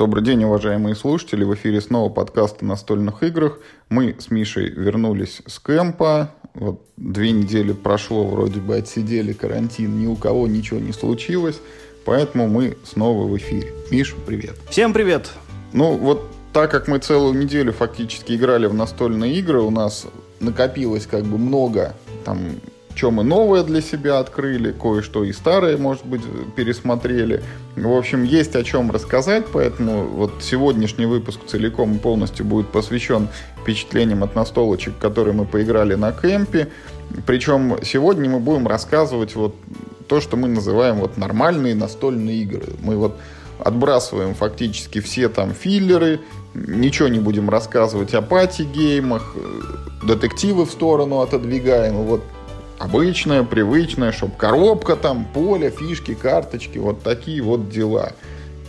Добрый 0.00 0.24
день, 0.24 0.42
уважаемые 0.44 0.94
слушатели. 0.94 1.44
В 1.44 1.52
эфире 1.52 1.78
снова 1.82 2.08
подкаст 2.08 2.62
о 2.62 2.64
настольных 2.64 3.22
играх. 3.22 3.58
Мы 3.90 4.16
с 4.18 4.30
Мишей 4.30 4.70
вернулись 4.70 5.42
с 5.46 5.58
кемпа. 5.58 6.30
Вот 6.54 6.86
две 6.96 7.32
недели 7.32 7.74
прошло, 7.74 8.26
вроде 8.26 8.60
бы 8.60 8.76
отсидели 8.76 9.34
карантин, 9.34 10.00
ни 10.00 10.06
у 10.06 10.16
кого 10.16 10.46
ничего 10.46 10.80
не 10.80 10.94
случилось. 10.94 11.60
Поэтому 12.06 12.48
мы 12.48 12.78
снова 12.82 13.26
в 13.26 13.36
эфире. 13.36 13.74
Миш, 13.90 14.16
привет. 14.24 14.56
Всем 14.70 14.94
привет. 14.94 15.28
Ну, 15.74 15.98
вот 15.98 16.32
так 16.54 16.70
как 16.70 16.88
мы 16.88 16.98
целую 16.98 17.34
неделю 17.34 17.74
фактически 17.74 18.32
играли 18.32 18.68
в 18.68 18.72
настольные 18.72 19.34
игры, 19.34 19.60
у 19.60 19.70
нас 19.70 20.06
накопилось 20.40 21.06
как 21.06 21.24
бы 21.24 21.36
много 21.36 21.94
там 22.24 22.38
что 22.94 23.10
мы 23.10 23.24
новое 23.24 23.62
для 23.62 23.80
себя 23.80 24.18
открыли, 24.18 24.72
кое-что 24.72 25.24
и 25.24 25.32
старое, 25.32 25.78
может 25.78 26.04
быть, 26.04 26.22
пересмотрели. 26.56 27.42
В 27.76 27.96
общем, 27.96 28.24
есть 28.24 28.56
о 28.56 28.64
чем 28.64 28.90
рассказать, 28.90 29.46
поэтому 29.52 30.04
вот 30.04 30.32
сегодняшний 30.40 31.06
выпуск 31.06 31.40
целиком 31.46 31.94
и 31.94 31.98
полностью 31.98 32.44
будет 32.44 32.68
посвящен 32.68 33.28
впечатлениям 33.62 34.22
от 34.22 34.34
настолочек, 34.34 34.98
которые 34.98 35.34
мы 35.34 35.46
поиграли 35.46 35.94
на 35.94 36.12
кемпе. 36.12 36.68
Причем 37.26 37.78
сегодня 37.82 38.28
мы 38.28 38.38
будем 38.40 38.66
рассказывать 38.66 39.34
вот 39.34 39.54
то, 40.08 40.20
что 40.20 40.36
мы 40.36 40.48
называем 40.48 40.96
вот 40.96 41.16
нормальные 41.16 41.74
настольные 41.74 42.42
игры. 42.42 42.66
Мы 42.82 42.96
вот 42.96 43.16
отбрасываем 43.58 44.34
фактически 44.34 45.00
все 45.00 45.28
там 45.28 45.54
филлеры, 45.54 46.20
ничего 46.54 47.08
не 47.08 47.18
будем 47.18 47.48
рассказывать 47.48 48.14
о 48.14 48.22
пати-геймах, 48.22 49.34
детективы 50.02 50.66
в 50.66 50.70
сторону 50.70 51.20
отодвигаем. 51.20 51.94
Вот 51.94 52.22
обычная, 52.80 53.44
привычная, 53.44 54.10
чтобы 54.10 54.34
коробка 54.36 54.96
там, 54.96 55.26
поле, 55.32 55.70
фишки, 55.70 56.14
карточки, 56.14 56.78
вот 56.78 57.02
такие 57.02 57.42
вот 57.42 57.68
дела. 57.68 58.12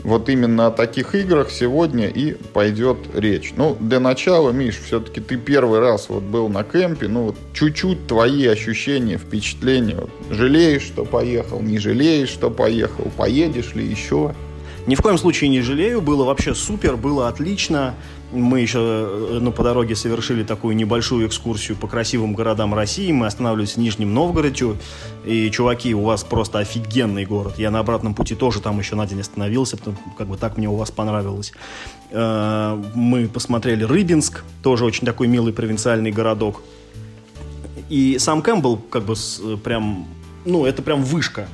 Вот 0.03 0.29
именно 0.29 0.67
о 0.67 0.71
таких 0.71 1.15
играх 1.15 1.49
сегодня 1.51 2.07
и 2.07 2.33
пойдет 2.33 2.97
речь. 3.13 3.53
Ну, 3.55 3.77
для 3.79 3.99
начала, 3.99 4.51
Миш, 4.51 4.79
все-таки 4.79 5.21
ты 5.21 5.37
первый 5.37 5.79
раз 5.79 6.09
вот 6.09 6.23
был 6.23 6.49
на 6.49 6.63
кемпе, 6.63 7.07
ну, 7.07 7.25
вот 7.25 7.35
чуть-чуть 7.53 8.07
твои 8.07 8.47
ощущения, 8.47 9.17
впечатления. 9.17 9.95
Вот, 9.95 10.09
жалеешь, 10.29 10.81
что 10.81 11.05
поехал, 11.05 11.61
не 11.61 11.77
жалеешь, 11.77 12.29
что 12.29 12.49
поехал, 12.49 13.11
поедешь 13.15 13.75
ли 13.75 13.85
еще? 13.85 14.33
Ни 14.87 14.95
в 14.95 15.01
коем 15.01 15.19
случае 15.19 15.51
не 15.51 15.61
жалею, 15.61 16.01
было 16.01 16.25
вообще 16.25 16.55
супер, 16.55 16.97
было 16.97 17.27
отлично. 17.27 17.93
Мы 18.31 18.61
еще 18.61 18.79
э, 18.79 19.39
ну, 19.41 19.51
по 19.51 19.63
дороге 19.63 19.95
совершили 19.95 20.43
такую 20.43 20.75
небольшую 20.75 21.27
экскурсию 21.27 21.77
по 21.77 21.87
красивым 21.87 22.33
городам 22.33 22.73
России. 22.73 23.11
Мы 23.11 23.27
останавливались 23.27 23.73
в 23.73 23.77
Нижнем 23.77 24.13
Новгороде. 24.13 24.77
И, 25.25 25.51
чуваки, 25.51 25.93
у 25.93 26.03
вас 26.03 26.23
просто 26.23 26.59
офигенный 26.59 27.25
город. 27.25 27.55
Я 27.57 27.71
на 27.71 27.79
обратном 27.79 28.13
пути 28.13 28.35
тоже 28.35 28.61
там 28.61 28.79
еще 28.79 28.95
на 28.95 29.05
день 29.05 29.21
остановился, 29.21 29.77
потому 29.77 29.97
как 30.17 30.27
бы 30.27 30.37
так 30.37 30.57
мне 30.57 30.69
у 30.69 30.75
вас 30.75 30.91
понравилось. 30.91 31.51
Э, 32.11 32.81
мы 32.95 33.27
посмотрели 33.27 33.83
Рыбинск, 33.83 34.43
тоже 34.63 34.85
очень 34.85 35.05
такой 35.05 35.27
милый 35.27 35.51
провинциальный 35.51 36.11
городок. 36.11 36.61
И 37.89 38.17
сам 38.19 38.41
Кэм 38.41 38.61
был 38.61 38.77
как 38.77 39.03
бы 39.03 39.13
э, 39.13 39.57
прям, 39.57 40.07
ну, 40.45 40.65
это 40.65 40.81
прям 40.81 41.03
вышка 41.03 41.47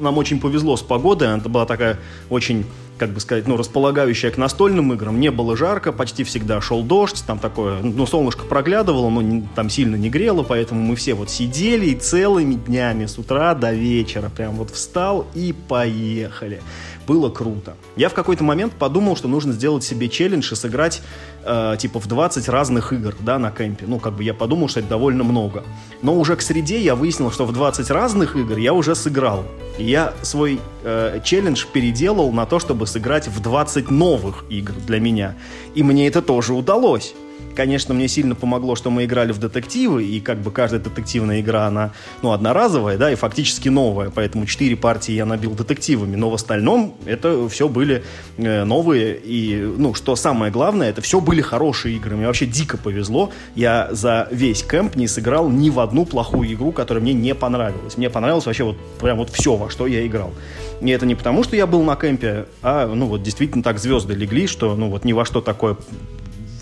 нам 0.00 0.18
очень 0.18 0.40
повезло 0.40 0.76
с 0.76 0.82
погодой, 0.82 1.32
она 1.32 1.42
была 1.42 1.66
такая 1.66 1.98
очень 2.30 2.64
как 2.98 3.10
бы 3.10 3.20
сказать, 3.20 3.46
ну, 3.46 3.56
располагающая 3.56 4.30
к 4.30 4.36
настольным 4.36 4.92
играм. 4.92 5.18
Не 5.18 5.30
было 5.30 5.56
жарко, 5.56 5.92
почти 5.92 6.24
всегда 6.24 6.60
шел 6.60 6.82
дождь, 6.82 7.24
там 7.26 7.38
такое, 7.38 7.80
ну, 7.82 8.06
солнышко 8.06 8.44
проглядывало, 8.44 9.08
но 9.08 9.22
не, 9.22 9.48
там 9.54 9.70
сильно 9.70 9.96
не 9.96 10.10
грело, 10.10 10.42
поэтому 10.42 10.80
мы 10.82 10.96
все 10.96 11.14
вот 11.14 11.30
сидели 11.30 11.86
и 11.86 11.94
целыми 11.94 12.54
днями 12.54 13.06
с 13.06 13.18
утра 13.18 13.54
до 13.54 13.72
вечера 13.72 14.28
прям 14.28 14.56
вот 14.56 14.70
встал 14.70 15.26
и 15.34 15.54
поехали. 15.68 16.60
Было 17.08 17.30
круто. 17.30 17.74
Я 17.96 18.10
в 18.10 18.14
какой-то 18.14 18.44
момент 18.44 18.74
подумал, 18.74 19.16
что 19.16 19.28
нужно 19.28 19.54
сделать 19.54 19.82
себе 19.82 20.10
челлендж 20.10 20.52
и 20.52 20.54
сыграть 20.54 21.00
э, 21.42 21.76
типа 21.78 22.00
в 22.00 22.06
20 22.06 22.48
разных 22.50 22.92
игр, 22.92 23.14
да, 23.20 23.38
на 23.38 23.50
кемпе. 23.50 23.86
Ну, 23.88 23.98
как 23.98 24.12
бы 24.12 24.22
я 24.22 24.34
подумал, 24.34 24.68
что 24.68 24.80
это 24.80 24.90
довольно 24.90 25.24
много. 25.24 25.64
Но 26.02 26.14
уже 26.14 26.36
к 26.36 26.42
среде 26.42 26.78
я 26.78 26.94
выяснил, 26.94 27.30
что 27.30 27.46
в 27.46 27.52
20 27.54 27.90
разных 27.90 28.36
игр 28.36 28.58
я 28.58 28.74
уже 28.74 28.94
сыграл. 28.94 29.44
И 29.78 29.84
я 29.84 30.12
свой 30.20 30.60
э, 30.84 31.20
челлендж 31.24 31.64
переделал 31.72 32.30
на 32.30 32.44
то, 32.44 32.58
чтобы 32.58 32.86
сыграть 32.86 33.26
в 33.26 33.40
20 33.40 33.90
новых 33.90 34.44
игр 34.50 34.74
для 34.86 35.00
меня. 35.00 35.34
И 35.74 35.82
мне 35.82 36.08
это 36.08 36.20
тоже 36.20 36.52
удалось. 36.52 37.14
Конечно, 37.58 37.92
мне 37.92 38.06
сильно 38.06 38.36
помогло, 38.36 38.76
что 38.76 38.88
мы 38.88 39.04
играли 39.04 39.32
в 39.32 39.38
детективы, 39.38 40.04
и 40.04 40.20
как 40.20 40.38
бы 40.38 40.52
каждая 40.52 40.80
детективная 40.80 41.40
игра, 41.40 41.66
она, 41.66 41.90
ну, 42.22 42.30
одноразовая, 42.30 42.96
да, 42.96 43.10
и 43.10 43.16
фактически 43.16 43.68
новая, 43.68 44.10
поэтому 44.10 44.46
четыре 44.46 44.76
партии 44.76 45.10
я 45.10 45.26
набил 45.26 45.56
детективами, 45.56 46.14
но 46.14 46.30
в 46.30 46.34
остальном 46.34 46.94
это 47.04 47.48
все 47.48 47.68
были 47.68 48.04
э, 48.36 48.62
новые, 48.62 49.16
и, 49.16 49.56
ну, 49.76 49.92
что 49.94 50.14
самое 50.14 50.52
главное, 50.52 50.88
это 50.88 51.00
все 51.00 51.20
были 51.20 51.40
хорошие 51.40 51.96
игры, 51.96 52.14
мне 52.14 52.28
вообще 52.28 52.46
дико 52.46 52.76
повезло, 52.76 53.32
я 53.56 53.88
за 53.90 54.28
весь 54.30 54.62
кемп 54.62 54.94
не 54.94 55.08
сыграл 55.08 55.48
ни 55.48 55.70
в 55.70 55.80
одну 55.80 56.06
плохую 56.06 56.52
игру, 56.52 56.70
которая 56.70 57.02
мне 57.02 57.12
не 57.12 57.34
понравилась, 57.34 57.96
мне 57.96 58.08
понравилось 58.08 58.46
вообще 58.46 58.62
вот 58.62 58.76
прям 59.00 59.18
вот 59.18 59.30
все, 59.30 59.56
во 59.56 59.68
что 59.68 59.88
я 59.88 60.06
играл. 60.06 60.32
И 60.80 60.90
это 60.90 61.06
не 61.06 61.16
потому, 61.16 61.42
что 61.42 61.56
я 61.56 61.66
был 61.66 61.82
на 61.82 61.96
кемпе, 61.96 62.46
а, 62.62 62.86
ну, 62.86 63.06
вот 63.06 63.24
действительно 63.24 63.64
так 63.64 63.80
звезды 63.80 64.14
легли, 64.14 64.46
что, 64.46 64.76
ну, 64.76 64.90
вот 64.90 65.04
ни 65.04 65.12
во 65.12 65.24
что 65.24 65.40
такое 65.40 65.76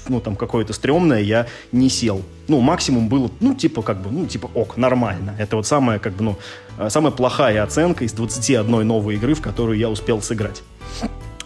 ну, 0.08 0.20
там, 0.20 0.36
какое-то 0.36 0.72
стрёмное, 0.72 1.20
я 1.20 1.46
не 1.72 1.88
сел. 1.88 2.22
Ну, 2.48 2.60
максимум 2.60 3.08
было, 3.08 3.30
ну, 3.40 3.54
типа, 3.54 3.82
как 3.82 4.00
бы, 4.00 4.10
ну, 4.10 4.26
типа, 4.26 4.50
ок, 4.54 4.76
нормально. 4.76 5.34
Это 5.38 5.56
вот 5.56 5.66
самая, 5.66 5.98
как 5.98 6.14
бы, 6.14 6.24
ну, 6.24 6.36
э, 6.78 6.90
самая 6.90 7.12
плохая 7.12 7.62
оценка 7.62 8.04
из 8.04 8.12
21 8.12 8.86
новой 8.86 9.16
игры, 9.16 9.34
в 9.34 9.42
которую 9.42 9.78
я 9.78 9.88
успел 9.88 10.22
сыграть. 10.22 10.62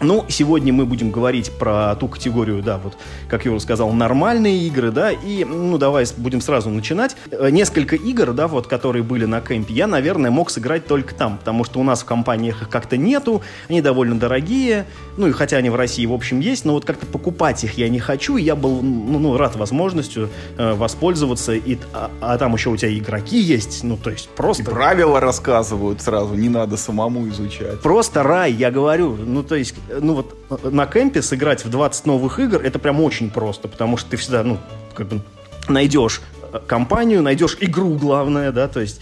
Ну, 0.03 0.25
сегодня 0.29 0.73
мы 0.73 0.87
будем 0.87 1.11
говорить 1.11 1.51
про 1.51 1.95
ту 1.95 2.07
категорию, 2.07 2.63
да, 2.63 2.79
вот, 2.79 2.97
как 3.29 3.45
я 3.45 3.51
уже 3.51 3.61
сказал, 3.61 3.91
нормальные 3.91 4.57
игры, 4.63 4.89
да, 4.89 5.11
и, 5.11 5.45
ну, 5.45 5.77
давай 5.77 6.05
будем 6.17 6.41
сразу 6.41 6.71
начинать. 6.71 7.15
Э, 7.29 7.51
несколько 7.51 7.95
игр, 7.95 8.33
да, 8.33 8.47
вот, 8.47 8.65
которые 8.65 9.03
были 9.03 9.25
на 9.25 9.41
кемпе, 9.41 9.75
я, 9.75 9.85
наверное, 9.85 10.31
мог 10.31 10.49
сыграть 10.49 10.87
только 10.87 11.13
там, 11.13 11.37
потому 11.37 11.63
что 11.65 11.79
у 11.79 11.83
нас 11.83 12.01
в 12.01 12.05
компаниях 12.05 12.63
их 12.63 12.69
как-то 12.69 12.97
нету, 12.97 13.43
они 13.69 13.81
довольно 13.81 14.19
дорогие, 14.19 14.87
ну, 15.17 15.27
и 15.27 15.31
хотя 15.33 15.57
они 15.57 15.69
в 15.69 15.75
России, 15.75 16.07
в 16.07 16.13
общем, 16.13 16.39
есть, 16.39 16.65
но 16.65 16.73
вот 16.73 16.83
как-то 16.83 17.05
покупать 17.05 17.63
их 17.63 17.77
я 17.77 17.87
не 17.87 17.99
хочу, 17.99 18.37
и 18.37 18.41
я 18.41 18.55
был, 18.55 18.81
ну, 18.81 19.19
ну 19.19 19.37
рад 19.37 19.55
возможностью 19.55 20.29
э, 20.57 20.73
воспользоваться, 20.73 21.53
и, 21.53 21.77
а, 21.93 22.09
а 22.21 22.37
там 22.39 22.55
еще 22.55 22.71
у 22.71 22.77
тебя 22.77 22.91
игроки 22.91 23.39
есть, 23.39 23.83
ну, 23.83 23.97
то 23.97 24.09
есть 24.09 24.29
просто... 24.29 24.63
И 24.63 24.65
правила 24.65 25.19
рассказывают 25.19 26.01
сразу, 26.01 26.33
не 26.33 26.49
надо 26.49 26.75
самому 26.75 27.27
изучать. 27.29 27.81
Просто 27.81 28.23
рай, 28.23 28.51
я 28.51 28.71
говорю, 28.71 29.15
ну, 29.15 29.43
то 29.43 29.53
есть 29.53 29.75
ну 29.99 30.15
вот 30.15 30.35
э, 30.49 30.69
на 30.69 30.85
кемпе 30.85 31.21
сыграть 31.21 31.65
в 31.65 31.69
20 31.69 32.05
новых 32.05 32.39
игр, 32.39 32.61
это 32.61 32.79
прям 32.79 33.01
очень 33.01 33.29
просто, 33.29 33.67
потому 33.67 33.97
что 33.97 34.11
ты 34.11 34.17
всегда, 34.17 34.43
ну, 34.43 34.57
как 34.93 35.07
бы 35.07 35.21
найдешь 35.67 36.21
э, 36.51 36.59
компанию, 36.65 37.21
найдешь 37.21 37.57
игру, 37.59 37.95
главное, 37.97 38.51
да, 38.51 38.67
то 38.67 38.79
есть 38.79 39.01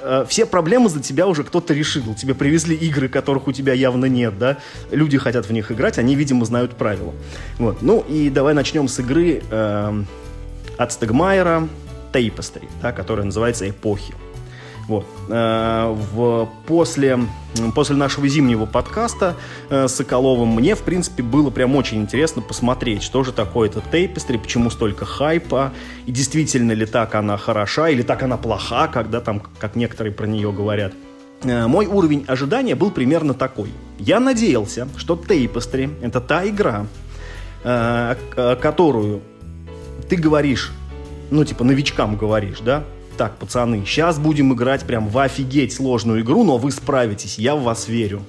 э, 0.00 0.24
все 0.28 0.46
проблемы 0.46 0.88
за 0.88 1.02
тебя 1.02 1.26
уже 1.26 1.44
кто-то 1.44 1.74
решил. 1.74 2.14
Тебе 2.14 2.34
привезли 2.34 2.76
игры, 2.76 3.08
которых 3.08 3.48
у 3.48 3.52
тебя 3.52 3.72
явно 3.72 4.06
нет, 4.06 4.38
да? 4.38 4.58
Люди 4.90 5.18
хотят 5.18 5.46
в 5.46 5.52
них 5.52 5.70
играть, 5.72 5.98
они, 5.98 6.14
видимо, 6.14 6.44
знают 6.44 6.72
правила. 6.76 7.12
Вот. 7.58 7.82
Ну 7.82 8.04
и 8.08 8.30
давай 8.30 8.54
начнем 8.54 8.88
с 8.88 8.98
игры 9.00 9.42
э, 9.50 10.02
от 10.78 10.92
Стегмайера 10.92 11.68
Tapestry, 12.12 12.68
да, 12.82 12.92
которая 12.92 13.26
называется 13.26 13.68
«Эпохи». 13.68 14.14
Вот. 14.86 15.06
Э, 15.28 15.94
в, 16.12 16.48
после, 16.66 17.18
после 17.74 17.96
нашего 17.96 18.28
зимнего 18.28 18.66
подкаста 18.66 19.36
э, 19.70 19.88
с 19.88 19.94
Соколовым 19.94 20.54
мне, 20.54 20.74
в 20.74 20.82
принципе, 20.82 21.22
было 21.22 21.50
прям 21.50 21.74
очень 21.76 22.02
интересно 22.02 22.42
посмотреть, 22.42 23.02
что 23.02 23.24
же 23.24 23.32
такое 23.32 23.68
это 23.68 23.80
Тейпестри, 23.80 24.36
почему 24.36 24.70
столько 24.70 25.04
хайпа, 25.04 25.72
и 26.06 26.12
действительно 26.12 26.72
ли 26.72 26.86
так 26.86 27.14
она 27.14 27.36
хороша, 27.36 27.88
или 27.88 28.02
так 28.02 28.22
она 28.22 28.36
плоха, 28.36 28.88
когда 28.88 29.20
там, 29.20 29.40
как 29.58 29.74
некоторые 29.76 30.12
про 30.12 30.26
нее 30.26 30.52
говорят. 30.52 30.92
Э, 31.42 31.66
мой 31.66 31.86
уровень 31.86 32.24
ожидания 32.26 32.74
был 32.74 32.90
примерно 32.90 33.32
такой. 33.32 33.70
Я 33.98 34.20
надеялся, 34.20 34.88
что 34.96 35.16
Тейпестри— 35.16 35.90
это 36.02 36.20
та 36.20 36.46
игра, 36.46 36.86
которую 37.62 39.22
ты 40.10 40.16
говоришь, 40.16 40.70
ну, 41.30 41.44
типа, 41.46 41.64
новичкам 41.64 42.16
говоришь, 42.16 42.60
да, 42.60 42.84
так, 43.16 43.36
пацаны, 43.36 43.84
сейчас 43.86 44.18
будем 44.18 44.52
играть 44.54 44.82
прям 44.82 45.08
в 45.08 45.18
офигеть 45.18 45.72
сложную 45.72 46.20
игру, 46.20 46.44
но 46.44 46.58
вы 46.58 46.70
справитесь, 46.70 47.38
я 47.38 47.56
в 47.56 47.62
вас 47.62 47.88
верю. 47.88 48.22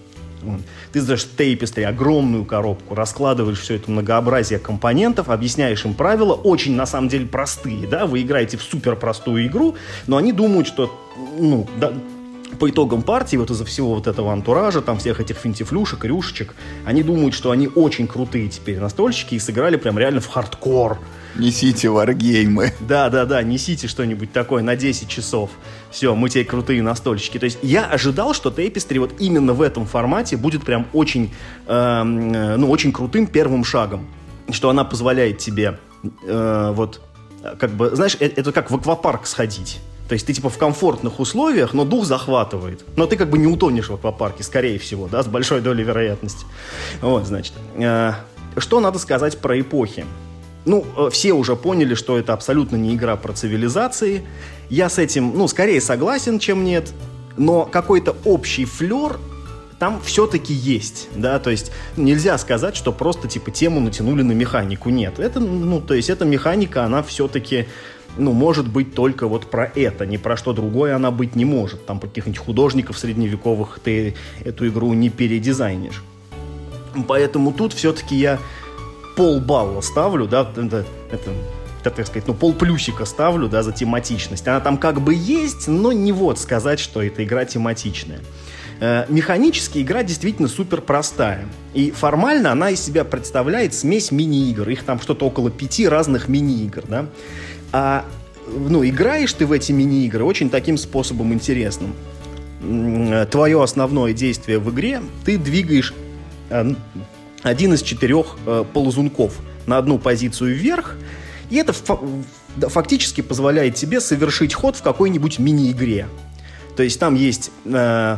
Ты 0.91 1.01
сдаешь 1.01 1.25
тейпестри, 1.37 1.83
огромную 1.83 2.45
коробку, 2.45 2.95
раскладываешь 2.95 3.59
все 3.59 3.75
это 3.75 3.89
многообразие 3.89 4.59
компонентов, 4.59 5.29
объясняешь 5.29 5.83
им 5.85 5.93
правила, 5.93 6.33
очень 6.33 6.75
на 6.75 6.85
самом 6.85 7.09
деле 7.09 7.25
простые, 7.25 7.87
да, 7.87 8.05
вы 8.05 8.21
играете 8.21 8.57
в 8.57 8.61
супер 8.61 8.95
простую 8.95 9.47
игру, 9.47 9.75
но 10.07 10.17
они 10.17 10.31
думают, 10.31 10.67
что, 10.67 10.91
ну, 11.39 11.67
да, 11.79 11.93
по 12.59 12.69
итогам 12.69 13.01
партии, 13.01 13.37
вот 13.37 13.51
из-за 13.51 13.65
всего 13.65 13.95
вот 13.95 14.07
этого 14.07 14.31
антуража, 14.31 14.81
там 14.81 14.97
всех 14.97 15.19
этих 15.19 15.37
финтифлюшек, 15.37 16.05
рюшечек, 16.05 16.55
они 16.85 17.03
думают, 17.03 17.33
что 17.33 17.51
они 17.51 17.67
очень 17.67 18.07
крутые 18.07 18.47
теперь 18.49 18.79
настольщики 18.79 19.35
и 19.35 19.39
сыграли 19.39 19.75
прям 19.75 19.99
реально 19.99 20.21
в 20.21 20.27
хардкор. 20.27 20.99
Несите 21.37 21.89
варгеймы. 21.89 22.73
Да, 22.79 23.09
да, 23.09 23.25
да, 23.25 23.43
несите 23.43 23.87
что-нибудь 23.87 24.31
такое 24.31 24.63
на 24.63 24.75
10 24.75 25.07
часов. 25.09 25.49
Все, 25.91 26.15
мы 26.15 26.29
тебе 26.29 26.45
крутые 26.45 26.81
настольщики. 26.81 27.37
То 27.37 27.45
есть 27.45 27.59
я 27.61 27.85
ожидал, 27.85 28.33
что 28.33 28.49
Tapestry 28.49 28.99
вот 28.99 29.19
именно 29.19 29.53
в 29.53 29.61
этом 29.61 29.85
формате 29.85 30.37
будет 30.37 30.63
прям 30.63 30.87
очень, 30.93 31.33
эм, 31.67 32.33
э, 32.33 32.55
ну, 32.57 32.69
очень 32.69 32.91
крутым 32.93 33.27
первым 33.27 33.65
шагом. 33.65 34.07
Что 34.49 34.69
она 34.69 34.85
позволяет 34.85 35.39
тебе 35.39 35.79
э, 36.25 36.71
вот, 36.73 37.01
как 37.59 37.71
бы, 37.71 37.95
знаешь, 37.95 38.15
это, 38.19 38.41
это 38.41 38.51
как 38.51 38.71
в 38.71 38.75
аквапарк 38.75 39.27
сходить. 39.27 39.79
То 40.07 40.13
есть 40.13 40.27
ты 40.27 40.33
типа 40.33 40.49
в 40.49 40.57
комфортных 40.57 41.19
условиях, 41.19 41.73
но 41.73 41.83
дух 41.83 42.05
захватывает. 42.05 42.85
Но 42.95 43.07
ты 43.07 43.17
как 43.17 43.29
бы 43.29 43.37
не 43.37 43.47
утонешь 43.47 43.89
в 43.89 43.93
аквапарке, 43.95 44.43
скорее 44.43 44.77
всего, 44.77 45.07
да, 45.07 45.23
с 45.23 45.27
большой 45.27 45.61
долей 45.61 45.83
вероятности. 45.83 46.45
Вот, 47.01 47.25
значит. 47.25 47.53
Э, 47.75 48.13
что 48.57 48.79
надо 48.79 48.99
сказать 48.99 49.37
про 49.39 49.59
эпохи? 49.59 50.05
Ну, 50.65 50.85
э, 50.97 51.09
все 51.11 51.33
уже 51.33 51.55
поняли, 51.55 51.93
что 51.93 52.17
это 52.17 52.33
абсолютно 52.33 52.75
не 52.75 52.95
игра 52.95 53.15
про 53.15 53.33
цивилизации. 53.33 54.23
Я 54.69 54.89
с 54.89 54.97
этим, 54.97 55.33
ну, 55.35 55.47
скорее 55.47 55.79
согласен, 55.79 56.39
чем 56.39 56.63
нет. 56.63 56.91
Но 57.37 57.65
какой-то 57.65 58.15
общий 58.25 58.65
флер 58.65 59.19
там 59.79 60.01
все-таки 60.01 60.53
есть, 60.53 61.09
да, 61.15 61.37
то 61.37 61.49
есть 61.49 61.71
нельзя 61.97 62.37
сказать, 62.37 62.77
что 62.77 62.93
просто, 62.93 63.27
типа, 63.27 63.51
тему 63.51 63.81
натянули 63.81 64.21
на 64.21 64.31
механику, 64.31 64.89
нет, 64.89 65.19
это, 65.19 65.41
ну, 65.41 65.81
то 65.81 65.93
есть 65.93 66.09
эта 66.09 66.23
механика, 66.23 66.85
она 66.85 67.03
все-таки, 67.03 67.65
ну, 68.17 68.31
может 68.31 68.69
быть 68.69 68.95
только 68.95 69.27
вот 69.27 69.49
про 69.49 69.65
это, 69.75 70.05
не 70.05 70.17
про 70.17 70.37
что 70.37 70.53
другое 70.53 70.95
она 70.95 71.11
быть 71.11 71.35
не 71.35 71.43
может, 71.43 71.85
там, 71.85 71.99
про 71.99 72.07
каких-нибудь 72.07 72.39
художников 72.39 72.97
средневековых 72.97 73.79
ты 73.83 74.15
эту 74.45 74.65
игру 74.67 74.93
не 74.93 75.09
передизайнишь. 75.09 76.03
Поэтому 77.09 77.51
тут 77.51 77.73
все-таки 77.73 78.15
я 78.15 78.39
полбалла 79.15 79.81
ставлю, 79.81 80.27
да, 80.27 80.49
это, 80.55 80.85
это 81.11 81.31
так 81.83 82.07
сказать, 82.07 82.27
ну, 82.27 82.33
полплюсика 82.33 83.05
ставлю, 83.05 83.47
да, 83.47 83.63
за 83.63 83.71
тематичность. 83.71 84.47
Она 84.47 84.59
там 84.59 84.77
как 84.77 85.01
бы 85.01 85.13
есть, 85.13 85.67
но 85.67 85.91
не 85.91 86.11
вот 86.11 86.39
сказать, 86.39 86.79
что 86.79 87.01
эта 87.01 87.23
игра 87.23 87.45
тематичная. 87.45 88.19
Э, 88.79 89.05
механически 89.07 89.79
игра 89.79 90.03
действительно 90.03 90.47
супер 90.47 90.81
простая. 90.81 91.45
И 91.73 91.91
формально 91.91 92.51
она 92.51 92.71
из 92.71 92.81
себя 92.83 93.03
представляет 93.03 93.73
смесь 93.73 94.11
мини-игр. 94.11 94.67
Их 94.69 94.83
там 94.83 94.99
что-то 94.99 95.27
около 95.27 95.51
пяти 95.51 95.87
разных 95.87 96.27
мини-игр, 96.27 96.83
да. 96.87 97.05
А, 97.71 98.05
ну, 98.47 98.85
играешь 98.85 99.33
ты 99.33 99.45
в 99.45 99.51
эти 99.51 99.71
мини-игры 99.71 100.23
очень 100.23 100.49
таким 100.49 100.77
способом 100.77 101.33
интересным. 101.33 101.93
Твое 103.29 103.61
основное 103.61 104.13
действие 104.13 104.59
в 104.59 104.71
игре, 104.71 105.01
ты 105.23 105.37
двигаешь 105.37 105.93
э, 106.49 106.73
один 107.45 107.75
из 107.75 107.83
четырех 107.83 108.37
э, 108.47 108.65
ползунков 108.73 109.37
на 109.67 109.77
одну 109.77 109.99
позицию 109.99 110.55
вверх, 110.55 110.95
и 111.51 111.57
это 111.57 111.73
фактически 111.73 113.21
позволяет 113.21 113.75
тебе 113.75 114.01
совершить 114.01 114.55
ход 114.55 114.75
в 114.75 114.81
какой-нибудь 114.81 115.37
мини-игре. 115.37 116.07
То 116.75 116.81
есть 116.81 116.99
там 116.99 117.13
есть, 117.13 117.51
э, 117.65 118.17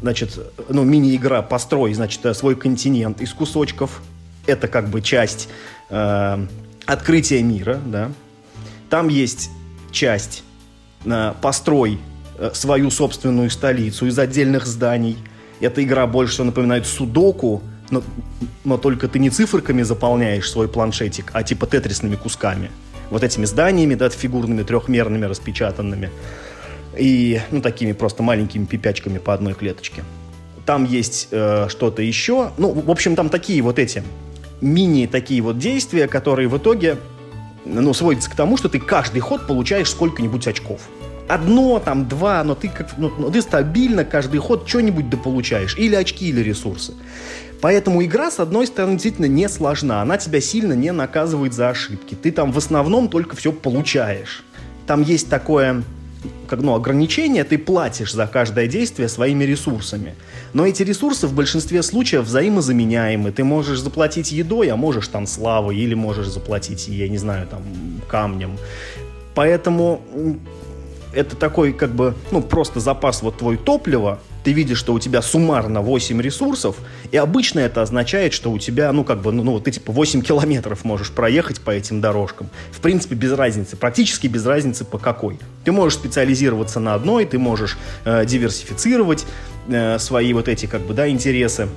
значит, 0.00 0.38
ну, 0.70 0.84
мини-игра 0.84 1.42
«Построй», 1.42 1.92
значит, 1.92 2.24
э, 2.24 2.32
свой 2.32 2.56
континент 2.56 3.20
из 3.20 3.34
кусочков. 3.34 4.00
Это 4.46 4.68
как 4.68 4.88
бы 4.88 5.02
часть 5.02 5.50
э, 5.90 6.46
открытия 6.86 7.42
мира, 7.42 7.78
да. 7.84 8.10
Там 8.88 9.08
есть 9.08 9.50
часть 9.90 10.44
э, 11.04 11.34
«Построй 11.42 11.98
э, 12.38 12.52
свою 12.54 12.90
собственную 12.90 13.50
столицу 13.50 14.06
из 14.06 14.18
отдельных 14.18 14.66
зданий». 14.66 15.18
Эта 15.60 15.84
игра 15.84 16.06
больше 16.06 16.32
всего 16.32 16.46
напоминает 16.46 16.86
судоку, 16.86 17.62
но, 17.92 18.02
но 18.64 18.78
только 18.78 19.06
ты 19.06 19.18
не 19.18 19.30
циферками 19.30 19.82
заполняешь 19.82 20.50
свой 20.50 20.66
планшетик, 20.66 21.30
а 21.32 21.42
типа 21.42 21.66
тетрисными 21.66 22.16
кусками. 22.16 22.70
Вот 23.10 23.22
этими 23.22 23.44
зданиями, 23.44 23.94
да, 23.94 24.08
фигурными, 24.08 24.62
трехмерными, 24.62 25.26
распечатанными. 25.26 26.10
И, 26.98 27.40
ну, 27.50 27.60
такими 27.60 27.92
просто 27.92 28.22
маленькими 28.22 28.64
пипячками 28.64 29.18
по 29.18 29.34
одной 29.34 29.54
клеточке. 29.54 30.02
Там 30.64 30.84
есть 30.84 31.28
э, 31.30 31.66
что-то 31.68 32.02
еще. 32.02 32.50
Ну, 32.56 32.72
в 32.72 32.90
общем, 32.90 33.14
там 33.14 33.28
такие 33.28 33.62
вот 33.62 33.78
эти 33.78 34.02
мини 34.62 35.06
такие 35.06 35.42
вот 35.42 35.58
действия, 35.58 36.08
которые 36.08 36.48
в 36.48 36.56
итоге, 36.56 36.96
ну, 37.66 37.92
сводятся 37.92 38.30
к 38.30 38.34
тому, 38.34 38.56
что 38.56 38.68
ты 38.68 38.78
каждый 38.78 39.20
ход 39.20 39.46
получаешь 39.46 39.90
сколько-нибудь 39.90 40.46
очков 40.46 40.80
одно, 41.28 41.78
там, 41.78 42.08
два, 42.08 42.44
но 42.44 42.54
ты, 42.54 42.68
как, 42.68 42.96
ну, 42.98 43.10
ну, 43.16 43.30
ты 43.30 43.40
стабильно 43.42 44.04
каждый 44.04 44.38
ход 44.38 44.68
что-нибудь 44.68 45.08
дополучаешь. 45.08 45.76
Или 45.78 45.94
очки, 45.94 46.28
или 46.28 46.40
ресурсы. 46.40 46.94
Поэтому 47.62 48.04
игра, 48.04 48.32
с 48.32 48.40
одной 48.40 48.66
стороны, 48.66 48.94
действительно 48.94 49.26
не 49.26 49.48
сложна. 49.48 50.02
Она 50.02 50.18
тебя 50.18 50.40
сильно 50.40 50.72
не 50.72 50.90
наказывает 50.90 51.54
за 51.54 51.70
ошибки. 51.70 52.16
Ты 52.20 52.32
там 52.32 52.50
в 52.50 52.58
основном 52.58 53.08
только 53.08 53.36
все 53.36 53.52
получаешь. 53.52 54.42
Там 54.86 55.00
есть 55.00 55.30
такое 55.30 55.84
как, 56.48 56.60
ну, 56.60 56.74
ограничение, 56.74 57.44
ты 57.44 57.58
платишь 57.58 58.12
за 58.12 58.26
каждое 58.26 58.66
действие 58.66 59.08
своими 59.08 59.44
ресурсами. 59.44 60.14
Но 60.52 60.66
эти 60.66 60.82
ресурсы 60.82 61.28
в 61.28 61.34
большинстве 61.34 61.84
случаев 61.84 62.24
взаимозаменяемы. 62.24 63.30
Ты 63.30 63.44
можешь 63.44 63.80
заплатить 63.80 64.32
едой, 64.32 64.68
а 64.68 64.76
можешь 64.76 65.06
там 65.06 65.26
славой, 65.26 65.76
или 65.76 65.94
можешь 65.94 66.26
заплатить, 66.26 66.88
я 66.88 67.08
не 67.08 67.18
знаю, 67.18 67.46
там, 67.46 67.62
камнем. 68.08 68.58
Поэтому 69.36 70.02
это 71.14 71.36
такой, 71.36 71.72
как 71.72 71.90
бы, 71.90 72.14
ну, 72.32 72.42
просто 72.42 72.80
запас 72.80 73.22
вот 73.22 73.38
твой 73.38 73.56
топлива, 73.56 74.20
ты 74.44 74.52
видишь, 74.52 74.78
что 74.78 74.92
у 74.92 74.98
тебя 74.98 75.22
суммарно 75.22 75.80
8 75.80 76.20
ресурсов, 76.20 76.76
и 77.10 77.16
обычно 77.16 77.60
это 77.60 77.82
означает, 77.82 78.32
что 78.32 78.50
у 78.50 78.58
тебя, 78.58 78.92
ну, 78.92 79.04
как 79.04 79.22
бы, 79.22 79.32
ну, 79.32 79.42
ну 79.42 79.60
ты 79.60 79.70
типа 79.70 79.92
8 79.92 80.22
километров 80.22 80.84
можешь 80.84 81.10
проехать 81.10 81.60
по 81.60 81.70
этим 81.70 82.00
дорожкам. 82.00 82.48
В 82.70 82.80
принципе, 82.80 83.14
без 83.14 83.32
разницы, 83.32 83.76
практически 83.76 84.26
без 84.26 84.44
разницы 84.44 84.84
по 84.84 84.98
какой. 84.98 85.38
Ты 85.64 85.72
можешь 85.72 85.98
специализироваться 85.98 86.80
на 86.80 86.94
одной, 86.94 87.24
ты 87.24 87.38
можешь 87.38 87.78
э, 88.04 88.24
диверсифицировать 88.26 89.26
э, 89.68 89.98
свои 89.98 90.32
вот 90.32 90.48
эти, 90.48 90.66
как 90.66 90.82
бы, 90.82 90.94
да, 90.94 91.08
интересы. 91.08 91.68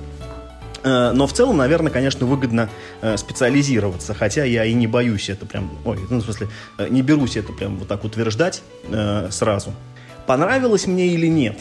Э, 0.82 1.12
но 1.12 1.26
в 1.26 1.32
целом, 1.32 1.56
наверное, 1.56 1.92
конечно, 1.92 2.26
выгодно 2.26 2.68
э, 3.00 3.16
специализироваться, 3.16 4.14
хотя 4.14 4.44
я 4.44 4.64
и 4.64 4.74
не 4.74 4.86
боюсь 4.86 5.28
это 5.28 5.46
прям, 5.46 5.70
ой, 5.84 5.98
ну, 6.10 6.18
в 6.18 6.24
смысле, 6.24 6.48
э, 6.78 6.88
не 6.90 7.02
берусь 7.02 7.36
это 7.36 7.52
прям 7.52 7.76
вот 7.76 7.88
так 7.88 8.04
утверждать 8.04 8.62
э, 8.88 9.28
сразу. 9.30 9.72
Понравилось 10.26 10.86
мне 10.88 11.06
или 11.06 11.28
нет? 11.28 11.60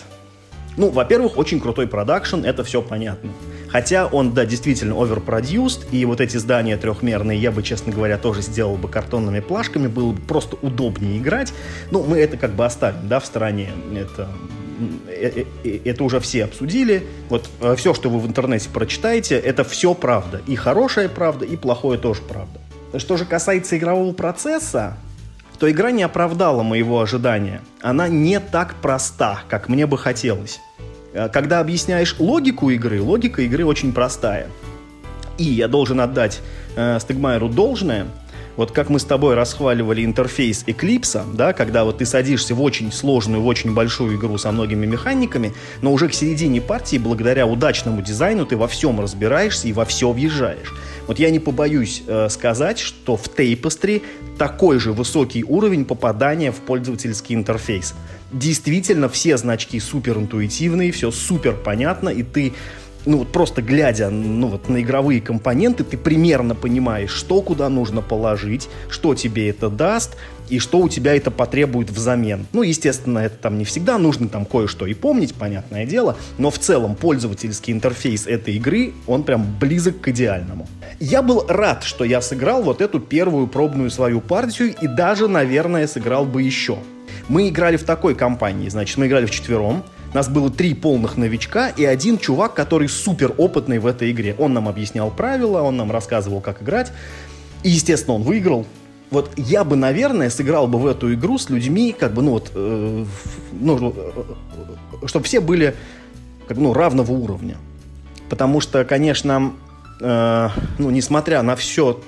Ну, 0.77 0.89
во-первых, 0.89 1.37
очень 1.37 1.59
крутой 1.59 1.87
продакшн, 1.87 2.43
это 2.43 2.63
все 2.63 2.81
понятно. 2.81 3.31
Хотя 3.69 4.07
он, 4.07 4.33
да, 4.33 4.45
действительно 4.45 4.93
overproduced, 4.93 5.87
и 5.91 6.05
вот 6.05 6.21
эти 6.21 6.37
здания 6.37 6.77
трехмерные 6.77 7.39
я 7.39 7.51
бы, 7.51 7.63
честно 7.63 7.91
говоря, 7.91 8.17
тоже 8.17 8.41
сделал 8.41 8.75
бы 8.75 8.87
картонными 8.87 9.39
плашками, 9.39 9.87
было 9.87 10.11
бы 10.11 10.21
просто 10.21 10.57
удобнее 10.61 11.17
играть. 11.17 11.53
Ну, 11.91 12.03
мы 12.03 12.19
это 12.19 12.37
как 12.37 12.51
бы 12.55 12.65
оставим, 12.65 13.07
да, 13.07 13.19
в 13.19 13.25
стороне. 13.25 13.69
Это, 13.93 14.29
э, 15.09 15.31
э, 15.41 15.45
э, 15.63 15.79
это 15.85 16.03
уже 16.03 16.19
все 16.19 16.45
обсудили. 16.45 17.05
Вот 17.29 17.49
все, 17.77 17.93
что 17.93 18.09
вы 18.09 18.19
в 18.19 18.27
интернете 18.27 18.69
прочитаете, 18.69 19.35
это 19.37 19.63
все 19.63 19.93
правда. 19.93 20.41
И 20.47 20.55
хорошая 20.55 21.09
правда, 21.09 21.45
и 21.45 21.55
плохое 21.55 21.99
тоже 21.99 22.21
правда. 22.21 22.59
Что 22.97 23.17
же 23.17 23.25
касается 23.25 23.77
игрового 23.77 24.13
процесса, 24.13 24.97
то 25.57 25.69
игра 25.69 25.91
не 25.91 26.03
оправдала 26.03 26.63
моего 26.63 27.01
ожидания. 27.01 27.61
Она 27.81 28.07
не 28.07 28.39
так 28.39 28.75
проста, 28.81 29.39
как 29.49 29.69
мне 29.69 29.85
бы 29.85 29.97
хотелось. 29.97 30.59
Э, 31.13 31.29
когда 31.29 31.59
объясняешь 31.59 32.15
логику 32.19 32.69
игры, 32.69 33.01
логика 33.01 33.41
игры 33.41 33.65
очень 33.65 33.93
простая. 33.93 34.47
И 35.37 35.43
я 35.43 35.67
должен 35.67 35.99
отдать 35.99 36.41
э, 36.75 36.99
Стегмайеру 36.99 37.49
должное– 37.49 38.07
вот 38.57 38.71
как 38.71 38.89
мы 38.89 38.99
с 38.99 39.03
тобой 39.03 39.35
расхваливали 39.35 40.03
интерфейс 40.03 40.63
Eclipse, 40.65 41.23
да, 41.33 41.53
когда 41.53 41.83
вот 41.83 41.99
ты 41.99 42.05
садишься 42.05 42.55
в 42.55 42.61
очень 42.61 42.91
сложную, 42.91 43.41
в 43.41 43.47
очень 43.47 43.73
большую 43.73 44.17
игру 44.17 44.37
со 44.37 44.51
многими 44.51 44.85
механиками, 44.85 45.53
но 45.81 45.91
уже 45.91 46.07
к 46.07 46.13
середине 46.13 46.61
партии, 46.61 46.97
благодаря 46.97 47.45
удачному 47.45 48.01
дизайну, 48.01 48.45
ты 48.45 48.57
во 48.57 48.67
всем 48.67 48.99
разбираешься 48.99 49.67
и 49.67 49.73
во 49.73 49.85
все 49.85 50.11
въезжаешь. 50.11 50.73
Вот 51.07 51.19
я 51.19 51.29
не 51.29 51.39
побоюсь 51.39 52.03
э, 52.07 52.29
сказать, 52.29 52.79
что 52.79 53.15
в 53.15 53.27
Tapestry 53.27 54.01
такой 54.37 54.79
же 54.79 54.91
высокий 54.91 55.43
уровень 55.43 55.85
попадания 55.85 56.51
в 56.51 56.57
пользовательский 56.57 57.35
интерфейс. 57.35 57.93
Действительно, 58.31 59.07
все 59.07 59.37
значки 59.37 59.79
супер 59.79 60.17
интуитивные, 60.17 60.91
все 60.91 61.11
супер 61.11 61.53
понятно, 61.53 62.09
и 62.09 62.23
ты 62.23 62.53
ну 63.05 63.19
вот 63.19 63.31
просто 63.31 63.61
глядя 63.61 64.09
ну, 64.09 64.47
вот 64.47 64.69
на 64.69 64.81
игровые 64.81 65.21
компоненты, 65.21 65.83
ты 65.83 65.97
примерно 65.97 66.55
понимаешь, 66.55 67.11
что 67.11 67.41
куда 67.41 67.69
нужно 67.69 68.01
положить, 68.01 68.69
что 68.89 69.15
тебе 69.15 69.49
это 69.49 69.69
даст 69.69 70.15
и 70.49 70.59
что 70.59 70.79
у 70.79 70.89
тебя 70.89 71.15
это 71.15 71.31
потребует 71.31 71.89
взамен. 71.89 72.45
Ну, 72.53 72.61
естественно, 72.61 73.19
это 73.19 73.35
там 73.37 73.57
не 73.57 73.65
всегда 73.65 73.97
нужно 73.97 74.27
там 74.29 74.45
кое-что 74.45 74.85
и 74.85 74.93
помнить, 74.93 75.33
понятное 75.33 75.85
дело, 75.85 76.17
но 76.37 76.51
в 76.51 76.59
целом 76.59 76.95
пользовательский 76.95 77.73
интерфейс 77.73 78.27
этой 78.27 78.55
игры, 78.55 78.93
он 79.07 79.23
прям 79.23 79.45
близок 79.59 80.01
к 80.01 80.07
идеальному. 80.09 80.67
Я 80.99 81.21
был 81.21 81.45
рад, 81.47 81.83
что 81.83 82.05
я 82.05 82.21
сыграл 82.21 82.63
вот 82.63 82.81
эту 82.81 82.99
первую 82.99 83.47
пробную 83.47 83.89
свою 83.89 84.21
партию 84.21 84.75
и 84.79 84.87
даже, 84.87 85.27
наверное, 85.27 85.87
сыграл 85.87 86.25
бы 86.25 86.43
еще. 86.43 86.77
Мы 87.27 87.49
играли 87.49 87.77
в 87.77 87.83
такой 87.83 88.13
компании, 88.13 88.69
значит, 88.69 88.97
мы 88.97 89.07
играли 89.07 89.25
в 89.25 89.31
четвером, 89.31 89.83
нас 90.15 90.29
было 90.29 90.49
три 90.49 90.73
полных 90.73 91.17
новичка 91.17 91.69
и 91.69 91.83
один 91.83 92.17
чувак, 92.17 92.53
который 92.53 92.87
супер 92.87 93.33
опытный 93.37 93.79
в 93.79 93.85
этой 93.85 94.11
игре. 94.11 94.33
Он 94.39 94.53
нам 94.53 94.69
объяснял 94.69 95.11
правила, 95.11 95.61
он 95.61 95.75
нам 95.75 95.91
рассказывал, 95.91 96.39
как 96.39 96.63
играть. 96.63 96.93
И, 97.63 97.69
естественно, 97.69 98.15
он 98.15 98.23
выиграл. 98.23 98.65
вот 99.11 99.31
я 99.35 99.65
бы, 99.65 99.75
наверное, 99.75 100.29
сыграл 100.29 100.67
бы 100.67 100.79
в 100.79 100.87
эту 100.87 101.13
игру 101.13 101.37
с 101.37 101.49
людьми, 101.49 101.93
как 101.97 102.13
бы, 102.13 102.21
ну 102.21 102.31
вот, 102.31 102.51
э, 102.55 103.05
ну, 103.51 103.93
э, 103.95 105.07
чтобы 105.07 105.25
все 105.25 105.41
были, 105.41 105.75
как, 106.47 106.57
ну, 106.57 106.73
равного 106.73 107.11
уровня. 107.11 107.57
Потому 108.29 108.61
что, 108.61 108.85
конечно, 108.85 109.51
э, 109.99 110.49
ну, 110.77 110.91
несмотря 110.91 111.41
на 111.41 111.57
все 111.57 111.99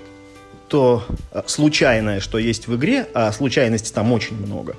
то 0.68 1.06
э, 1.32 1.42
случайное, 1.46 2.20
что 2.20 2.38
есть 2.38 2.68
в 2.68 2.76
игре, 2.76 3.08
а 3.14 3.32
случайностей 3.32 3.94
там 3.94 4.12
очень 4.12 4.38
много, 4.38 4.76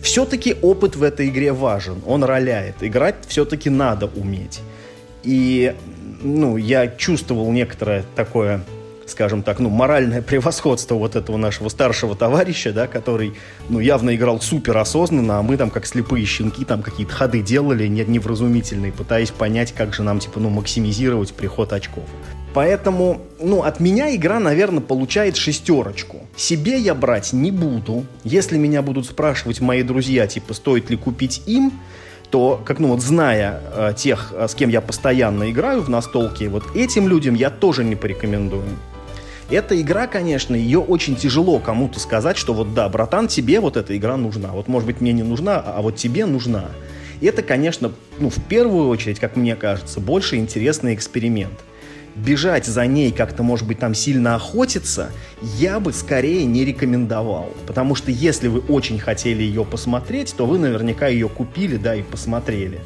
все-таки 0.00 0.56
опыт 0.62 0.96
в 0.96 1.02
этой 1.02 1.28
игре 1.28 1.52
важен, 1.52 2.02
он 2.06 2.24
роляет. 2.24 2.76
Играть 2.80 3.16
все-таки 3.26 3.70
надо 3.70 4.06
уметь. 4.06 4.60
И, 5.22 5.74
ну, 6.22 6.56
я 6.56 6.88
чувствовал 6.88 7.50
некоторое 7.52 8.04
такое 8.16 8.62
скажем 9.06 9.42
так, 9.42 9.58
ну, 9.58 9.68
моральное 9.68 10.22
превосходство 10.22 10.94
вот 10.94 11.16
этого 11.16 11.36
нашего 11.36 11.68
старшего 11.68 12.14
товарища, 12.14 12.72
да, 12.72 12.86
который, 12.86 13.34
ну, 13.68 13.80
явно 13.80 14.14
играл 14.14 14.40
супер 14.40 14.76
осознанно, 14.78 15.38
а 15.38 15.42
мы 15.42 15.56
там, 15.56 15.70
как 15.70 15.86
слепые 15.86 16.24
щенки, 16.24 16.64
там 16.64 16.82
какие-то 16.82 17.12
ходы 17.12 17.42
делали 17.42 17.86
невразумительные, 17.86 18.92
пытаясь 18.92 19.30
понять, 19.30 19.72
как 19.72 19.94
же 19.94 20.02
нам, 20.02 20.18
типа, 20.18 20.40
ну, 20.40 20.50
максимизировать 20.50 21.32
приход 21.34 21.72
очков. 21.72 22.04
Поэтому, 22.54 23.22
ну, 23.40 23.62
от 23.62 23.80
меня 23.80 24.14
игра, 24.14 24.38
наверное, 24.38 24.82
получает 24.82 25.36
шестерочку. 25.36 26.26
Себе 26.36 26.78
я 26.78 26.94
брать 26.94 27.32
не 27.32 27.50
буду. 27.50 28.04
Если 28.24 28.58
меня 28.58 28.82
будут 28.82 29.06
спрашивать 29.06 29.60
мои 29.60 29.82
друзья, 29.82 30.26
типа, 30.26 30.52
стоит 30.52 30.90
ли 30.90 30.96
купить 30.96 31.42
им, 31.46 31.72
то, 32.30 32.60
как, 32.64 32.78
ну, 32.78 32.88
вот 32.88 33.00
зная 33.00 33.60
э, 33.74 33.92
тех, 33.96 34.32
э, 34.34 34.48
с 34.48 34.54
кем 34.54 34.70
я 34.70 34.80
постоянно 34.80 35.50
играю 35.50 35.82
в 35.82 35.88
настолке, 35.88 36.48
вот 36.48 36.64
этим 36.74 37.08
людям 37.08 37.34
я 37.34 37.50
тоже 37.50 37.84
не 37.84 37.94
порекомендую. 37.94 38.64
Эта 39.50 39.80
игра, 39.80 40.06
конечно, 40.06 40.54
ее 40.54 40.78
очень 40.78 41.16
тяжело 41.16 41.58
кому-то 41.58 42.00
сказать, 42.00 42.38
что 42.38 42.54
вот 42.54 42.74
да, 42.74 42.88
братан, 42.88 43.28
тебе 43.28 43.60
вот 43.60 43.76
эта 43.76 43.96
игра 43.96 44.16
нужна. 44.16 44.48
Вот, 44.48 44.68
может 44.68 44.86
быть, 44.86 45.00
мне 45.00 45.12
не 45.12 45.22
нужна, 45.22 45.58
а 45.58 45.82
вот 45.82 45.96
тебе 45.96 46.26
нужна. 46.26 46.70
И 47.20 47.26
это, 47.26 47.42
конечно, 47.42 47.92
ну, 48.18 48.30
в 48.30 48.42
первую 48.48 48.88
очередь, 48.88 49.20
как 49.20 49.36
мне 49.36 49.54
кажется, 49.54 50.00
больше 50.00 50.36
интересный 50.36 50.94
эксперимент. 50.94 51.52
Бежать 52.14 52.66
за 52.66 52.84
ней, 52.84 53.10
как-то, 53.10 53.42
может 53.42 53.66
быть, 53.66 53.78
там 53.78 53.94
сильно 53.94 54.34
охотиться, 54.34 55.10
я 55.58 55.80
бы 55.80 55.92
скорее 55.92 56.44
не 56.44 56.64
рекомендовал. 56.64 57.50
Потому 57.66 57.94
что 57.94 58.10
если 58.10 58.48
вы 58.48 58.60
очень 58.60 58.98
хотели 58.98 59.42
ее 59.42 59.64
посмотреть, 59.64 60.34
то 60.36 60.44
вы 60.44 60.58
наверняка 60.58 61.08
ее 61.08 61.28
купили, 61.28 61.76
да, 61.76 61.94
и 61.94 62.02
посмотрели. 62.02 62.80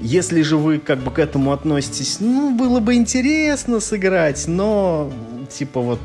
Если 0.00 0.42
же 0.42 0.56
вы 0.56 0.78
как 0.78 0.98
бы 1.00 1.10
к 1.10 1.18
этому 1.18 1.52
относитесь, 1.52 2.18
ну, 2.20 2.56
было 2.56 2.80
бы 2.80 2.94
интересно 2.94 3.80
сыграть, 3.80 4.46
но 4.46 5.10
типа 5.50 5.80
вот, 5.80 6.00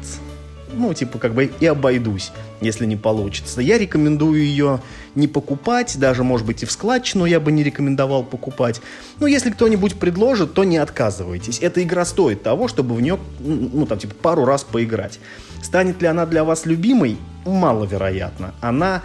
ну, 0.73 0.93
типа 0.93 1.19
как 1.19 1.33
бы 1.33 1.51
и 1.59 1.65
обойдусь, 1.65 2.31
если 2.61 2.85
не 2.85 2.95
получится. 2.95 3.61
Я 3.61 3.77
рекомендую 3.77 4.43
ее 4.43 4.81
не 5.15 5.27
покупать, 5.27 5.97
даже, 5.97 6.23
может 6.23 6.45
быть, 6.45 6.63
и 6.63 6.65
в 6.65 6.71
складчину 6.71 7.25
я 7.25 7.39
бы 7.39 7.51
не 7.51 7.63
рекомендовал 7.63 8.23
покупать. 8.23 8.81
Но 9.19 9.27
если 9.27 9.51
кто-нибудь 9.51 9.95
предложит, 9.99 10.53
то 10.53 10.63
не 10.63 10.77
отказывайтесь. 10.77 11.59
Эта 11.59 11.83
игра 11.83 12.05
стоит 12.05 12.43
того, 12.43 12.67
чтобы 12.67 12.95
в 12.95 13.01
нее, 13.01 13.19
ну, 13.39 13.85
там, 13.85 13.97
типа, 13.97 14.15
пару 14.21 14.45
раз 14.45 14.63
поиграть. 14.63 15.19
Станет 15.61 16.01
ли 16.01 16.07
она 16.07 16.25
для 16.25 16.43
вас 16.43 16.65
любимой? 16.65 17.17
Маловероятно. 17.45 18.53
Она 18.61 19.03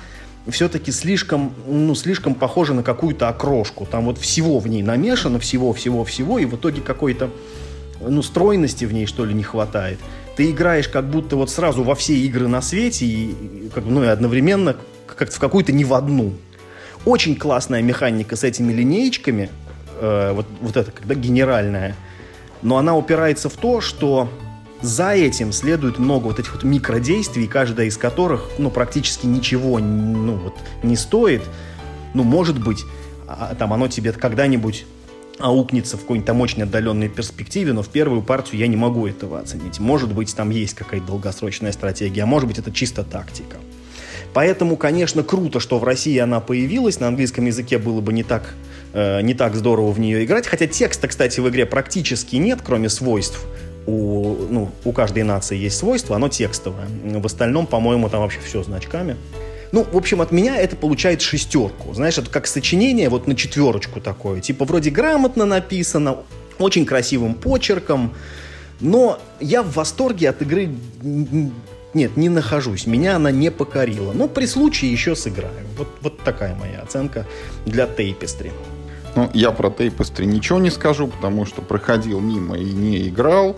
все-таки 0.49 0.93
слишком, 0.93 1.53
ну, 1.67 1.95
слишком 1.95 2.35
похожа 2.35 2.73
на 2.73 2.83
какую-то 2.83 3.29
окрошку. 3.29 3.87
Там 3.91 4.05
вот 4.05 4.19
всего 4.19 4.59
в 4.61 4.69
ней 4.69 4.83
намешано, 4.83 5.41
всего-всего-всего, 5.41 6.39
и 6.39 6.45
в 6.45 6.55
итоге 6.55 6.83
какой-то, 6.83 7.31
ну, 8.01 8.23
стройности 8.23 8.85
в 8.85 8.93
ней, 8.93 9.07
что 9.07 9.25
ли, 9.25 9.35
не 9.35 9.43
хватает 9.43 9.99
ты 10.37 10.51
играешь 10.51 10.89
как 10.89 11.09
будто 11.09 11.37
вот 11.37 11.51
сразу 11.51 11.83
во 11.83 11.95
все 11.95 12.15
игры 12.15 12.47
на 12.47 12.61
свете 12.61 13.07
и, 13.07 13.71
как, 13.75 13.85
ну, 13.87 14.05
и 14.05 14.07
одновременно 14.07 14.77
как 15.07 15.33
в 15.33 15.39
какую-то 15.39 15.73
не 15.73 15.85
в 15.85 15.95
одну. 15.95 16.35
Очень 17.05 17.37
классная 17.37 17.83
механика 17.83 18.37
с 18.37 18.45
этими 18.45 18.73
линеечками, 18.73 19.51
э, 20.01 20.33
вот, 20.35 20.47
вот 20.61 20.77
это 20.77 20.91
когда 20.91 21.15
генеральная, 21.15 21.97
но 22.63 22.77
она 22.77 22.97
упирается 22.97 23.49
в 23.49 23.55
то, 23.55 23.81
что 23.81 24.29
за 24.83 25.13
этим 25.13 25.53
следует 25.53 25.99
много 25.99 26.25
вот 26.25 26.39
этих 26.39 26.53
вот 26.53 26.65
микродействий, 26.65 27.47
каждая 27.47 27.87
из 27.87 27.97
которых, 27.97 28.51
ну, 28.59 28.71
практически 28.71 29.27
ничего, 29.27 29.79
ну, 29.79 30.35
вот, 30.35 30.55
не 30.83 30.97
стоит. 30.97 31.43
Ну, 32.13 32.25
может 32.25 32.63
быть, 32.63 32.85
а, 33.27 33.55
там 33.55 33.73
оно 33.73 33.89
тебе 33.89 34.13
когда-нибудь 34.13 34.85
аукнется 35.39 35.97
в 35.97 36.01
какой-нибудь 36.01 36.27
там 36.27 36.41
очень 36.41 36.63
отдаленной 36.63 37.09
перспективе, 37.09 37.73
но 37.73 37.83
в 37.83 37.89
первую 37.89 38.23
партию 38.23 38.61
я 38.61 38.67
не 38.67 38.77
могу 38.77 39.07
этого 39.07 39.39
оценить. 39.39 39.79
Может 39.81 40.13
быть, 40.13 40.35
там 40.35 40.51
есть 40.51 40.75
какая-то 40.75 41.07
долгосрочная 41.07 41.73
стратегия, 41.73 42.23
а 42.23 42.27
может 42.27 42.49
быть, 42.49 42.59
это 42.59 42.73
чисто 42.73 43.05
тактика. 43.05 43.57
Поэтому, 44.33 44.77
конечно, 44.77 45.23
круто, 45.23 45.61
что 45.61 45.79
в 45.79 45.85
России 45.85 46.19
она 46.19 46.41
появилась. 46.41 47.01
На 47.01 47.09
английском 47.09 47.47
языке 47.47 47.79
было 47.79 48.01
бы 48.03 48.13
не 48.13 48.23
так, 48.23 48.55
э, 48.93 49.23
не 49.23 49.33
так 49.33 49.55
здорово 49.55 49.93
в 49.93 49.99
нее 49.99 50.25
играть. 50.25 50.47
Хотя 50.47 50.67
текста, 50.67 51.09
кстати, 51.09 51.41
в 51.41 51.49
игре 51.49 51.65
практически 51.65 52.37
нет, 52.37 52.61
кроме 52.63 52.91
свойств. 52.91 53.47
У, 53.87 54.37
ну, 54.51 54.71
у 54.85 54.93
каждой 54.93 55.23
нации 55.23 55.57
есть 55.57 55.79
свойства, 55.79 56.17
оно 56.17 56.29
текстовое. 56.29 56.87
В 57.05 57.25
остальном, 57.25 57.67
по-моему, 57.67 58.11
там 58.11 58.21
вообще 58.21 58.41
все 58.45 58.63
значками. 58.63 59.17
Ну, 59.73 59.85
в 59.85 59.97
общем, 59.97 60.21
от 60.21 60.33
меня 60.33 60.57
это 60.57 60.77
получает 60.77 61.23
шестерку. 61.23 61.93
Знаешь, 61.95 62.19
это 62.19 62.31
как 62.31 62.47
сочинение 62.47 63.09
вот 63.09 63.27
на 63.27 63.35
четверочку 63.35 64.01
такое. 64.01 64.41
Типа 64.41 64.65
вроде 64.65 64.91
грамотно 64.91 65.45
написано, 65.45 66.19
очень 66.59 66.87
красивым 66.87 67.35
почерком. 67.35 68.15
Но 68.81 69.19
я 69.41 69.63
в 69.63 69.73
восторге 69.73 70.31
от 70.31 70.43
игры 70.43 70.71
нет, 71.95 72.17
не 72.17 72.29
нахожусь. 72.29 72.87
Меня 72.87 73.17
она 73.17 73.31
не 73.31 73.51
покорила. 73.51 74.13
Но 74.13 74.29
при 74.29 74.47
случае 74.47 74.93
еще 74.93 75.17
сыграю. 75.17 75.67
Вот, 75.79 75.89
вот 76.03 76.19
такая 76.23 76.55
моя 76.55 76.81
оценка 76.81 77.27
для 77.65 77.87
Тейпестри. 77.87 78.53
Ну, 79.15 79.31
я 79.33 79.51
про 79.51 79.71
Тейпестри 79.71 80.27
ничего 80.27 80.59
не 80.59 80.71
скажу, 80.71 81.09
потому 81.09 81.47
что 81.47 81.63
проходил 81.63 82.21
мимо 82.21 82.59
и 82.59 82.65
не 82.65 83.09
играл. 83.09 83.57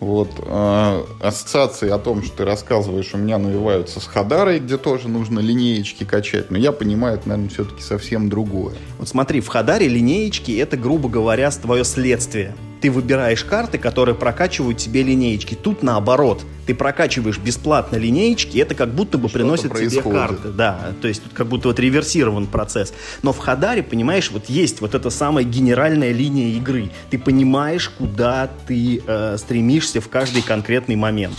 Вот, 0.00 0.30
э, 0.38 1.04
ассоциации 1.20 1.90
о 1.90 1.98
том, 1.98 2.22
что 2.22 2.38
ты 2.38 2.44
рассказываешь, 2.46 3.12
у 3.12 3.18
меня 3.18 3.36
навиваются 3.36 4.00
с 4.00 4.06
Хадарой, 4.06 4.58
где 4.58 4.78
тоже 4.78 5.08
нужно 5.08 5.40
линеечки 5.40 6.04
качать, 6.04 6.50
но 6.50 6.56
я 6.56 6.72
понимаю, 6.72 7.16
это, 7.16 7.28
наверное, 7.28 7.50
все-таки 7.50 7.82
совсем 7.82 8.30
другое. 8.30 8.74
Вот 8.98 9.08
смотри, 9.08 9.40
в 9.40 9.48
Хадаре 9.48 9.88
линеечки— 9.88 10.52
это, 10.58 10.78
грубо 10.78 11.10
говоря, 11.10 11.50
твое 11.50 11.84
следствие 11.84 12.54
ты 12.80 12.90
выбираешь 12.90 13.44
карты, 13.44 13.78
которые 13.78 14.14
прокачивают 14.14 14.78
тебе 14.78 15.02
линеечки. 15.02 15.54
Тут 15.54 15.82
наоборот, 15.82 16.44
ты 16.66 16.74
прокачиваешь 16.74 17.38
бесплатно 17.38 17.96
линеечки, 17.96 18.58
это 18.58 18.74
как 18.74 18.90
будто 18.94 19.18
бы 19.18 19.28
приносит 19.28 19.74
тебе 19.74 20.02
карты. 20.02 20.48
Да, 20.48 20.92
то 21.00 21.08
есть 21.08 21.22
тут 21.22 21.32
как 21.32 21.46
будто 21.46 21.68
вот 21.68 21.78
реверсирован 21.78 22.46
процесс. 22.46 22.92
Но 23.22 23.32
в 23.32 23.38
Хадаре, 23.38 23.82
понимаешь, 23.82 24.30
вот 24.30 24.46
есть 24.48 24.80
вот 24.80 24.94
эта 24.94 25.10
самая 25.10 25.44
генеральная 25.44 26.12
линия 26.12 26.56
игры. 26.56 26.90
Ты 27.10 27.18
понимаешь, 27.18 27.90
куда 27.90 28.50
ты 28.66 29.02
э, 29.06 29.36
стремишься 29.38 30.00
в 30.00 30.08
каждый 30.08 30.42
конкретный 30.42 30.96
момент. 30.96 31.34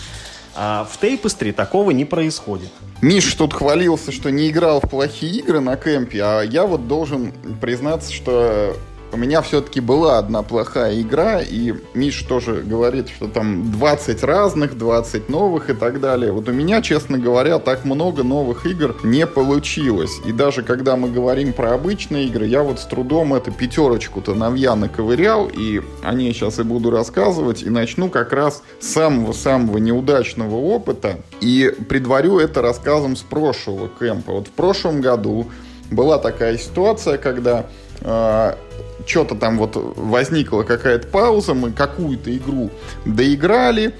А 0.53 0.87
в 0.89 0.99
Тейпестре 0.99 1.53
такого 1.53 1.91
не 1.91 2.03
происходит. 2.03 2.69
Миш 3.01 3.33
тут 3.33 3.53
хвалился, 3.53 4.11
что 4.11 4.29
не 4.29 4.49
играл 4.49 4.79
в 4.81 4.89
плохие 4.89 5.39
игры 5.39 5.59
на 5.59 5.75
кемпе, 5.75 6.21
а 6.21 6.41
я 6.41 6.65
вот 6.65 6.87
должен 6.87 7.33
признаться, 7.59 8.13
что 8.13 8.75
у 9.11 9.17
меня 9.17 9.41
все-таки 9.41 9.81
была 9.81 10.17
одна 10.17 10.41
плохая 10.41 11.01
игра, 11.01 11.41
и 11.41 11.73
Миш 11.93 12.23
тоже 12.23 12.61
говорит, 12.61 13.09
что 13.09 13.27
там 13.27 13.71
20 13.71 14.23
разных, 14.23 14.77
20 14.77 15.29
новых 15.29 15.69
и 15.69 15.73
так 15.73 15.99
далее. 15.99 16.31
Вот 16.31 16.47
у 16.47 16.51
меня, 16.51 16.81
честно 16.81 17.17
говоря, 17.17 17.59
так 17.59 17.85
много 17.85 18.23
новых 18.23 18.65
игр 18.65 18.95
не 19.03 19.27
получилось. 19.27 20.19
И 20.25 20.31
даже 20.31 20.63
когда 20.63 20.95
мы 20.95 21.09
говорим 21.09 21.53
про 21.53 21.73
обычные 21.73 22.25
игры, 22.25 22.45
я 22.45 22.63
вот 22.63 22.79
с 22.79 22.85
трудом 22.85 23.33
эту 23.33 23.51
пятерочку-то 23.51 24.33
навья 24.33 24.75
наковырял, 24.75 25.47
и 25.47 25.81
о 26.03 26.13
ней 26.13 26.33
сейчас 26.33 26.59
и 26.59 26.63
буду 26.63 26.89
рассказывать, 26.89 27.63
и 27.63 27.69
начну 27.69 28.09
как 28.09 28.31
раз 28.33 28.63
с 28.79 28.87
самого-самого 28.87 29.77
неудачного 29.77 30.55
опыта, 30.55 31.17
и 31.41 31.73
предварю 31.89 32.39
это 32.39 32.61
рассказом 32.61 33.15
с 33.15 33.21
прошлого 33.21 33.89
кемпа. 33.89 34.33
Вот 34.33 34.47
в 34.47 34.51
прошлом 34.51 35.01
году 35.01 35.47
была 35.91 36.17
такая 36.17 36.57
ситуация, 36.57 37.17
когда 37.17 37.65
э, 37.99 38.53
что-то 39.05 39.35
там 39.35 39.57
вот 39.57 39.75
возникла 39.75 40.63
какая-то 40.63 41.07
пауза, 41.07 41.53
мы 41.53 41.71
какую-то 41.71 42.35
игру 42.35 42.71
доиграли, 43.05 43.93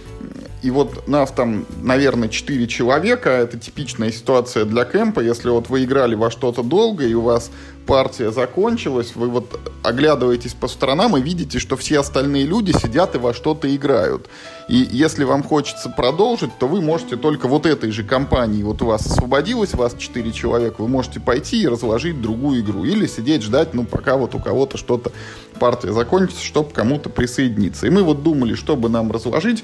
и 0.61 0.69
вот 0.69 1.07
нас 1.07 1.31
там, 1.31 1.65
наверное, 1.81 2.29
4 2.29 2.67
человека. 2.67 3.29
Это 3.29 3.57
типичная 3.57 4.11
ситуация 4.11 4.65
для 4.65 4.85
кемпа. 4.85 5.19
Если 5.19 5.49
вот 5.49 5.69
вы 5.69 5.83
играли 5.83 6.15
во 6.15 6.29
что-то 6.29 6.63
долго, 6.63 7.05
и 7.05 7.13
у 7.13 7.21
вас 7.21 7.51
партия 7.87 8.31
закончилась, 8.31 9.15
вы 9.15 9.27
вот 9.27 9.59
оглядываетесь 9.81 10.53
по 10.53 10.67
сторонам 10.67 11.17
и 11.17 11.21
видите, 11.21 11.57
что 11.57 11.75
все 11.75 11.99
остальные 11.99 12.45
люди 12.45 12.71
сидят 12.71 13.15
и 13.15 13.17
во 13.17 13.33
что-то 13.33 13.75
играют. 13.75 14.29
И 14.69 14.87
если 14.91 15.23
вам 15.23 15.41
хочется 15.43 15.89
продолжить, 15.89 16.51
то 16.59 16.67
вы 16.67 16.79
можете 16.79 17.17
только 17.17 17.47
вот 17.47 17.65
этой 17.65 17.91
же 17.91 18.03
компании, 18.03 18.61
вот 18.61 18.81
у 18.83 18.85
вас 18.85 19.05
освободилось 19.07 19.73
вас 19.73 19.95
4 19.97 20.31
человека, 20.31 20.75
вы 20.77 20.87
можете 20.87 21.19
пойти 21.19 21.63
и 21.63 21.67
разложить 21.67 22.21
другую 22.21 22.61
игру. 22.61 22.85
Или 22.85 23.07
сидеть 23.07 23.41
ждать, 23.41 23.73
ну, 23.73 23.83
пока 23.83 24.15
вот 24.15 24.35
у 24.35 24.39
кого-то 24.39 24.77
что-то 24.77 25.11
партия 25.59 25.91
закончится, 25.91 26.43
чтобы 26.43 26.69
кому-то 26.69 27.09
присоединиться. 27.09 27.87
И 27.87 27.89
мы 27.89 28.03
вот 28.03 28.21
думали, 28.23 28.53
чтобы 28.53 28.89
нам 28.89 29.11
разложить, 29.11 29.63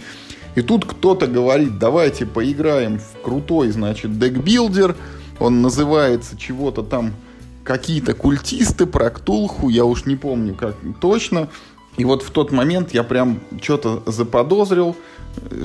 И 0.58 0.64
тут 0.64 0.86
кто-то 0.86 1.28
говорит, 1.28 1.78
давайте 1.78 2.26
поиграем 2.26 2.98
в 2.98 3.22
крутой, 3.22 3.70
значит, 3.70 4.18
декбилдер. 4.18 4.96
Он 5.40 5.62
называется 5.62 6.36
чего-то 6.36 6.82
там 6.82 7.14
какие-то 7.64 8.16
культисты 8.16 8.88
про 8.88 9.12
Ктулху, 9.12 9.70
я 9.70 9.86
уж 9.86 10.06
не 10.06 10.16
помню 10.16 10.56
как 10.56 10.76
точно. 11.00 11.50
И 11.98 12.06
вот 12.06 12.24
в 12.24 12.32
тот 12.32 12.52
момент 12.52 12.92
я 12.92 13.04
прям 13.04 13.40
что-то 13.62 14.02
заподозрил, 14.08 14.96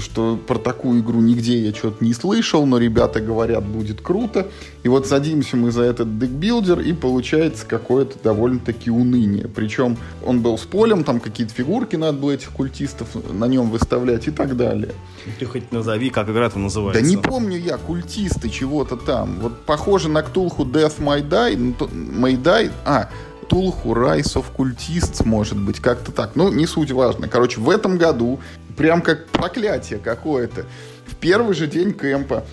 что 0.00 0.36
про 0.36 0.58
такую 0.58 1.00
игру 1.00 1.20
нигде 1.20 1.58
я 1.58 1.74
что-то 1.74 2.04
не 2.04 2.14
слышал, 2.14 2.66
но 2.66 2.78
ребята 2.78 3.20
говорят, 3.20 3.64
будет 3.64 4.00
круто. 4.00 4.48
И 4.82 4.88
вот 4.88 5.06
садимся 5.06 5.56
мы 5.56 5.70
за 5.70 5.82
этот 5.82 6.18
декбилдер, 6.18 6.80
и 6.80 6.92
получается 6.92 7.66
какое-то 7.66 8.16
довольно-таки 8.22 8.90
уныние. 8.90 9.48
Причем 9.48 9.96
он 10.24 10.40
был 10.40 10.58
с 10.58 10.62
полем, 10.62 11.04
там 11.04 11.20
какие-то 11.20 11.54
фигурки 11.54 11.96
надо 11.96 12.18
было 12.18 12.32
этих 12.32 12.50
культистов 12.50 13.08
на 13.32 13.46
нем 13.46 13.70
выставлять 13.70 14.28
и 14.28 14.30
так 14.30 14.56
далее. 14.56 14.92
Ты 15.38 15.46
хоть 15.46 15.70
назови, 15.72 16.10
как 16.10 16.28
игра-то 16.28 16.58
называется. 16.58 17.02
Да 17.02 17.08
не 17.08 17.16
помню 17.16 17.58
я, 17.58 17.76
культисты 17.78 18.48
чего-то 18.48 18.96
там. 18.96 19.38
Вот 19.40 19.64
похоже 19.64 20.08
на 20.08 20.22
Ктулху 20.22 20.64
Death 20.64 20.98
May 20.98 21.26
Die, 21.26 21.76
May 21.78 22.40
Die, 22.40 22.70
а, 22.84 23.08
Ктулху 23.52 23.90
Rise 23.90 24.36
of 24.36 24.46
Cultists, 24.56 25.26
может 25.26 25.58
быть, 25.58 25.78
как-то 25.78 26.10
так. 26.10 26.36
Ну, 26.36 26.50
не 26.50 26.66
суть 26.66 26.90
важно. 26.90 27.28
Короче, 27.28 27.60
в 27.60 27.68
этом 27.68 27.98
году 27.98 28.40
прям 28.76 29.02
как 29.02 29.28
проклятие 29.28 29.98
какое-то. 29.98 30.66
В 31.06 31.16
первый 31.16 31.54
же 31.54 31.66
день 31.66 31.92
кемпа, 31.92 32.44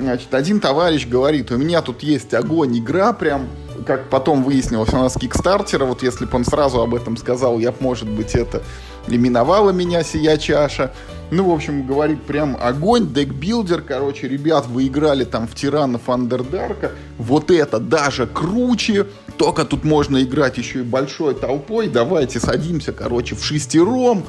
значит, 0.00 0.32
один 0.34 0.60
товарищ 0.60 1.06
говорит, 1.06 1.50
у 1.50 1.56
меня 1.56 1.82
тут 1.82 2.02
есть 2.02 2.32
огонь, 2.34 2.78
игра 2.78 3.12
прям, 3.12 3.48
как 3.86 4.08
потом 4.08 4.44
выяснилось 4.44 4.92
у 4.92 4.96
нас 4.96 5.14
кикстартера, 5.14 5.84
вот 5.84 6.02
если 6.02 6.24
бы 6.24 6.36
он 6.36 6.44
сразу 6.44 6.80
об 6.80 6.94
этом 6.94 7.16
сказал, 7.16 7.58
я, 7.58 7.74
может 7.80 8.08
быть, 8.08 8.34
это 8.34 8.62
именовала 9.08 9.70
меня 9.70 10.02
сия 10.02 10.36
чаша. 10.36 10.92
Ну, 11.30 11.50
в 11.50 11.54
общем, 11.54 11.86
говорит, 11.86 12.22
прям 12.22 12.56
огонь, 12.60 13.12
декбилдер, 13.12 13.80
короче, 13.80 14.28
ребят, 14.28 14.66
вы 14.66 14.86
играли 14.86 15.24
там 15.24 15.48
в 15.48 15.54
Тиранов 15.54 16.08
Андердарка, 16.08 16.92
вот 17.18 17.50
это 17.50 17.80
даже 17.80 18.26
круче, 18.26 19.06
только 19.36 19.64
тут 19.64 19.84
можно 19.84 20.22
играть 20.22 20.58
еще 20.58 20.80
и 20.80 20.82
большой 20.82 21.34
толпой, 21.34 21.88
давайте 21.88 22.38
садимся, 22.40 22.92
короче, 22.92 23.34
в 23.34 23.44
шестером, 23.44 24.24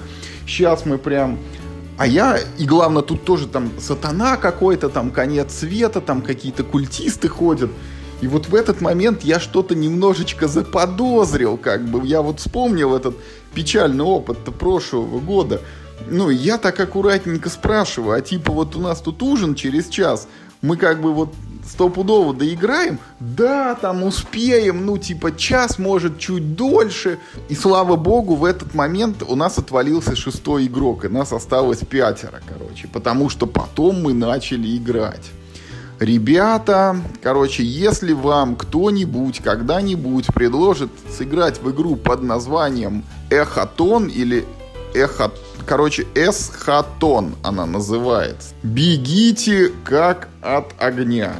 сейчас 0.45 0.85
мы 0.85 0.97
прям... 0.97 1.37
А 1.97 2.05
я, 2.05 2.37
и 2.57 2.65
главное, 2.65 3.03
тут 3.03 3.23
тоже 3.23 3.47
там 3.47 3.71
сатана 3.79 4.35
какой-то, 4.35 4.89
там 4.89 5.11
конец 5.11 5.53
света, 5.53 6.01
там 6.01 6.21
какие-то 6.21 6.63
культисты 6.63 7.29
ходят. 7.29 7.71
И 8.21 8.27
вот 8.27 8.47
в 8.47 8.55
этот 8.55 8.81
момент 8.81 9.23
я 9.23 9.39
что-то 9.39 9.75
немножечко 9.75 10.47
заподозрил, 10.47 11.57
как 11.57 11.85
бы. 11.85 12.05
Я 12.05 12.21
вот 12.21 12.39
вспомнил 12.39 12.95
этот 12.95 13.15
печальный 13.53 14.03
опыт 14.03 14.39
прошлого 14.59 15.19
года. 15.19 15.61
Ну, 16.09 16.29
я 16.29 16.57
так 16.57 16.79
аккуратненько 16.79 17.49
спрашиваю, 17.49 18.17
а 18.17 18.21
типа 18.21 18.51
вот 18.51 18.75
у 18.75 18.81
нас 18.81 18.99
тут 18.99 19.23
ужин 19.23 19.55
через 19.55 19.87
час, 19.87 20.27
мы 20.61 20.77
как 20.77 21.01
бы 21.01 21.13
вот 21.13 21.33
стопудово 21.67 22.33
доиграем, 22.33 22.99
да, 23.19 23.75
там 23.75 24.03
успеем, 24.03 24.85
ну, 24.85 24.97
типа, 24.97 25.35
час, 25.35 25.79
может, 25.79 26.19
чуть 26.19 26.55
дольше. 26.55 27.19
И 27.49 27.55
слава 27.55 27.95
богу, 27.95 28.35
в 28.35 28.45
этот 28.45 28.73
момент 28.73 29.23
у 29.27 29.35
нас 29.35 29.57
отвалился 29.57 30.15
шестой 30.15 30.67
игрок, 30.67 31.05
и 31.05 31.09
нас 31.09 31.33
осталось 31.33 31.79
пятеро, 31.79 32.41
короче, 32.47 32.87
потому 32.87 33.29
что 33.29 33.47
потом 33.47 34.01
мы 34.01 34.13
начали 34.13 34.77
играть. 34.77 35.31
Ребята, 35.99 36.97
короче, 37.23 37.63
если 37.63 38.11
вам 38.11 38.57
кто-нибудь 38.57 39.39
когда-нибудь 39.39 40.27
предложит 40.27 40.89
сыграть 41.09 41.61
в 41.61 41.71
игру 41.71 41.95
под 41.95 42.21
названием 42.21 43.03
Эхотон 43.29 44.07
или 44.07 44.45
Эхо... 44.93 45.31
Короче, 45.65 46.05
Эсхатон 46.13 47.35
она 47.43 47.65
называется. 47.65 48.53
Бегите 48.61 49.71
как 49.83 50.27
от 50.41 50.73
огня. 50.77 51.33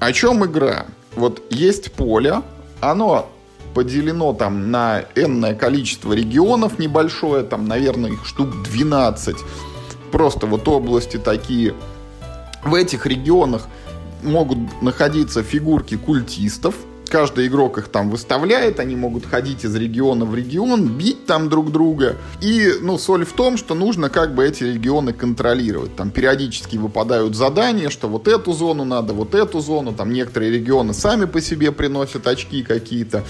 О 0.00 0.12
чем 0.12 0.46
игра? 0.46 0.86
Вот 1.14 1.42
есть 1.50 1.92
поле, 1.92 2.40
оно 2.80 3.30
поделено 3.74 4.32
там 4.32 4.70
на 4.70 5.04
энное 5.14 5.54
количество 5.54 6.14
регионов 6.14 6.78
небольшое, 6.78 7.44
там, 7.44 7.66
наверное, 7.68 8.12
их 8.12 8.24
штук 8.24 8.62
12. 8.62 9.36
Просто 10.10 10.46
вот 10.46 10.66
области 10.66 11.18
такие. 11.18 11.74
В 12.64 12.74
этих 12.74 13.04
регионах 13.04 13.68
могут 14.22 14.80
находиться 14.80 15.42
фигурки 15.42 15.98
культистов, 15.98 16.74
каждый 17.10 17.48
игрок 17.48 17.76
их 17.78 17.88
там 17.88 18.08
выставляет, 18.08 18.80
они 18.80 18.96
могут 18.96 19.26
ходить 19.26 19.64
из 19.64 19.74
региона 19.74 20.24
в 20.24 20.34
регион, 20.34 20.88
бить 20.88 21.26
там 21.26 21.48
друг 21.48 21.72
друга. 21.72 22.16
И, 22.40 22.74
ну, 22.80 22.96
соль 22.96 23.24
в 23.24 23.32
том, 23.32 23.56
что 23.56 23.74
нужно 23.74 24.08
как 24.08 24.34
бы 24.34 24.46
эти 24.46 24.64
регионы 24.64 25.12
контролировать. 25.12 25.94
Там 25.96 26.10
периодически 26.10 26.76
выпадают 26.76 27.34
задания, 27.34 27.90
что 27.90 28.08
вот 28.08 28.28
эту 28.28 28.52
зону 28.52 28.84
надо, 28.84 29.12
вот 29.12 29.34
эту 29.34 29.60
зону. 29.60 29.92
Там 29.92 30.12
некоторые 30.12 30.52
регионы 30.52 30.94
сами 30.94 31.26
по 31.26 31.40
себе 31.40 31.72
приносят 31.72 32.26
очки 32.26 32.62
какие-то. 32.62 33.24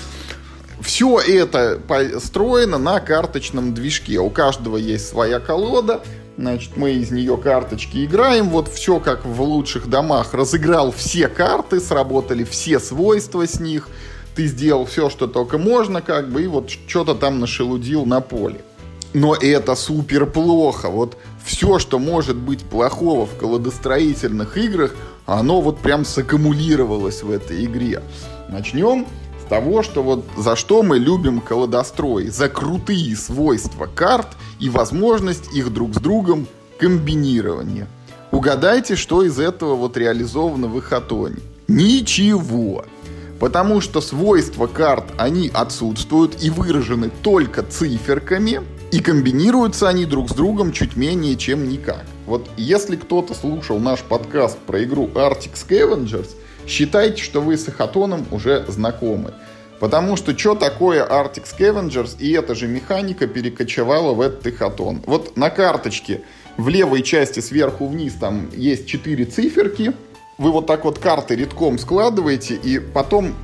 Все 0.81 1.19
это 1.21 1.79
построено 1.87 2.79
на 2.79 3.01
карточном 3.01 3.75
движке. 3.75 4.19
У 4.19 4.31
каждого 4.31 4.77
есть 4.77 5.09
своя 5.09 5.39
колода, 5.39 6.03
Значит, 6.41 6.79
мы 6.79 6.93
из 6.93 7.11
нее 7.11 7.37
карточки 7.37 8.03
играем. 8.07 8.49
Вот 8.49 8.69
все 8.69 8.99
как 8.99 9.27
в 9.27 9.43
лучших 9.43 9.91
домах. 9.91 10.33
Разыграл 10.33 10.91
все 10.91 11.29
карты, 11.29 11.81
сработали 11.81 12.45
все 12.45 12.81
свойства 12.81 13.47
с 13.47 13.61
них. 13.61 13.91
Ты 14.35 14.47
сделал 14.47 14.87
все, 14.87 15.11
что 15.11 15.27
только 15.27 15.59
можно, 15.59 16.01
как 16.01 16.31
бы, 16.31 16.43
и 16.43 16.47
вот 16.47 16.71
что-то 16.71 17.15
там 17.15 17.41
нашелудил 17.41 18.07
на 18.07 18.23
поле. 18.23 18.63
Но 19.13 19.35
это 19.35 19.75
супер 19.75 20.25
плохо. 20.25 20.89
Вот 20.89 21.19
все, 21.45 21.79
что 21.79 21.99
может 21.99 22.37
быть 22.37 22.65
плохого 22.65 23.27
в 23.27 23.37
колодостроительных 23.37 24.57
играх, 24.57 24.95
оно 25.27 25.61
вот 25.61 25.81
прям 25.81 26.07
саккумулировалось 26.07 27.23
в 27.23 27.31
этой 27.31 27.67
игре. 27.67 28.01
Начнем 28.49 29.07
того, 29.51 29.83
что 29.83 30.03
вот 30.03 30.25
за 30.37 30.55
что 30.55 30.83
мы 30.83 30.99
любим 30.99 31.41
колодострой, 31.41 32.29
за 32.29 32.49
крутые 32.49 33.17
свойства 33.17 33.87
карт 33.93 34.29
и 34.61 34.71
возможность 34.71 35.53
их 35.53 35.73
друг 35.73 35.93
с 35.95 35.99
другом 35.99 36.47
комбинирования. 36.79 37.89
Угадайте, 38.31 38.95
что 38.95 39.25
из 39.25 39.41
этого 39.41 39.75
вот 39.75 39.97
реализовано 39.97 40.69
в 40.69 40.79
Эхотоне. 40.79 41.41
Ничего. 41.67 42.85
Потому 43.41 43.81
что 43.81 44.01
свойства 44.01 44.69
карт, 44.69 45.07
они 45.19 45.51
отсутствуют 45.53 46.43
и 46.43 46.49
выражены 46.49 47.11
только 47.23 47.65
циферками, 47.65 48.61
и 48.93 49.01
комбинируются 49.01 49.89
они 49.89 50.05
друг 50.05 50.31
с 50.31 50.33
другом 50.33 50.73
чуть 50.73 50.95
менее, 50.95 51.37
чем 51.37 51.69
никак. 51.69 52.05
Вот 52.27 52.49
если 52.57 52.95
кто-то 52.95 53.35
слушал 53.35 53.81
наш 53.81 54.01
подкаст 54.01 54.59
про 54.59 54.85
игру 54.85 55.09
Arctic 55.15 55.55
Scavengers, 55.55 56.29
считайте, 56.67 57.23
что 57.23 57.41
вы 57.41 57.57
с 57.57 57.69
Эхотоном 57.69 58.27
уже 58.31 58.65
знакомы. 58.69 59.33
Потому 59.81 60.17
что 60.17 60.37
что 60.39 60.55
такое 60.55 61.07
Arctic 61.07 61.45
Scavengers, 61.45 62.17
и 62.19 62.33
эта 62.33 62.55
же 62.55 62.69
механика 62.69 63.27
перекочевала 63.27 64.13
в 64.13 64.21
этот 64.21 64.47
Эхотон. 64.47 65.03
Вот 65.07 65.37
на 65.37 65.49
карточке 65.49 66.21
в 66.59 66.69
левой 66.69 67.03
части 67.03 67.41
сверху 67.41 67.87
вниз 67.87 68.15
там 68.21 68.51
есть 68.55 68.87
4 68.87 69.25
циферки. 69.25 69.95
Вы 70.37 70.53
вот 70.53 70.67
так 70.67 70.85
вот 70.85 70.99
карты 70.99 71.35
редком 71.35 71.79
складываете, 71.79 72.55
и 72.55 72.79
потом 72.79 73.35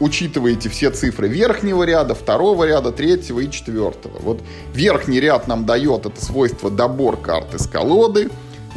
учитываете 0.00 0.68
все 0.68 0.90
цифры 0.90 1.28
верхнего 1.28 1.84
ряда, 1.84 2.16
второго 2.16 2.64
ряда, 2.64 2.90
третьего 2.90 3.38
и 3.38 3.50
четвертого. 3.50 4.18
Вот 4.18 4.40
верхний 4.74 5.20
ряд 5.20 5.46
нам 5.46 5.64
дает 5.64 6.06
это 6.06 6.24
свойство 6.24 6.70
добор 6.70 7.16
карт 7.16 7.54
из 7.54 7.68
колоды. 7.68 8.30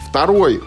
Второй 0.10 0.62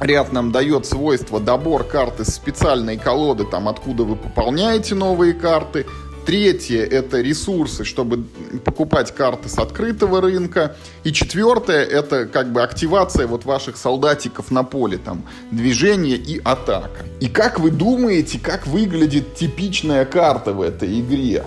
Ряд 0.00 0.32
нам 0.32 0.52
дает 0.52 0.86
свойство 0.86 1.40
добор 1.40 1.82
карты 1.84 2.24
с 2.24 2.28
специальной 2.28 2.96
колоды, 2.96 3.44
там 3.44 3.68
откуда 3.68 4.04
вы 4.04 4.14
пополняете 4.14 4.94
новые 4.94 5.34
карты. 5.34 5.86
Третье– 6.24 6.84
это 6.90 7.22
ресурсы, 7.22 7.84
чтобы 7.84 8.24
покупать 8.64 9.14
карты 9.14 9.48
с 9.48 9.58
открытого 9.58 10.20
рынка. 10.20 10.76
И 11.02 11.10
четвертое– 11.10 11.82
это 11.86 12.26
как 12.26 12.52
бы 12.52 12.62
активация 12.62 13.26
вот 13.26 13.46
ваших 13.46 13.78
солдатиков 13.78 14.50
на 14.50 14.62
поле, 14.62 14.98
там, 14.98 15.24
движение 15.50 16.18
и 16.18 16.38
атака. 16.44 17.06
И 17.20 17.28
как 17.28 17.58
вы 17.58 17.70
думаете, 17.70 18.38
как 18.38 18.66
выглядит 18.66 19.36
типичная 19.36 20.04
карта 20.04 20.52
в 20.52 20.60
этой 20.60 21.00
игре? 21.00 21.44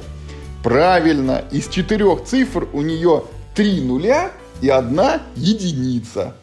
Правильно, 0.63 1.43
из 1.51 1.67
четырех 1.67 2.23
цифр 2.23 2.67
у 2.73 2.81
нее 2.81 3.23
три 3.53 3.81
нуля 3.81 4.31
и 4.61 4.69
одна 4.69 5.21
единица. 5.35 6.35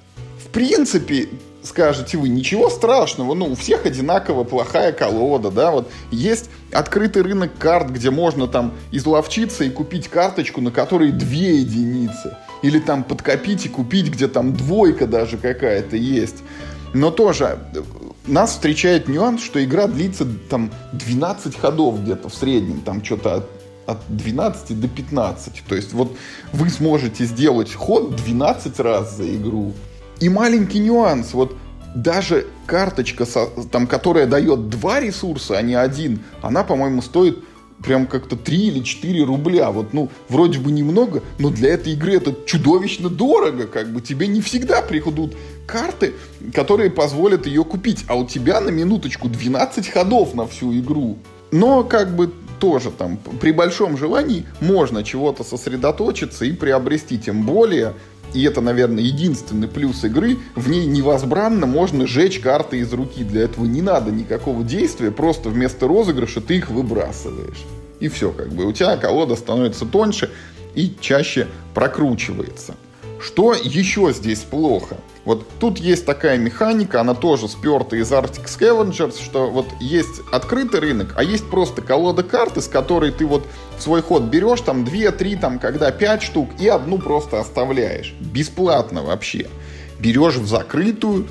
В 0.44 0.51
принципе, 0.51 1.29
скажете 1.62 2.16
вы, 2.16 2.29
ничего 2.29 2.71
страшного, 2.71 3.35
ну, 3.35 3.47
у 3.47 3.55
всех 3.55 3.87
одинаково 3.87 4.44
плохая 4.44 4.92
колода, 4.92 5.51
да, 5.51 5.71
вот 5.71 5.90
есть 6.11 6.51
открытый 6.73 7.23
рынок 7.23 7.53
карт, 7.59 7.90
где 7.90 8.11
можно 8.11 8.47
там 8.47 8.73
изловчиться 8.92 9.64
и 9.64 9.71
купить 9.71 10.09
карточку, 10.09 10.61
на 10.61 10.71
которой 10.71 11.12
две 11.12 11.59
единицы, 11.59 12.37
или 12.62 12.79
там 12.79 13.05
подкопить 13.05 13.66
и 13.66 13.68
купить, 13.68 14.11
где 14.11 14.29
там 14.29 14.55
двойка 14.55 15.07
даже 15.07 15.37
какая-то 15.37 15.97
есть. 15.97 16.37
Но 16.94 17.11
тоже 17.11 17.59
э, 17.75 17.83
нас 18.27 18.51
встречает 18.53 19.09
нюанс, 19.09 19.42
что 19.42 19.62
игра 19.62 19.87
длится 19.87 20.27
там 20.49 20.71
12 20.92 21.57
ходов 21.57 22.03
где-то 22.03 22.29
в 22.29 22.35
среднем, 22.35 22.81
там 22.81 23.05
что-то 23.05 23.37
от, 23.37 23.51
от 23.87 23.99
12 24.09 24.81
до 24.81 24.88
15. 24.88 25.62
То 25.68 25.75
есть 25.75 25.92
вот 25.92 26.16
вы 26.53 26.71
сможете 26.71 27.25
сделать 27.25 27.75
ход 27.75 28.16
12 28.16 28.81
раз 28.81 29.16
за 29.16 29.35
игру. 29.35 29.75
И 30.20 30.28
маленький 30.28 30.78
нюанс, 30.78 31.33
вот 31.33 31.57
даже 31.94 32.46
карточка, 32.66 33.26
там, 33.70 33.87
которая 33.87 34.26
дает 34.26 34.68
два 34.68 35.00
ресурса, 35.00 35.57
а 35.57 35.62
не 35.62 35.74
один, 35.74 36.20
она, 36.42 36.64
по-моему, 36.64 37.02
стоит 37.02 37.38
прям 37.83 38.07
как-то 38.07 38.37
3 38.37 38.57
или 38.68 38.81
4 38.81 39.24
рубля. 39.24 39.70
Вот, 39.70 39.92
ну, 39.92 40.11
вроде 40.28 40.59
бы 40.59 40.70
немного, 40.70 41.22
но 41.38 41.50
для 41.50 41.70
этой 41.70 41.92
игры 41.92 42.14
это 42.14 42.35
чудовищно 42.46 43.09
дорого. 43.09 43.66
Как 43.66 43.92
бы 43.92 44.00
тебе 44.00 44.26
не 44.26 44.40
всегда 44.40 44.83
приходят 44.83 45.35
карты, 45.66 46.14
которые 46.54 46.90
позволят 46.90 47.46
ее 47.46 47.64
купить. 47.64 48.04
А 48.09 48.16
у 48.16 48.26
тебя 48.26 48.61
на 48.61 48.70
минуточку 48.70 49.28
12 49.28 49.88
ходов 49.88 50.35
на 50.35 50.46
всю 50.46 50.76
игру. 50.78 51.18
Но 51.50 51.85
как 51.85 52.14
бы 52.14 52.33
тоже 52.59 52.90
там 52.90 53.16
при 53.40 53.52
большом 53.52 53.96
желании 53.96 54.44
можно 54.61 55.04
чего-то 55.04 55.44
сосредоточиться 55.44 56.44
и 56.44 56.52
приобрести. 56.52 57.18
Тем 57.18 57.44
более 57.44 57.94
и 58.35 58.43
это, 58.43 58.61
наверное, 58.61 59.03
единственный 59.03 59.69
плюс 59.69 60.05
игры, 60.05 60.38
в 60.55 60.69
ней 60.69 60.87
невозбранно 60.87 61.67
можно 61.67 62.07
жечь 62.07 62.41
карты 62.41 62.79
из 62.79 62.93
руки. 62.93 63.25
Для 63.25 63.43
этого 63.43 63.64
не 63.64 63.83
надо 63.83 64.11
никакого 64.11 64.62
действия, 64.62 65.11
просто 65.11 65.49
вместо 65.49 65.88
розыгрыша 65.88 66.41
ты 66.41 66.57
их 66.59 66.71
выбрасываешь. 66.71 67.64
И 68.01 68.09
все, 68.09 68.31
как 68.31 68.51
бы 68.51 68.64
у 68.64 68.73
тебя 68.73 68.97
колода 68.97 69.35
становится 69.35 69.87
тоньше 69.87 70.31
и 70.75 70.95
чаще 71.01 71.49
прокручивается. 71.75 72.77
Что 73.21 73.55
еще 73.55 74.12
здесь 74.12 74.41
плохо? 74.41 74.97
Вот 75.29 75.47
тут 75.61 75.77
есть 75.77 76.07
такая 76.07 76.38
механика, 76.38 77.03
она 77.03 77.12
тоже 77.12 77.49
сперта 77.49 77.97
из 77.97 78.11
Arctic 78.11 78.47
Scavengers, 78.47 79.23
что 79.23 79.51
вот 79.51 79.67
есть 79.79 80.23
открытый 80.33 80.81
рынок, 80.81 81.12
а 81.19 81.23
есть 81.23 81.51
просто 81.51 81.83
колода 81.83 82.23
карт, 82.23 82.57
из 82.57 82.67
которой 82.67 83.12
ты 83.12 83.27
вот 83.27 83.47
свой 83.79 84.01
ход 84.01 84.23
берешь, 84.23 84.62
там 84.62 84.85
2-3, 84.85 85.38
там 85.38 85.59
когда 85.59 85.91
5 85.91 86.23
штук, 86.23 86.49
и 86.59 86.67
одну 86.67 86.97
просто 86.97 87.41
оставляешь. 87.41 88.14
Бесплатно 88.21 89.03
вообще. 89.03 89.49
Берешь 89.99 90.37
в 90.37 90.47
закрытую, 90.47 91.27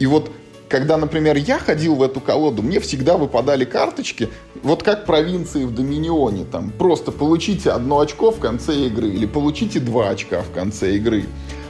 и 0.00 0.06
вот 0.06 0.28
когда, 0.68 0.96
например, 0.96 1.36
я 1.36 1.60
ходил 1.60 1.94
в 1.94 2.02
эту 2.02 2.20
колоду, 2.20 2.62
мне 2.62 2.80
всегда 2.80 3.16
выпадали 3.16 3.64
карточки, 3.64 4.28
вот 4.64 4.82
как 4.82 5.06
провинции 5.06 5.62
в 5.62 5.72
Доминионе, 5.72 6.46
там, 6.50 6.72
просто 6.76 7.12
получите 7.12 7.70
одно 7.70 8.00
очко 8.00 8.32
в 8.32 8.40
конце 8.40 8.74
игры 8.86 9.08
или 9.08 9.24
получите 9.24 9.78
два 9.78 10.08
очка 10.08 10.42
в 10.42 10.50
конце 10.50 10.96
игры. 10.96 11.26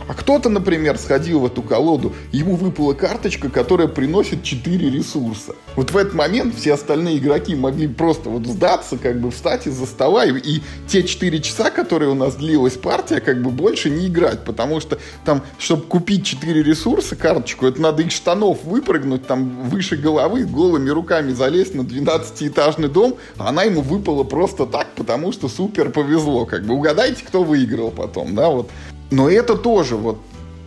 А 0.08 0.14
кто-то, 0.14 0.48
например, 0.48 0.98
сходил 0.98 1.40
в 1.40 1.46
эту 1.46 1.62
колоду, 1.62 2.14
ему 2.30 2.54
выпала 2.54 2.94
карточка, 2.94 3.50
которая 3.50 3.88
приносит 3.88 4.42
4 4.42 4.90
ресурса. 4.90 5.54
Вот 5.74 5.90
в 5.90 5.96
этот 5.96 6.14
момент 6.14 6.54
все 6.54 6.74
остальные 6.74 7.18
игроки 7.18 7.56
могли 7.56 7.88
просто 7.88 8.28
вот 8.28 8.46
сдаться, 8.46 8.98
как 8.98 9.20
бы 9.20 9.30
встать 9.30 9.66
из-за 9.66 9.86
стола, 9.86 10.24
и, 10.24 10.38
и 10.38 10.62
те 10.86 11.02
4 11.02 11.40
часа, 11.40 11.70
которые 11.70 12.10
у 12.10 12.14
нас 12.14 12.36
длилась 12.36 12.74
партия, 12.74 13.20
как 13.20 13.42
бы 13.42 13.50
больше 13.50 13.90
не 13.90 14.06
играть, 14.06 14.44
потому 14.44 14.80
что 14.80 14.98
там, 15.24 15.42
чтобы 15.58 15.82
купить 15.82 16.24
4 16.24 16.62
ресурса, 16.62 17.16
карточку, 17.16 17.66
это 17.66 17.80
надо 17.80 18.02
из 18.02 18.12
штанов 18.12 18.62
выпрыгнуть, 18.64 19.26
там 19.26 19.68
выше 19.68 19.96
головы, 19.96 20.44
голыми 20.44 20.90
руками 20.90 21.32
залезть 21.32 21.74
на 21.74 21.80
12-этажный 21.80 22.88
дом, 22.88 23.16
а 23.38 23.48
она 23.48 23.64
ему 23.64 23.80
выпала 23.80 24.22
просто 24.22 24.66
так, 24.66 24.88
потому 24.94 25.32
что 25.32 25.48
супер 25.48 25.90
повезло, 25.90 26.46
как 26.46 26.64
бы 26.64 26.74
угадайте, 26.74 27.24
кто 27.24 27.42
выиграл 27.42 27.90
потом, 27.90 28.34
да, 28.34 28.48
вот 28.48 28.70
но 29.10 29.28
это 29.28 29.56
тоже 29.56 29.96
вот 29.96 30.18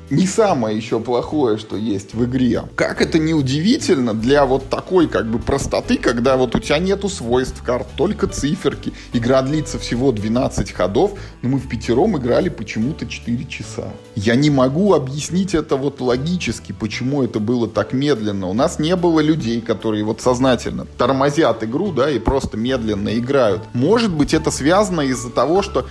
не 0.10 0.26
самое 0.26 0.76
еще 0.76 1.00
плохое, 1.00 1.58
что 1.58 1.76
есть 1.76 2.14
в 2.14 2.26
игре. 2.26 2.64
Как 2.76 3.02
это 3.02 3.20
не 3.20 3.34
удивительно 3.34 4.14
для 4.14 4.46
вот 4.46 4.68
такой 4.70 5.08
как 5.08 5.30
бы 5.30 5.38
простоты, 5.38 5.98
когда 5.98 6.36
вот 6.36 6.56
у 6.56 6.60
тебя 6.60 6.80
нету 6.80 7.10
свойств 7.10 7.62
карт, 7.64 7.88
только 7.96 8.28
циферки. 8.28 8.92
Игра 9.14 9.42
длится 9.44 9.78
всего 9.78 10.12
12 10.12 10.72
ходов, 10.72 11.14
но 11.42 11.50
мы 11.50 11.60
в 11.60 11.70
пятером 11.70 12.18
играли 12.18 12.50
почему-то 12.50 13.06
4 13.06 13.46
часа. 13.46 13.90
Я 14.16 14.36
не 14.36 14.50
могу 14.50 14.94
объяснить 14.94 15.54
это 15.54 15.76
вот 15.76 16.02
логически, 16.02 16.72
почему 16.72 17.24
это 17.24 17.40
было 17.40 17.68
так 17.68 17.94
медленно. 17.94 18.48
У 18.48 18.54
нас 18.54 18.80
не 18.80 18.96
было 18.96 19.20
людей, 19.20 19.62
которые 19.62 20.04
вот 20.04 20.22
сознательно 20.22 20.86
тормозят 20.98 21.64
игру, 21.64 21.92
да, 21.92 22.10
и 22.10 22.18
просто 22.18 22.58
медленно 22.58 23.18
играют. 23.18 23.62
Может 23.74 24.12
быть, 24.12 24.34
это 24.34 24.50
связано 24.50 25.02
из-за 25.02 25.30
того, 25.30 25.62
что 25.62 25.86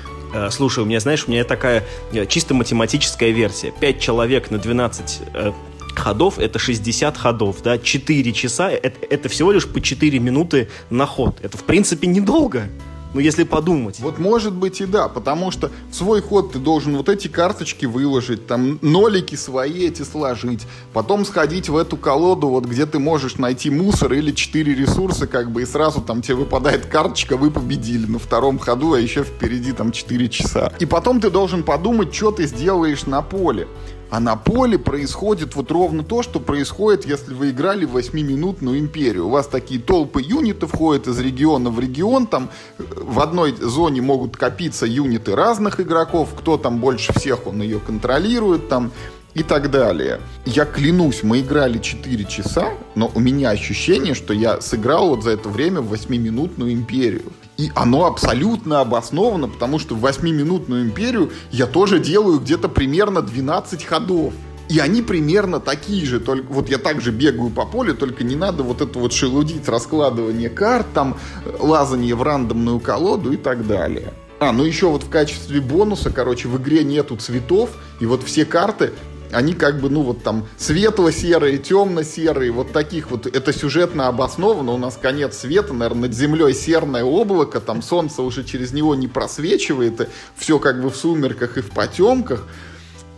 слушай, 0.50 0.82
у 0.82 0.86
меня, 0.86 1.00
знаешь, 1.00 1.24
у 1.26 1.30
меня 1.30 1.44
такая 1.44 1.84
э, 2.12 2.26
чисто 2.26 2.54
математическая 2.54 3.30
версия. 3.30 3.72
5 3.80 4.00
человек 4.00 4.50
на 4.50 4.58
12 4.58 5.20
э, 5.34 5.52
ходов 5.94 6.38
это 6.38 6.58
60 6.58 7.16
ходов, 7.16 7.62
да, 7.62 7.78
4 7.78 8.32
часа 8.32 8.70
это, 8.70 9.06
это 9.10 9.28
всего 9.28 9.52
лишь 9.52 9.66
по 9.66 9.80
4 9.80 10.18
минуты 10.18 10.68
на 10.90 11.06
ход. 11.06 11.38
Это 11.42 11.56
в 11.58 11.64
принципе 11.64 12.06
недолго. 12.06 12.68
Ну, 13.14 13.20
если 13.20 13.44
подумать. 13.44 14.00
Вот 14.00 14.18
может 14.18 14.52
быть 14.52 14.80
и 14.80 14.86
да, 14.86 15.08
потому 15.08 15.50
что 15.50 15.70
в 15.90 15.94
свой 15.94 16.20
ход 16.20 16.52
ты 16.52 16.58
должен 16.58 16.96
вот 16.96 17.08
эти 17.08 17.28
карточки 17.28 17.86
выложить, 17.86 18.46
там 18.46 18.78
нолики 18.82 19.34
свои 19.34 19.86
эти 19.86 20.02
сложить, 20.02 20.66
потом 20.92 21.24
сходить 21.24 21.68
в 21.68 21.76
эту 21.76 21.96
колоду, 21.96 22.48
вот 22.48 22.66
где 22.66 22.84
ты 22.84 22.98
можешь 22.98 23.36
найти 23.36 23.70
мусор 23.70 24.12
или 24.12 24.32
четыре 24.32 24.74
ресурса, 24.74 25.26
как 25.26 25.50
бы, 25.50 25.62
и 25.62 25.66
сразу 25.66 26.02
там 26.02 26.20
тебе 26.20 26.36
выпадает 26.36 26.86
карточка, 26.86 27.36
вы 27.36 27.50
победили 27.50 28.06
на 28.06 28.18
втором 28.18 28.58
ходу, 28.58 28.92
а 28.92 29.00
еще 29.00 29.22
впереди 29.22 29.72
там 29.72 29.90
4 29.90 30.28
часа. 30.28 30.72
И 30.78 30.86
потом 30.86 31.20
ты 31.20 31.30
должен 31.30 31.62
подумать, 31.62 32.14
что 32.14 32.30
ты 32.30 32.46
сделаешь 32.46 33.06
на 33.06 33.22
поле. 33.22 33.68
А 34.10 34.20
на 34.20 34.36
поле 34.36 34.78
происходит 34.78 35.54
вот 35.54 35.70
ровно 35.70 36.02
то, 36.02 36.22
что 36.22 36.40
происходит, 36.40 37.06
если 37.06 37.34
вы 37.34 37.50
играли 37.50 37.84
в 37.84 37.96
8-минутную 37.96 38.78
империю. 38.78 39.26
У 39.26 39.30
вас 39.30 39.46
такие 39.46 39.80
толпы 39.80 40.22
юнитов 40.22 40.72
ходят 40.72 41.06
из 41.08 41.18
региона 41.18 41.70
в 41.70 41.78
регион, 41.78 42.26
там 42.26 42.50
э, 42.78 42.84
в 42.96 43.20
одной 43.20 43.54
зоне 43.54 44.00
могут 44.00 44.36
копиться 44.36 44.86
юниты 44.86 45.34
разных 45.34 45.80
игроков, 45.80 46.30
кто 46.36 46.56
там 46.56 46.78
больше 46.78 47.12
всех, 47.12 47.46
он 47.46 47.60
ее 47.60 47.80
контролирует, 47.80 48.68
там 48.68 48.92
и 49.34 49.42
так 49.42 49.70
далее. 49.70 50.20
Я 50.46 50.64
клянусь, 50.64 51.22
мы 51.22 51.40
играли 51.40 51.78
4 51.78 52.24
часа, 52.24 52.70
но 52.94 53.10
у 53.14 53.20
меня 53.20 53.50
ощущение, 53.50 54.14
что 54.14 54.32
я 54.32 54.60
сыграл 54.60 55.10
вот 55.10 55.22
за 55.22 55.30
это 55.30 55.48
время 55.48 55.80
в 55.80 55.92
8-минутную 55.92 56.72
империю. 56.72 57.32
И 57.58 57.72
оно 57.74 58.06
абсолютно 58.06 58.80
обосновано, 58.80 59.48
потому 59.48 59.80
что 59.80 59.96
в 59.96 60.06
8-минутную 60.06 60.84
империю 60.84 61.32
я 61.50 61.66
тоже 61.66 61.98
делаю 61.98 62.38
где-то 62.38 62.68
примерно 62.68 63.20
12 63.20 63.84
ходов. 63.84 64.32
И 64.68 64.78
они 64.78 65.02
примерно 65.02 65.58
такие 65.58 66.06
же, 66.06 66.20
только 66.20 66.52
вот 66.52 66.68
я 66.68 66.78
также 66.78 67.10
бегаю 67.10 67.50
по 67.50 67.66
полю, 67.66 67.96
только 67.96 68.22
не 68.22 68.36
надо 68.36 68.62
вот 68.62 68.80
это 68.80 68.98
вот 68.98 69.12
шелудить 69.12 69.68
раскладывание 69.68 70.50
карт, 70.50 70.86
там 70.94 71.16
лазание 71.58 72.14
в 72.14 72.22
рандомную 72.22 72.78
колоду 72.78 73.32
и 73.32 73.36
так 73.36 73.66
далее. 73.66 74.12
А, 74.40 74.52
ну 74.52 74.62
еще 74.62 74.88
вот 74.88 75.02
в 75.02 75.08
качестве 75.08 75.60
бонуса, 75.60 76.10
короче, 76.10 76.46
в 76.46 76.58
игре 76.58 76.84
нету 76.84 77.16
цветов, 77.16 77.70
и 77.98 78.06
вот 78.06 78.22
все 78.22 78.44
карты 78.44 78.92
они 79.32 79.54
как 79.54 79.80
бы, 79.80 79.90
ну 79.90 80.02
вот 80.02 80.22
там 80.22 80.46
светло-серые, 80.56 81.58
темно-серые, 81.58 82.50
вот 82.50 82.72
таких 82.72 83.10
вот, 83.10 83.26
это 83.26 83.52
сюжетно 83.52 84.08
обосновано, 84.08 84.72
у 84.72 84.78
нас 84.78 84.98
конец 85.00 85.38
света, 85.38 85.72
наверное, 85.72 86.08
над 86.08 86.14
землей 86.14 86.54
серное 86.54 87.04
облако, 87.04 87.60
там 87.60 87.82
солнце 87.82 88.22
уже 88.22 88.44
через 88.44 88.72
него 88.72 88.94
не 88.94 89.08
просвечивает, 89.08 90.00
и 90.00 90.06
все 90.36 90.58
как 90.58 90.80
бы 90.82 90.90
в 90.90 90.96
сумерках 90.96 91.58
и 91.58 91.60
в 91.60 91.70
потемках. 91.70 92.46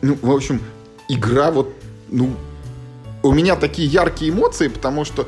Ну, 0.02 0.18
в 0.20 0.30
общем, 0.30 0.60
игра 1.08 1.50
вот, 1.50 1.72
ну, 2.08 2.34
у 3.22 3.32
меня 3.32 3.56
такие 3.56 3.86
яркие 3.86 4.30
эмоции, 4.30 4.68
потому 4.68 5.04
что 5.04 5.26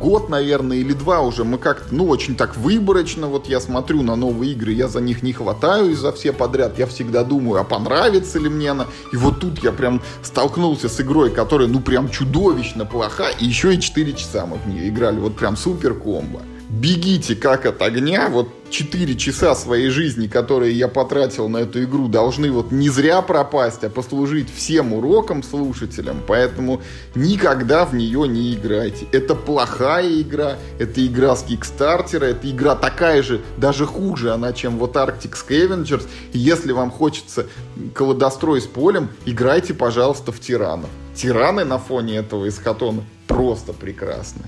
год, 0.00 0.28
наверное, 0.28 0.78
или 0.78 0.92
два 0.92 1.20
уже 1.20 1.44
мы 1.44 1.58
как-то, 1.58 1.94
ну, 1.94 2.08
очень 2.08 2.36
так 2.36 2.56
выборочно, 2.56 3.26
вот 3.26 3.46
я 3.46 3.60
смотрю 3.60 4.02
на 4.02 4.16
новые 4.16 4.52
игры, 4.52 4.72
я 4.72 4.88
за 4.88 5.00
них 5.00 5.22
не 5.22 5.32
хватаюсь 5.32 5.98
за 5.98 6.12
все 6.12 6.32
подряд, 6.32 6.78
я 6.78 6.86
всегда 6.86 7.22
думаю, 7.22 7.60
а 7.60 7.64
понравится 7.64 8.38
ли 8.38 8.48
мне 8.48 8.70
она, 8.70 8.86
и 9.12 9.16
вот 9.16 9.40
тут 9.40 9.62
я 9.62 9.72
прям 9.72 10.00
столкнулся 10.22 10.88
с 10.88 11.00
игрой, 11.00 11.30
которая, 11.30 11.68
ну, 11.68 11.80
прям 11.80 12.08
чудовищно 12.08 12.86
плоха, 12.86 13.28
и 13.28 13.44
еще 13.44 13.74
и 13.74 13.80
4 13.80 14.12
часа 14.14 14.46
мы 14.46 14.56
в 14.56 14.66
нее 14.66 14.88
играли, 14.88 15.18
вот 15.18 15.36
прям 15.36 15.56
супер 15.56 15.94
комбо 15.94 16.40
бегите 16.80 17.36
как 17.36 17.66
от 17.66 17.80
огня, 17.82 18.28
вот 18.28 18.48
4 18.70 19.14
часа 19.16 19.54
своей 19.54 19.90
жизни, 19.90 20.26
которые 20.26 20.72
я 20.72 20.88
потратил 20.88 21.48
на 21.48 21.58
эту 21.58 21.84
игру, 21.84 22.08
должны 22.08 22.50
вот 22.50 22.72
не 22.72 22.88
зря 22.88 23.22
пропасть, 23.22 23.84
а 23.84 23.90
послужить 23.90 24.52
всем 24.52 24.92
урокам 24.92 25.42
слушателям, 25.42 26.20
поэтому 26.26 26.82
никогда 27.14 27.84
в 27.84 27.94
нее 27.94 28.26
не 28.26 28.54
играйте. 28.54 29.06
Это 29.12 29.34
плохая 29.34 30.20
игра, 30.20 30.56
это 30.78 31.06
игра 31.06 31.36
с 31.36 31.44
Кикстартера, 31.44 32.24
это 32.26 32.50
игра 32.50 32.74
такая 32.74 33.22
же, 33.22 33.40
даже 33.56 33.86
хуже 33.86 34.32
она, 34.32 34.52
чем 34.52 34.78
вот 34.78 34.96
Arctic 34.96 35.34
Scavengers, 35.34 36.06
и 36.32 36.38
если 36.38 36.72
вам 36.72 36.90
хочется 36.90 37.46
колодострой 37.94 38.60
с 38.60 38.66
полем, 38.66 39.08
играйте, 39.24 39.74
пожалуйста, 39.74 40.32
в 40.32 40.40
Тиранов. 40.40 40.90
Тираны 41.14 41.64
на 41.64 41.78
фоне 41.78 42.16
этого 42.16 42.46
из 42.46 42.58
Хатона 42.58 43.04
просто 43.28 43.72
прекрасны. 43.72 44.42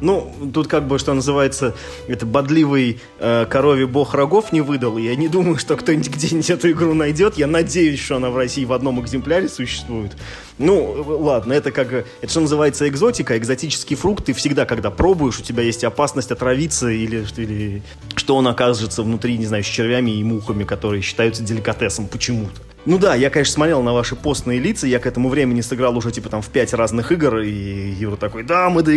Ну, 0.00 0.32
тут 0.52 0.66
как 0.68 0.86
бы, 0.86 0.98
что 0.98 1.12
называется, 1.12 1.74
это 2.08 2.26
бодливый 2.26 3.00
э, 3.18 3.46
корове 3.48 3.86
бог 3.86 4.14
рогов 4.14 4.52
не 4.52 4.60
выдал. 4.60 4.98
Я 4.98 5.14
не 5.16 5.28
думаю, 5.28 5.58
что 5.58 5.76
кто-нибудь 5.76 6.10
где-нибудь 6.10 6.50
эту 6.50 6.70
игру 6.70 6.94
найдет. 6.94 7.36
Я 7.36 7.46
надеюсь, 7.46 8.00
что 8.00 8.16
она 8.16 8.30
в 8.30 8.36
России 8.36 8.64
в 8.64 8.72
одном 8.72 9.00
экземпляре 9.00 9.48
существует. 9.48 10.12
Ну, 10.58 11.04
ладно, 11.06 11.52
это 11.52 11.70
как... 11.70 11.92
Это 11.92 12.28
что 12.28 12.40
называется 12.40 12.88
экзотика, 12.88 13.36
экзотический 13.36 13.96
фрукт. 13.96 14.26
Ты 14.26 14.32
всегда, 14.32 14.66
когда 14.66 14.90
пробуешь, 14.90 15.38
у 15.38 15.42
тебя 15.42 15.62
есть 15.62 15.84
опасность 15.84 16.30
отравиться 16.30 16.88
или, 16.88 17.24
или 17.36 17.82
что 18.16 18.36
он 18.36 18.46
окажется 18.48 19.02
внутри, 19.02 19.38
не 19.38 19.46
знаю, 19.46 19.64
с 19.64 19.66
червями 19.66 20.10
и 20.10 20.24
мухами, 20.24 20.64
которые 20.64 21.02
считаются 21.02 21.42
деликатесом 21.42 22.06
почему-то. 22.06 22.60
Ну 22.86 22.98
да, 22.98 23.14
я, 23.14 23.28
конечно, 23.28 23.54
смотрел 23.54 23.82
на 23.82 23.92
ваши 23.92 24.16
постные 24.16 24.58
лица, 24.58 24.86
я 24.86 24.98
к 24.98 25.06
этому 25.06 25.28
времени 25.28 25.60
сыграл 25.60 25.96
уже, 25.98 26.10
типа, 26.12 26.30
там, 26.30 26.40
в 26.40 26.48
пять 26.48 26.72
разных 26.72 27.12
игр, 27.12 27.38
и 27.40 27.50
Юра 27.92 28.16
такой, 28.16 28.42
да, 28.42 28.70
мы 28.70 28.82
да 28.82 28.92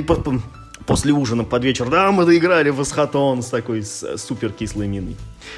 после 0.86 1.13
ужина 1.13 1.43
под 1.43 1.63
вечер, 1.63 1.89
да, 1.89 2.12
мы 2.12 2.26
доиграли 2.26 2.69
в 2.69 2.82
Асхатон 2.82 3.41
с 3.41 3.48
такой 3.48 3.84
с, 3.84 4.17
супер 4.17 4.52
кислой 4.52 4.88
миной. 4.88 5.15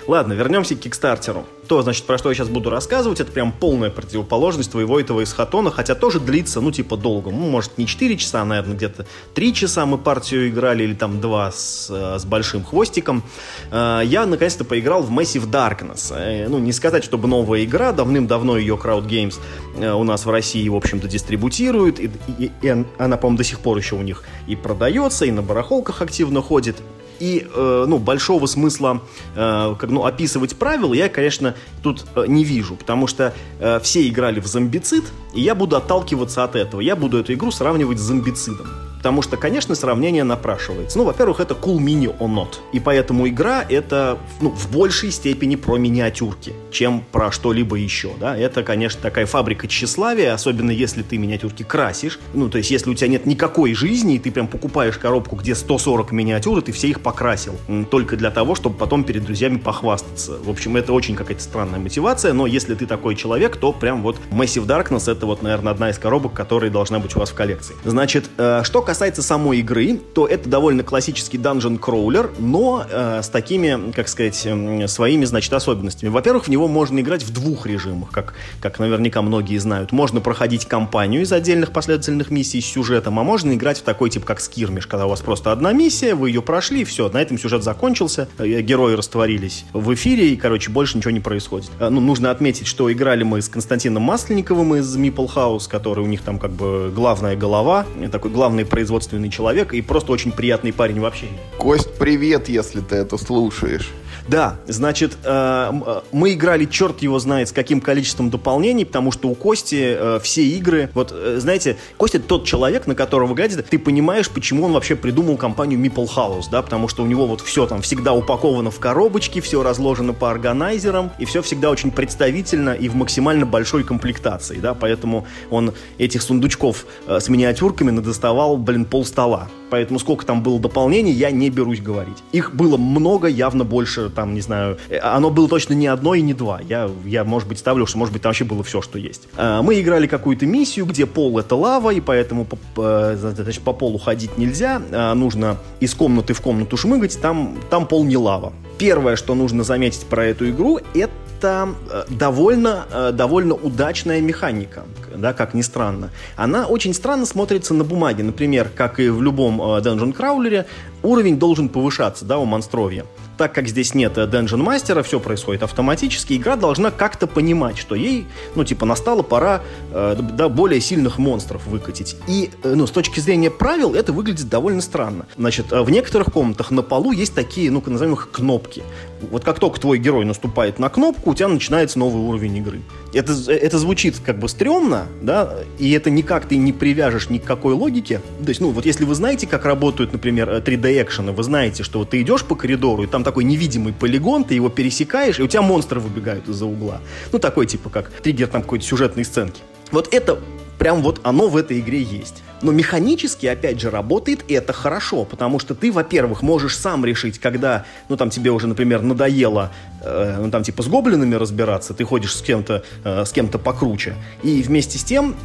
Ладно, 0.08 0.34
вернемся 0.34 0.76
к 0.76 0.80
Кикстартеру. 0.80 1.46
То, 1.68 1.82
значит, 1.82 2.06
про 2.06 2.20
что 2.20 2.30
я 2.30 2.36
сейчас 2.36 2.48
буду 2.48 2.70
рассказывать, 2.70 3.20
это 3.20 3.32
прям 3.32 3.52
полная 3.52 3.90
противоположность 3.90 4.70
твоего 4.70 5.00
этого 5.00 5.22
из 5.22 5.34
Хатона, 5.34 5.72
хотя 5.72 5.96
тоже 5.96 6.20
длится, 6.20 6.62
ну, 6.62 6.72
типа, 6.72 6.96
долго. 6.96 7.32
Ну, 7.32 7.50
может, 7.50 7.80
не 7.80 7.88
4 7.88 8.18
часа, 8.18 8.44
а, 8.44 8.46
наверное, 8.46 8.76
где-то 8.76 9.08
3 9.34 9.54
часа 9.54 9.86
мы 9.88 9.98
партию 9.98 10.48
играли, 10.50 10.84
или 10.84 10.94
там 10.94 11.20
2 11.20 11.52
с, 11.52 11.88
э, 11.90 12.20
с 12.20 12.26
большим 12.26 12.64
хвостиком. 12.64 13.24
Э, 13.72 14.02
я, 14.06 14.28
наконец-то, 14.28 14.64
поиграл 14.64 15.02
в 15.02 15.12
Massive 15.12 15.50
Darkness. 15.50 16.14
Э, 16.16 16.48
ну, 16.48 16.60
не 16.60 16.72
сказать, 16.72 17.04
чтобы 17.04 17.28
новая 17.28 17.64
игра, 17.64 17.92
давным-давно 17.92 18.58
ее 18.58 18.76
Crowd 18.76 19.08
Games 19.08 19.36
у 19.76 20.04
нас 20.04 20.26
в 20.26 20.30
России, 20.30 20.70
в 20.70 20.76
общем-то, 20.76 21.08
дистрибутирует, 21.08 22.00
и, 22.00 22.12
и, 22.38 22.52
и 22.62 22.86
она, 22.98 23.18
по-моему, 23.18 23.38
до 23.38 23.44
сих 23.44 23.60
пор 23.60 23.78
еще 23.78 23.96
у 23.96 24.02
них 24.02 24.24
и 24.48 24.56
продается, 24.56 25.15
и 25.24 25.32
на 25.32 25.42
барахолках 25.42 26.02
активно 26.02 26.42
ходит. 26.42 26.76
И, 27.20 27.48
э, 27.50 27.86
ну, 27.88 27.98
большого 27.98 28.46
смысла 28.46 29.02
э, 29.36 29.76
как, 29.80 29.90
ну, 29.90 30.06
описывать 30.06 30.58
правила 30.58 30.94
я, 30.94 31.08
конечно, 31.08 31.56
тут 31.82 32.06
э, 32.16 32.26
не 32.28 32.44
вижу, 32.44 32.76
потому 32.76 33.08
что 33.08 33.34
э, 33.60 33.80
все 33.80 34.06
играли 34.08 34.42
в 34.42 34.48
зомбицид, 34.48 35.06
и 35.34 35.40
я 35.40 35.56
буду 35.56 35.78
отталкиваться 35.78 36.44
от 36.44 36.58
этого. 36.58 36.82
Я 36.82 36.98
буду 36.98 37.18
эту 37.18 37.34
игру 37.34 37.52
сравнивать 37.52 38.00
с 38.00 38.02
зомбицидом. 38.02 38.68
Потому 39.06 39.22
что, 39.22 39.38
конечно, 39.38 39.76
сравнение 39.76 40.24
напрашивается. 40.24 40.98
Ну, 40.98 41.04
во-первых, 41.04 41.40
это 41.40 41.54
Cool 41.54 41.78
Mini 41.78 42.18
or 42.18 42.28
Not. 42.28 42.56
И 42.74 42.80
поэтому 42.80 43.28
игра 43.28 43.64
это 43.70 44.18
ну, 44.42 44.50
в 44.50 44.72
большей 44.72 45.12
степени 45.12 45.56
про 45.56 45.78
миниатюрки, 45.78 46.54
чем 46.72 47.04
про 47.12 47.32
что-либо 47.32 47.76
еще. 47.76 48.14
Да? 48.20 48.36
Это, 48.36 48.64
конечно, 48.64 49.00
такая 49.00 49.28
фабрика 49.28 49.68
тщеславия, 49.68 50.34
особенно 50.34 50.72
если 50.72 51.04
ты 51.04 51.20
миниатюрки 51.20 51.62
красишь. 51.62 52.20
Ну, 52.34 52.50
то 52.50 52.58
есть, 52.58 52.72
если 52.72 52.90
у 52.90 52.96
тебя 52.96 53.10
нет 53.10 53.28
никакой 53.28 53.76
жизни, 53.76 54.16
и 54.16 54.18
ты 54.18 54.32
прям 54.32 54.48
покупаешь 54.48 54.98
коробку, 54.98 55.36
где 55.36 55.54
140 55.54 56.12
миниатюр, 56.12 56.58
и 56.58 56.62
ты 56.64 56.72
все 56.72 56.88
их 56.88 57.02
покрасил. 57.02 57.54
Только 57.92 58.18
для 58.18 58.32
того, 58.32 58.56
чтобы 58.56 58.76
потом 58.76 59.04
перед 59.04 59.24
друзьями 59.24 59.58
похвастаться. 59.58 60.40
В 60.44 60.50
общем, 60.50 60.78
это 60.78 60.94
очень 60.94 61.16
какая-то 61.16 61.44
странная 61.44 61.80
мотивация, 61.80 62.34
но 62.34 62.48
если 62.48 62.74
ты 62.74 62.88
такой 62.88 63.16
человек, 63.16 63.58
то 63.58 63.72
прям 63.72 64.02
вот 64.02 64.18
Massive 64.32 64.66
Darkness 64.66 65.12
это 65.12 65.28
вот, 65.28 65.44
наверное, 65.44 65.74
одна 65.74 65.92
из 65.92 66.00
коробок, 66.00 66.34
которая 66.34 66.72
должна 66.72 66.98
быть 66.98 67.16
у 67.16 67.20
вас 67.20 67.30
в 67.30 67.36
коллекции. 67.36 67.76
Значит, 67.86 68.32
э, 68.40 68.62
что 68.64 68.82
касается 68.82 68.95
касается 68.96 69.22
самой 69.22 69.60
игры, 69.60 70.00
то 70.14 70.26
это 70.26 70.48
довольно 70.48 70.82
классический 70.82 71.38
dungeon 71.38 71.78
кроулер, 71.78 72.32
но 72.40 72.86
э, 72.90 73.20
с 73.22 73.28
такими, 73.28 73.92
как 73.92 74.08
сказать, 74.08 74.42
э, 74.46 74.88
своими, 74.88 75.26
значит, 75.26 75.52
особенностями. 75.52 76.10
Во-первых, 76.10 76.46
в 76.46 76.48
него 76.48 76.70
можно 76.70 77.02
играть 77.02 77.22
в 77.22 77.34
двух 77.34 77.66
режимах, 77.66 78.12
как, 78.12 78.36
как 78.62 78.80
наверняка 78.80 79.22
многие 79.22 79.58
знают. 79.58 79.92
Можно 79.92 80.22
проходить 80.22 80.66
кампанию 80.66 81.24
из 81.24 81.34
отдельных 81.34 81.74
последовательных 81.74 82.32
миссий 82.32 82.62
с 82.62 82.66
сюжетом, 82.68 83.20
а 83.20 83.24
можно 83.24 83.54
играть 83.54 83.80
в 83.80 83.82
такой 83.82 84.10
тип, 84.10 84.24
как 84.24 84.40
скирмиш, 84.40 84.88
когда 84.88 85.08
у 85.08 85.10
вас 85.10 85.20
просто 85.20 85.52
одна 85.52 85.74
миссия, 85.74 86.16
вы 86.16 86.30
ее 86.30 86.42
прошли, 86.42 86.86
все, 86.86 87.10
на 87.10 87.22
этом 87.22 87.38
сюжет 87.38 87.64
закончился, 87.64 88.30
э, 88.38 88.62
герои 88.62 88.94
растворились 88.94 89.66
в 89.74 89.94
эфире, 89.94 90.30
и, 90.30 90.38
короче, 90.38 90.72
больше 90.72 90.98
ничего 90.98 91.12
не 91.12 91.20
происходит. 91.20 91.70
Э, 91.82 91.90
ну, 91.90 92.00
нужно 92.00 92.32
отметить, 92.32 92.68
что 92.68 92.90
играли 92.90 93.24
мы 93.24 93.42
с 93.42 93.50
Константином 93.50 94.04
Масленниковым 94.04 94.76
из 94.76 94.96
Meeple 94.96 95.30
House, 95.36 95.68
который 95.68 96.02
у 96.02 96.08
них 96.08 96.22
там 96.22 96.40
как 96.40 96.52
бы 96.52 96.94
главная 96.96 97.36
голова, 97.36 97.86
такой 98.10 98.32
главный 98.32 98.64
производитель 98.64 98.85
производственный 98.86 99.30
человек 99.30 99.74
и 99.74 99.82
просто 99.82 100.12
очень 100.12 100.32
приятный 100.32 100.72
парень 100.72 101.00
в 101.00 101.06
общении. 101.06 101.40
Кость, 101.58 101.98
привет, 101.98 102.50
если 102.50 102.82
ты 102.82 102.98
это 102.98 103.18
слушаешь. 103.18 103.90
Да, 104.28 104.58
значит, 104.68 105.18
э, 105.24 105.72
э, 105.86 106.02
мы 106.12 106.34
играли 106.34 106.66
черт 106.66 107.02
его 107.02 107.20
знает 107.20 107.50
с 107.50 107.52
каким 107.52 107.80
количеством 107.80 108.30
дополнений, 108.30 108.86
потому 108.86 109.12
что 109.12 109.30
у 109.30 109.36
Кости 109.36 109.96
э, 109.98 110.20
все 110.24 110.44
игры, 110.44 110.90
вот, 110.94 111.14
знаете, 111.38 111.78
Костя 111.98 112.20
тот 112.20 112.46
человек, 112.46 112.88
на 112.88 112.96
которого 112.96 113.36
глядит, 113.36 113.66
ты 113.70 113.78
понимаешь, 113.78 114.30
почему 114.30 114.66
он 114.66 114.74
вообще 114.74 114.96
придумал 114.96 115.38
компанию 115.38 115.80
Meeple 115.80 116.10
House, 116.16 116.46
да, 116.52 116.62
потому 116.64 116.88
что 116.88 117.04
у 117.04 117.06
него 117.06 117.28
вот 117.28 117.42
все 117.42 117.68
там 117.68 117.82
всегда 117.82 118.14
упаковано 118.14 118.72
в 118.72 118.80
коробочки, 118.80 119.42
все 119.42 119.62
разложено 119.62 120.14
по 120.14 120.32
органайзерам, 120.32 121.12
и 121.20 121.26
все 121.26 121.44
всегда 121.44 121.70
очень 121.70 121.92
представительно 121.92 122.72
и 122.72 122.90
в 122.90 122.96
максимально 122.96 123.46
большой 123.46 123.84
комплектации, 123.84 124.58
да, 124.58 124.74
поэтому 124.74 125.28
он 125.52 125.74
этих 126.00 126.24
сундучков 126.24 126.86
с 127.08 127.30
миниатюрками 127.30 127.92
надоставал, 127.92 128.58
блин, 128.58 128.86
пол 128.86 129.06
стола. 129.06 129.50
Поэтому 129.70 130.00
сколько 130.00 130.26
там 130.26 130.44
было 130.44 130.60
дополнений, 130.60 131.12
я 131.12 131.32
не 131.32 131.50
берусь 131.50 131.82
говорить. 131.82 132.18
Их 132.32 132.54
было 132.54 132.78
много, 132.78 133.28
явно 133.28 133.64
больше, 133.64 134.10
там, 134.16 134.34
не 134.34 134.42
знаю, 134.42 134.78
э, 134.90 134.98
оно 134.98 135.30
было 135.30 135.48
точно 135.48 135.74
не 135.74 135.88
одно 135.88 136.16
и 136.16 136.22
не 136.22 136.34
два. 136.34 136.60
Я, 136.62 136.90
я 137.06 137.24
может 137.24 137.48
быть, 137.48 137.60
ставлю, 137.60 137.86
что, 137.86 137.98
может 137.98 138.14
быть, 138.14 138.22
там 138.22 138.30
вообще 138.30 138.46
было 138.46 138.64
все, 138.64 138.82
что 138.82 138.98
есть. 138.98 139.28
А, 139.38 139.62
мы 139.62 139.80
играли 139.80 140.08
какую-то 140.08 140.46
миссию, 140.46 140.86
где 140.86 141.06
пол— 141.06 141.38
это 141.40 141.56
лава, 141.56 141.92
и 141.92 142.00
поэтому 142.00 142.48
по, 142.74 143.16
значит, 143.16 143.62
по 143.64 143.74
полу 143.74 143.98
ходить 143.98 144.38
нельзя. 144.38 144.82
А, 144.92 145.14
нужно 145.14 145.58
из 145.80 145.94
комнаты 145.94 146.34
в 146.34 146.42
комнату 146.42 146.78
шмыгать, 146.78 147.20
там, 147.22 147.58
там 147.70 147.86
пол 147.86 148.06
не 148.06 148.18
лава. 148.18 148.54
Первое, 148.78 149.16
что 149.16 149.36
нужно 149.36 149.64
заметить 149.64 150.06
про 150.06 150.26
эту 150.26 150.50
игру, 150.50 150.80
это 150.94 151.12
это 151.38 151.70
э, 151.90 152.04
довольно, 152.10 152.86
э, 152.92 153.12
довольно 153.12 153.54
удачная 153.56 154.22
механика, 154.22 154.84
да, 155.16 155.34
как 155.34 155.54
ни 155.54 155.62
странно. 155.62 156.10
Она 156.36 156.66
очень 156.66 156.94
странно 156.94 157.26
смотрится 157.26 157.74
на 157.74 157.84
бумаге. 157.84 158.24
Например, 158.24 158.70
как 158.74 159.00
и 159.00 159.10
в 159.10 159.22
любом 159.22 159.62
э, 159.62 159.82
Dungeon 159.82 160.16
Crawler, 160.16 160.66
уровень 161.04 161.38
должен 161.38 161.70
повышаться 161.70 162.26
да, 162.26 162.38
у 162.38 162.46
монстровья 162.46 163.06
так 163.38 163.54
как 163.54 163.68
здесь 163.68 163.94
нет 163.94 164.18
Dungeon 164.18 164.58
мастера, 164.58 165.04
все 165.04 165.20
происходит 165.20 165.64
автоматически, 165.64 166.34
игра 166.34 166.56
должна 166.56 166.92
как-то 166.92 167.28
понимать, 167.28 167.78
что 167.78 167.96
ей, 167.96 168.28
ну, 168.56 168.64
типа, 168.64 168.86
настала 168.86 169.24
пора 169.24 169.62
э, 169.92 170.18
да, 170.20 170.50
более 170.50 170.82
сильных 170.82 171.18
монстров 171.18 171.66
выкатить. 171.68 172.16
И, 172.28 172.52
э, 172.64 172.74
ну, 172.76 172.88
с 172.88 172.92
точки 172.92 173.20
зрения 173.20 173.50
правил, 173.50 173.94
это 173.94 174.14
выглядит 174.14 174.50
довольно 174.50 174.82
странно. 174.82 175.26
Значит, 175.38 175.72
э, 175.72 175.82
в 175.82 175.90
некоторых 175.90 176.32
комнатах 176.32 176.72
на 176.72 176.82
полу 176.82 177.12
есть 177.12 177.36
такие, 177.36 177.72
ну-ка, 177.72 177.90
назовем 177.90 178.14
их 178.14 178.30
кнопки. 178.32 178.84
Вот 179.32 179.44
как 179.44 179.60
только 179.60 179.80
твой 179.80 179.98
герой 179.98 180.26
наступает 180.26 180.80
на 180.80 180.90
кнопку, 180.90 181.32
у 181.32 181.36
тебя 181.36 181.48
начинается 181.48 182.00
новый 182.00 182.22
уровень 182.22 182.58
игры. 182.58 182.82
Это, 183.14 183.34
это 183.52 183.80
звучит 183.80 184.20
как 184.20 184.40
бы 184.40 184.50
стрёмно, 184.50 185.08
да, 185.22 185.56
и 185.80 185.92
это 185.92 186.10
никак 186.10 186.48
ты 186.48 186.58
не 186.58 186.74
привяжешь 186.74 187.30
ни 187.30 187.38
к 187.38 187.44
какой 187.44 187.74
логике. 187.74 188.22
То 188.44 188.50
есть, 188.50 188.62
ну, 188.62 188.72
вот 188.72 188.86
если 188.86 189.06
вы 189.06 189.16
знаете, 189.16 189.48
как 189.48 189.66
работают, 189.66 190.14
например, 190.14 190.50
3D-экшены, 190.50 191.32
вы 191.32 191.44
знаете, 191.44 191.84
что 191.84 192.00
вот 192.00 192.10
ты 192.12 192.22
идешь 192.22 192.44
по 192.44 192.56
коридору, 192.56 193.04
и 193.04 193.08
там 193.08 193.24
такой 193.24 193.44
невидимый 193.44 193.94
полигон, 193.94 194.44
ты 194.44 194.54
его 194.54 194.70
пересекаешь, 194.70 195.40
и 195.40 195.44
у 195.44 195.48
тебя 195.48 195.62
монстры 195.62 196.00
выбегают 196.00 196.48
из-за 196.50 196.66
угла. 196.66 197.02
Ну, 197.32 197.40
такой 197.40 197.66
типа 197.66 197.90
как 197.90 198.12
триггер 198.12 198.48
там 198.48 198.62
какой-то 198.62 198.86
сюжетной 198.86 199.26
сценки. 199.26 199.62
Вот 199.92 200.14
это 200.14 200.40
прям 200.78 201.02
вот 201.02 201.22
оно 201.24 201.48
в 201.48 201.58
этой 201.58 201.80
игре 201.80 202.02
есть. 202.02 202.44
Но 202.62 202.72
механически, 202.72 203.46
опять 203.46 203.80
же, 203.80 203.90
работает 203.90 204.46
это 204.50 204.74
хорошо, 204.74 205.26
потому 205.26 205.60
что 205.60 205.76
ты, 205.76 205.92
во-первых, 205.92 206.42
можешь 206.42 206.78
сам 206.78 207.06
решить, 207.06 207.40
когда, 207.40 207.86
ну, 208.10 208.18
там, 208.18 208.30
тебе 208.30 208.52
уже, 208.52 208.68
например, 208.68 209.02
надоело, 209.02 209.72
э, 210.02 210.38
ну, 210.40 210.50
там, 210.52 210.64
типа, 210.64 210.84
с 210.84 210.88
гоблинами 210.88 211.36
разбираться, 211.36 211.94
ты 211.94 212.04
ходишь 212.04 212.36
с 212.36 212.42
кем-то, 212.42 212.84
э, 213.04 213.26
с 213.26 213.32
кем-то 213.32 213.60
покруче, 213.60 214.16
и 214.42 214.62
вместе 214.64 214.98
с 214.98 215.04
тем 215.04 215.36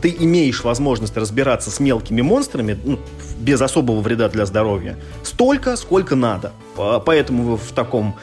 ты 0.00 0.14
имеешь 0.18 0.64
возможность 0.64 1.16
разбираться 1.16 1.70
с 1.70 1.80
мелкими 1.80 2.22
монстрами, 2.22 2.78
ну, 2.82 2.98
без 3.38 3.60
особого 3.60 4.00
вреда 4.00 4.28
для 4.28 4.46
здоровья, 4.46 4.96
столько, 5.22 5.76
сколько 5.76 6.16
надо. 6.16 6.52
Поэтому 7.04 7.56
в 7.56 7.72
таком 7.72 8.16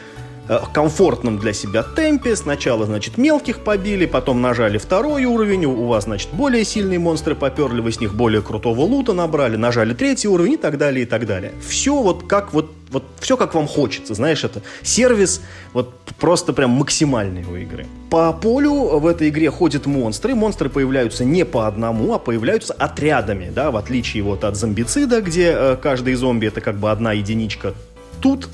комфортном 0.74 1.38
для 1.38 1.54
себя 1.54 1.84
темпе. 1.84 2.36
Сначала, 2.36 2.86
значит, 2.86 3.18
мелких 3.18 3.60
побили, 3.60 4.06
потом 4.06 4.42
нажали 4.42 4.78
второй 4.78 5.26
уровень, 5.26 5.66
у 5.66 5.88
вас, 5.88 6.06
значит, 6.06 6.30
более 6.34 6.66
сильные 6.66 7.00
монстры 7.00 7.36
поперли, 7.36 7.82
вы 7.82 7.92
с 7.92 8.00
них 8.00 8.16
более 8.16 8.42
крутого 8.42 8.82
лута 8.82 9.14
набрали, 9.14 9.56
нажали 9.56 9.94
третий 9.94 10.28
уровень 10.28 10.54
и 10.54 10.58
так 10.58 10.78
далее, 10.78 11.04
и 11.04 11.06
так 11.06 11.26
далее. 11.26 11.54
Все 11.66 12.02
вот 12.02 12.24
как 12.28 12.54
вот 12.54 12.72
вот 12.92 13.06
все 13.22 13.38
как 13.38 13.56
вам 13.56 13.68
хочется, 13.68 14.14
знаешь, 14.14 14.44
это 14.44 14.62
сервис 14.84 15.42
вот 15.72 15.94
просто 16.20 16.52
прям 16.52 16.72
максимальный 16.72 17.46
у 17.46 17.56
игры. 17.56 17.86
По 18.10 18.34
полю 18.34 19.00
в 19.00 19.08
этой 19.08 19.30
игре 19.30 19.50
ходят 19.50 19.86
монстры, 19.86 20.36
монстры 20.36 20.70
появляются 20.70 21.24
не 21.24 21.46
по 21.46 21.68
одному, 21.68 22.14
а 22.14 22.20
появляются 22.20 22.74
отрядами, 22.74 23.50
да, 23.50 23.72
в 23.72 23.78
отличие 23.78 24.24
вот 24.24 24.44
от 24.44 24.58
зомбицида, 24.58 25.22
где 25.22 25.54
э, 25.56 25.78
каждый 25.82 26.16
зомби 26.16 26.48
это 26.48 26.60
как 26.60 26.76
бы 26.76 26.92
одна 26.92 27.14
единичка. 27.14 27.74
Тут 28.22 28.50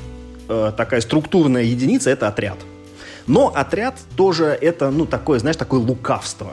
э, 0.47 0.71
такая 0.75 1.01
структурная 1.01 1.63
единица— 1.63 2.09
это 2.11 2.27
отряд. 2.27 2.57
Но 3.27 3.51
отряд 3.53 3.99
тоже 4.15 4.45
это, 4.45 4.89
ну, 4.89 5.05
такое, 5.05 5.39
знаешь, 5.39 5.57
такое 5.57 5.81
лукавство. 5.81 6.51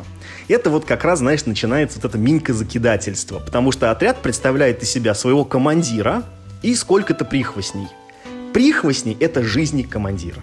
Это 0.49 0.71
вот 0.71 0.85
как 0.85 1.05
раз, 1.05 1.21
знаешь, 1.21 1.47
начинается 1.47 1.99
вот 2.01 2.09
это 2.09 2.19
минька-закидательство, 2.19 3.39
потому 3.39 3.73
что 3.73 3.91
отряд 3.91 4.21
представляет 4.23 4.83
из 4.83 4.91
себя 4.91 5.15
своего 5.15 5.45
командира 5.45 6.25
и 6.63 6.75
сколько-то 6.75 7.25
прихвостней. 7.25 7.89
Прихвостни— 8.53 9.17
это 9.21 9.43
жизни 9.43 9.83
командира. 9.83 10.43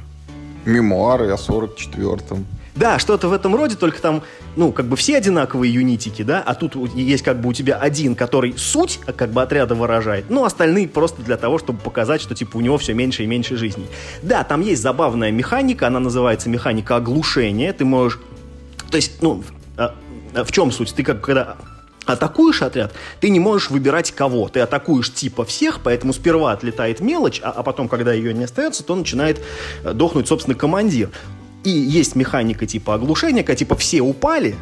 Мемуары 0.65 1.31
о 1.31 1.35
44-м. 1.35 2.45
Да, 2.75 2.99
что-то 2.99 3.27
в 3.27 3.33
этом 3.33 3.55
роде, 3.55 3.75
только 3.75 4.01
там, 4.01 4.23
ну, 4.55 4.71
как 4.71 4.85
бы 4.85 4.95
все 4.95 5.17
одинаковые 5.17 5.73
юнитики, 5.73 6.21
да, 6.21 6.41
а 6.45 6.55
тут 6.55 6.75
есть 6.95 7.23
как 7.23 7.41
бы 7.41 7.49
у 7.49 7.53
тебя 7.53 7.75
один, 7.75 8.15
который 8.15 8.57
суть 8.57 8.99
а 9.05 9.13
как 9.13 9.31
бы 9.31 9.41
отряда 9.41 9.75
выражает, 9.75 10.29
ну, 10.29 10.45
остальные 10.45 10.87
просто 10.87 11.21
для 11.21 11.37
того, 11.37 11.57
чтобы 11.57 11.79
показать, 11.79 12.21
что, 12.21 12.33
типа, 12.33 12.57
у 12.57 12.61
него 12.61 12.77
все 12.77 12.93
меньше 12.93 13.23
и 13.23 13.27
меньше 13.27 13.57
жизней. 13.57 13.87
Да, 14.21 14.43
там 14.43 14.61
есть 14.61 14.81
забавная 14.81 15.31
механика, 15.31 15.87
она 15.87 15.99
называется 15.99 16.49
механика 16.49 16.95
оглушения, 16.95 17.73
ты 17.73 17.83
можешь 17.83 18.19
То 18.89 18.95
есть, 18.95 19.21
ну, 19.21 19.43
а, 19.77 19.93
а 20.33 20.43
в 20.43 20.51
чем 20.51 20.71
суть? 20.71 20.93
Ты 20.93 21.03
как 21.03 21.21
когда 21.21 21.57
атакуешь 22.05 22.61
отряд, 22.61 22.93
ты 23.19 23.29
не 23.29 23.39
можешь 23.39 23.69
выбирать 23.69 24.11
кого. 24.11 24.49
Ты 24.49 24.59
атакуешь 24.59 25.13
типа 25.13 25.45
всех, 25.45 25.81
поэтому 25.83 26.13
сперва 26.13 26.51
отлетает 26.51 26.99
мелочь, 26.99 27.39
а, 27.43 27.51
а 27.51 27.63
потом, 27.63 27.87
когда 27.87 28.13
ее 28.13 28.33
не 28.33 28.45
остается, 28.45 28.83
то 28.83 28.95
начинает 28.95 29.41
э, 29.83 29.93
дохнуть, 29.93 30.27
собственно, 30.27 30.55
командир. 30.55 31.09
И 31.63 31.69
есть 31.69 32.15
механика 32.15 32.65
типа 32.65 32.95
оглушения, 32.95 33.43
когда 33.43 33.55
типа 33.55 33.75
все 33.75 34.01
упали, 34.01 34.55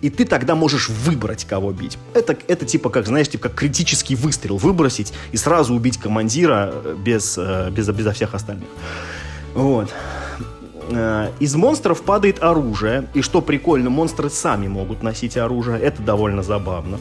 и 0.00 0.08
ты 0.08 0.24
тогда 0.24 0.54
можешь 0.54 0.88
выбрать, 0.88 1.44
кого 1.44 1.72
бить. 1.72 1.98
Это, 2.14 2.36
это 2.48 2.64
типа, 2.64 2.88
как, 2.90 3.06
знаешь, 3.06 3.28
типа 3.28 3.48
как 3.48 3.54
критический 3.54 4.14
выстрел 4.14 4.56
выбросить 4.56 5.12
и 5.32 5.36
сразу 5.36 5.74
убить 5.74 5.98
командира 5.98 6.72
э, 6.72 6.96
без, 6.98 7.36
э, 7.36 7.70
без, 7.70 7.88
безо 7.88 8.12
всех 8.12 8.34
остальных. 8.34 8.68
Вот. 9.54 9.92
Э, 10.90 11.30
из 11.38 11.54
монстров 11.54 12.02
падает 12.02 12.42
оружие, 12.42 13.08
и 13.12 13.20
что 13.20 13.42
прикольно, 13.42 13.90
монстры 13.90 14.30
сами 14.30 14.68
могут 14.68 15.02
носить 15.02 15.36
оружие, 15.36 15.78
это 15.78 16.02
довольно 16.02 16.42
забавно. 16.42 16.98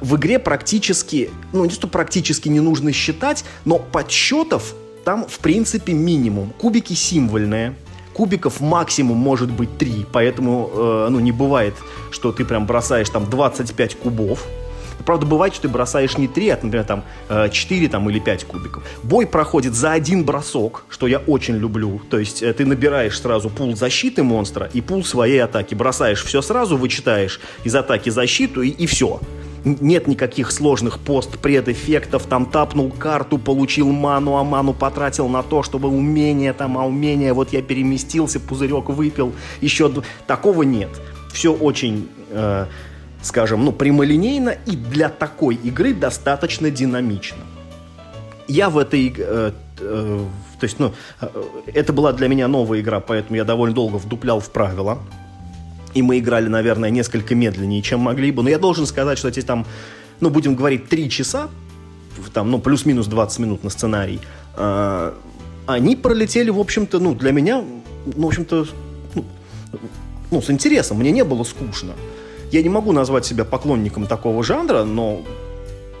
В 0.00 0.16
игре 0.16 0.38
практически, 0.38 1.30
ну 1.52 1.66
не 1.66 1.70
что 1.70 1.86
практически 1.86 2.48
не 2.48 2.60
нужно 2.60 2.90
считать, 2.92 3.44
но 3.66 3.78
подсчетов 3.78 4.74
там 5.04 5.26
в 5.28 5.38
принципе 5.40 5.92
минимум. 5.92 6.54
Кубики 6.58 6.94
символьные, 6.94 7.74
кубиков 8.14 8.60
максимум 8.60 9.18
может 9.18 9.50
быть 9.50 9.76
3, 9.76 10.06
поэтому 10.12 10.70
э, 10.72 11.08
ну, 11.10 11.20
не 11.20 11.32
бывает, 11.32 11.74
что 12.10 12.32
ты 12.32 12.44
прям 12.44 12.66
бросаешь 12.66 13.10
там 13.10 13.28
25 13.28 13.96
кубов. 13.96 14.46
Правда, 15.04 15.26
бывает, 15.26 15.52
что 15.52 15.62
ты 15.62 15.68
бросаешь 15.68 16.16
не 16.16 16.28
3, 16.28 16.48
а, 16.48 16.58
например, 16.62 16.84
там 16.84 17.04
4 17.50 17.86
э, 17.86 17.88
там, 17.88 18.08
или 18.08 18.18
5 18.18 18.44
кубиков. 18.44 18.82
Бой 19.02 19.26
проходит 19.26 19.74
за 19.74 19.92
один 19.92 20.24
бросок, 20.24 20.84
что 20.88 21.06
я 21.06 21.18
очень 21.18 21.56
люблю. 21.56 22.00
То 22.08 22.18
есть 22.18 22.42
э, 22.42 22.52
ты 22.54 22.64
набираешь 22.64 23.20
сразу 23.20 23.50
пул 23.50 23.76
защиты 23.76 24.22
монстра 24.22 24.70
и 24.72 24.80
пул 24.80 25.04
своей 25.04 25.42
атаки. 25.42 25.74
Бросаешь 25.74 26.24
все 26.24 26.40
сразу, 26.40 26.76
вычитаешь 26.76 27.40
из 27.64 27.74
атаки 27.74 28.10
защиту 28.10 28.62
и, 28.62 28.70
и 28.70 28.86
все 28.86 29.20
нет 29.64 30.06
никаких 30.06 30.50
сложных 30.50 30.98
пост-предэффектов, 30.98 32.26
там 32.26 32.46
тапнул 32.46 32.90
карту, 32.90 33.38
получил 33.38 33.90
ману, 33.90 34.36
а 34.36 34.44
ману 34.44 34.72
потратил 34.72 35.28
на 35.28 35.42
то, 35.42 35.62
чтобы 35.62 35.88
умение 35.88 36.52
там, 36.52 36.78
а 36.78 36.84
умение, 36.84 37.32
вот 37.32 37.52
я 37.52 37.62
переместился, 37.62 38.40
пузырек 38.40 38.88
выпил, 38.88 39.32
еще 39.60 39.90
такого 40.26 40.62
нет. 40.62 40.90
Все 41.32 41.52
очень, 41.52 42.08
э, 42.30 42.66
скажем, 43.22 43.64
ну, 43.64 43.72
прямолинейно 43.72 44.50
и 44.66 44.76
для 44.76 45.08
такой 45.08 45.56
игры 45.56 45.94
достаточно 45.94 46.70
динамично. 46.70 47.38
Я 48.46 48.70
в 48.70 48.78
этой 48.78 49.14
э, 49.16 49.52
э, 49.80 50.24
то 50.60 50.64
есть, 50.64 50.78
ну, 50.78 50.92
э, 51.20 51.28
это 51.74 51.92
была 51.92 52.12
для 52.12 52.28
меня 52.28 52.48
новая 52.48 52.80
игра, 52.80 53.00
поэтому 53.00 53.36
я 53.36 53.44
довольно 53.44 53.74
долго 53.74 53.96
вдуплял 53.96 54.40
в 54.40 54.50
правила 54.50 54.98
и 55.94 56.02
мы 56.02 56.18
играли, 56.18 56.48
наверное, 56.48 56.90
несколько 56.90 57.34
медленнее, 57.34 57.82
чем 57.82 58.00
могли 58.00 58.30
бы. 58.30 58.42
Но 58.42 58.50
я 58.50 58.58
должен 58.58 58.86
сказать, 58.86 59.18
что 59.18 59.28
эти 59.28 59.42
там, 59.42 59.64
ну, 60.20 60.30
будем 60.30 60.54
говорить, 60.54 60.88
три 60.88 61.08
часа, 61.08 61.48
там, 62.32 62.50
ну, 62.50 62.58
плюс-минус 62.58 63.06
20 63.06 63.38
минут 63.38 63.64
на 63.64 63.70
сценарий, 63.70 64.20
э, 64.56 65.12
они 65.66 65.96
пролетели, 65.96 66.50
в 66.50 66.58
общем-то, 66.58 66.98
ну, 66.98 67.14
для 67.14 67.32
меня, 67.32 67.62
ну, 68.06 68.24
в 68.24 68.26
общем-то, 68.26 68.66
ну, 69.14 69.24
ну, 70.30 70.42
с 70.42 70.50
интересом. 70.50 70.98
Мне 70.98 71.10
не 71.10 71.24
было 71.24 71.44
скучно. 71.44 71.92
Я 72.50 72.62
не 72.62 72.68
могу 72.68 72.92
назвать 72.92 73.24
себя 73.24 73.44
поклонником 73.44 74.06
такого 74.06 74.42
жанра, 74.44 74.84
но 74.84 75.22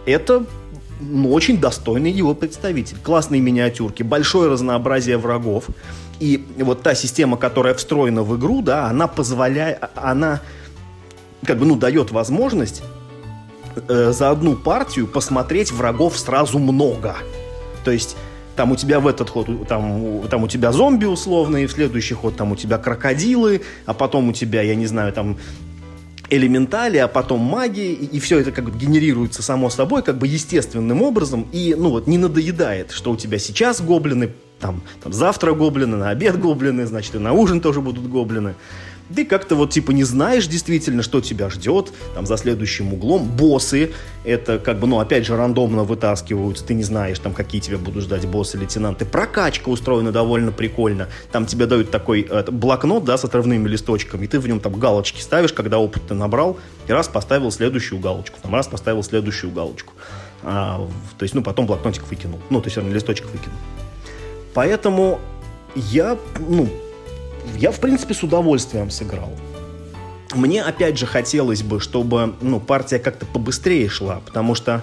это 0.06 0.44
ну, 1.00 1.32
очень 1.32 1.58
достойный 1.58 2.10
его 2.10 2.34
представитель. 2.34 2.96
Классные 3.02 3.40
миниатюрки, 3.40 4.02
большое 4.02 4.50
разнообразие 4.50 5.18
врагов. 5.18 5.66
И 6.20 6.44
вот 6.58 6.82
та 6.82 6.94
система, 6.94 7.36
которая 7.36 7.74
встроена 7.74 8.22
в 8.22 8.36
игру, 8.36 8.62
да, 8.62 8.86
она 8.86 9.08
позволяет, 9.08 9.78
она 9.94 10.40
как 11.44 11.58
бы, 11.58 11.66
ну, 11.66 11.76
дает 11.76 12.10
возможность 12.10 12.82
э, 13.88 14.12
за 14.12 14.30
одну 14.30 14.56
партию 14.56 15.06
посмотреть 15.06 15.72
врагов 15.72 16.18
сразу 16.18 16.58
много. 16.58 17.16
То 17.84 17.90
есть 17.90 18.16
там 18.56 18.72
у 18.72 18.76
тебя 18.76 19.00
в 19.00 19.06
этот 19.06 19.30
ход, 19.30 19.48
там, 19.68 20.22
там 20.28 20.44
у 20.44 20.48
тебя 20.48 20.72
зомби 20.72 21.04
условные, 21.04 21.66
в 21.66 21.72
следующий 21.72 22.14
ход 22.14 22.36
там 22.36 22.52
у 22.52 22.56
тебя 22.56 22.78
крокодилы, 22.78 23.62
а 23.84 23.94
потом 23.94 24.28
у 24.28 24.32
тебя, 24.32 24.62
я 24.62 24.74
не 24.74 24.86
знаю, 24.86 25.12
там 25.12 25.36
элементали, 26.30 26.96
а 26.98 27.08
потом 27.08 27.40
магии, 27.40 27.92
и, 27.92 28.16
и 28.16 28.20
все 28.20 28.38
это 28.38 28.52
как 28.52 28.70
бы 28.70 28.78
генерируется 28.78 29.42
само 29.42 29.70
собой, 29.70 30.02
как 30.02 30.18
бы 30.18 30.26
естественным 30.26 31.02
образом, 31.02 31.46
и, 31.52 31.74
ну 31.76 31.90
вот, 31.90 32.06
не 32.06 32.18
надоедает, 32.18 32.92
что 32.92 33.12
у 33.12 33.16
тебя 33.16 33.38
сейчас 33.38 33.80
гоблины, 33.80 34.30
там, 34.64 34.80
там 35.02 35.12
завтра 35.12 35.52
гоблины, 35.52 35.98
на 35.98 36.08
обед 36.08 36.40
гоблины, 36.40 36.86
значит, 36.86 37.14
и 37.14 37.18
на 37.18 37.34
ужин 37.34 37.60
тоже 37.60 37.82
будут 37.82 38.08
гоблины 38.08 38.54
ты 39.14 39.24
как-то 39.24 39.54
вот 39.54 39.70
типа 39.70 39.90
не 39.90 40.04
знаешь 40.04 40.46
действительно, 40.46 41.02
что 41.02 41.20
тебя 41.20 41.50
ждет, 41.50 41.92
там 42.14 42.26
за 42.26 42.36
следующим 42.36 42.92
углом. 42.92 43.24
Боссы, 43.24 43.92
это 44.24 44.58
как 44.58 44.78
бы, 44.80 44.86
ну, 44.86 44.98
опять 44.98 45.26
же, 45.26 45.36
рандомно 45.36 45.84
вытаскиваются, 45.84 46.64
ты 46.64 46.74
не 46.74 46.82
знаешь, 46.82 47.18
там, 47.18 47.34
какие 47.34 47.60
тебя 47.60 47.78
будут 47.78 48.04
ждать 48.04 48.26
боссы, 48.26 48.56
лейтенанты. 48.56 49.04
Прокачка 49.04 49.68
устроена 49.68 50.12
довольно 50.12 50.52
прикольно. 50.52 51.08
Там 51.30 51.46
тебе 51.46 51.66
дают 51.66 51.90
такой 51.90 52.26
э, 52.28 52.50
блокнот, 52.50 53.04
да, 53.04 53.18
с 53.18 53.24
отрывными 53.24 53.68
листочками, 53.68 54.24
и 54.24 54.26
ты 54.26 54.40
в 54.40 54.48
нем 54.48 54.60
там 54.60 54.72
галочки 54.72 55.20
ставишь, 55.20 55.52
когда 55.52 55.78
опыт 55.78 56.04
ты 56.08 56.14
набрал, 56.14 56.58
и 56.88 56.92
раз 56.92 57.08
поставил 57.08 57.50
следующую 57.50 58.00
галочку, 58.00 58.38
там 58.42 58.54
раз 58.54 58.66
поставил 58.66 59.02
следующую 59.02 59.52
галочку. 59.52 59.92
А, 60.42 60.86
то 61.18 61.22
есть, 61.22 61.34
ну, 61.34 61.42
потом 61.42 61.66
блокнотик 61.66 62.08
выкинул. 62.08 62.40
Ну, 62.50 62.60
то 62.60 62.68
есть, 62.68 62.76
листочек 62.76 63.26
выкинул. 63.26 63.56
Поэтому 64.54 65.20
я, 65.74 66.16
ну, 66.38 66.68
я, 67.56 67.72
в 67.72 67.80
принципе, 67.80 68.14
с 68.14 68.22
удовольствием 68.22 68.90
сыграл. 68.90 69.32
Мне, 70.34 70.62
опять 70.62 70.98
же, 70.98 71.06
хотелось 71.06 71.62
бы, 71.62 71.80
чтобы 71.80 72.34
ну, 72.40 72.60
партия 72.60 72.98
как-то 72.98 73.26
побыстрее 73.26 73.88
шла, 73.88 74.20
потому 74.24 74.54
что 74.54 74.82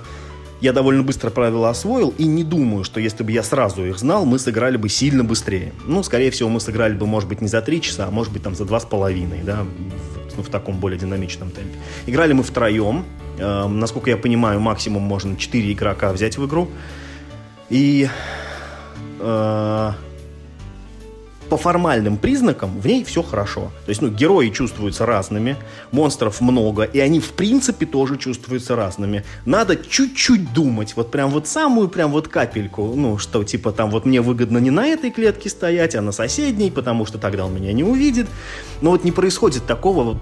я 0.62 0.74
довольно 0.74 1.02
быстро 1.02 1.32
правила 1.32 1.70
освоил, 1.70 2.14
и 2.18 2.26
не 2.26 2.44
думаю, 2.44 2.84
что 2.84 3.00
если 3.00 3.24
бы 3.24 3.32
я 3.32 3.42
сразу 3.42 3.84
их 3.84 3.98
знал, 3.98 4.26
мы 4.26 4.38
сыграли 4.38 4.78
бы 4.78 4.90
сильно 4.90 5.24
быстрее. 5.24 5.74
Ну, 5.86 6.04
скорее 6.04 6.30
всего, 6.30 6.50
мы 6.50 6.60
сыграли 6.60 6.94
бы, 6.94 7.08
может 7.08 7.28
быть, 7.28 7.42
не 7.42 7.48
за 7.48 7.62
три 7.62 7.82
часа, 7.82 8.08
а 8.08 8.12
может 8.12 8.32
быть, 8.32 8.44
там, 8.44 8.54
за 8.54 8.66
два 8.66 8.80
с 8.80 8.86
половиной, 8.86 9.40
да, 9.44 9.64
в, 9.64 10.38
ну, 10.38 10.44
в 10.44 10.50
таком 10.50 10.78
более 10.78 11.00
динамичном 11.00 11.50
темпе. 11.50 11.76
Играли 12.06 12.34
мы 12.34 12.44
втроем. 12.44 13.06
Э, 13.40 13.68
насколько 13.68 14.12
я 14.12 14.18
понимаю, 14.18 14.60
максимум 14.60 15.02
можно 15.02 15.36
4 15.36 15.74
игрока 15.74 16.14
взять 16.14 16.38
в 16.38 16.46
игру. 16.46 16.70
И... 17.70 18.08
Э, 19.22 19.94
по 21.52 21.58
формальным 21.58 22.16
признакам 22.16 22.80
в 22.80 22.88
ней 22.88 23.04
все 23.04 23.22
хорошо. 23.22 23.74
То 23.86 23.90
есть, 23.90 24.02
ну, 24.02 24.08
герои 24.08 24.52
чувствуются 24.52 25.06
разными, 25.06 25.58
монстров 25.92 26.40
много, 26.40 26.84
и 26.84 26.98
они, 27.00 27.20
в 27.20 27.34
принципе, 27.34 27.86
тоже 27.86 28.18
чувствуются 28.18 28.78
разными. 28.78 29.26
Надо 29.46 29.76
чуть-чуть 29.76 30.54
думать, 30.54 30.94
вот 30.96 31.12
прям 31.12 31.30
вот 31.30 31.50
самую, 31.50 31.90
прям 31.90 32.12
вот 32.12 32.30
капельку, 32.30 32.94
ну, 32.96 33.18
что, 33.18 33.44
типа, 33.44 33.74
там, 33.74 33.92
вот 33.92 34.06
мне 34.06 34.22
выгодно 34.22 34.60
не 34.60 34.72
на 34.72 34.88
этой 34.88 35.12
клетке 35.12 35.50
стоять, 35.50 35.94
а 35.94 36.02
на 36.02 36.14
соседней, 36.14 36.72
потому 36.72 37.06
что 37.06 37.18
тогда 37.18 37.46
он 37.46 37.54
меня 37.54 37.74
не 37.74 37.84
увидит. 37.84 38.28
Но 38.80 38.92
вот 38.92 39.04
не 39.04 39.12
происходит 39.12 39.66
такого, 39.66 40.18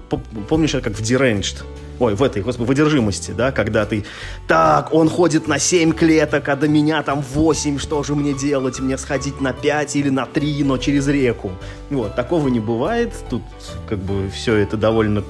помнишь, 0.48 0.72
как 0.72 0.98
в 0.98 1.00
Deranged, 1.00 1.62
ой, 2.00 2.14
в 2.14 2.22
этой, 2.22 2.42
господи, 2.42 2.66
в 2.66 2.70
одержимости, 2.70 3.30
да, 3.30 3.52
когда 3.52 3.84
ты, 3.84 4.04
так, 4.48 4.92
он 4.92 5.08
ходит 5.08 5.46
на 5.46 5.58
7 5.58 5.92
клеток, 5.92 6.48
а 6.48 6.56
до 6.56 6.66
меня 6.66 7.02
там 7.02 7.20
8, 7.20 7.78
что 7.78 8.02
же 8.02 8.14
мне 8.14 8.32
делать, 8.32 8.80
мне 8.80 8.98
сходить 8.98 9.40
на 9.40 9.52
5 9.52 9.96
или 9.96 10.08
на 10.08 10.26
3, 10.26 10.64
но 10.64 10.78
через 10.78 11.06
реку. 11.06 11.52
Вот, 11.90 12.16
такого 12.16 12.48
не 12.48 12.58
бывает, 12.58 13.12
тут 13.28 13.42
как 13.88 13.98
бы 13.98 14.30
все 14.30 14.56
это 14.56 14.76
довольно 14.76 15.22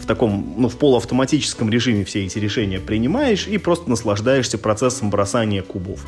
в 0.00 0.06
таком, 0.06 0.54
ну, 0.56 0.68
в 0.68 0.76
полуавтоматическом 0.76 1.68
режиме 1.68 2.04
все 2.04 2.24
эти 2.24 2.38
решения 2.38 2.80
принимаешь 2.80 3.46
и 3.46 3.58
просто 3.58 3.90
наслаждаешься 3.90 4.56
процессом 4.56 5.10
бросания 5.10 5.62
кубов. 5.62 6.00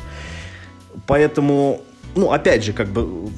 Поэтому, 1.05 1.81
ну, 2.15 2.31
опять 2.31 2.63
же, 2.63 2.73
как 2.73 2.87
бы, 2.87 3.29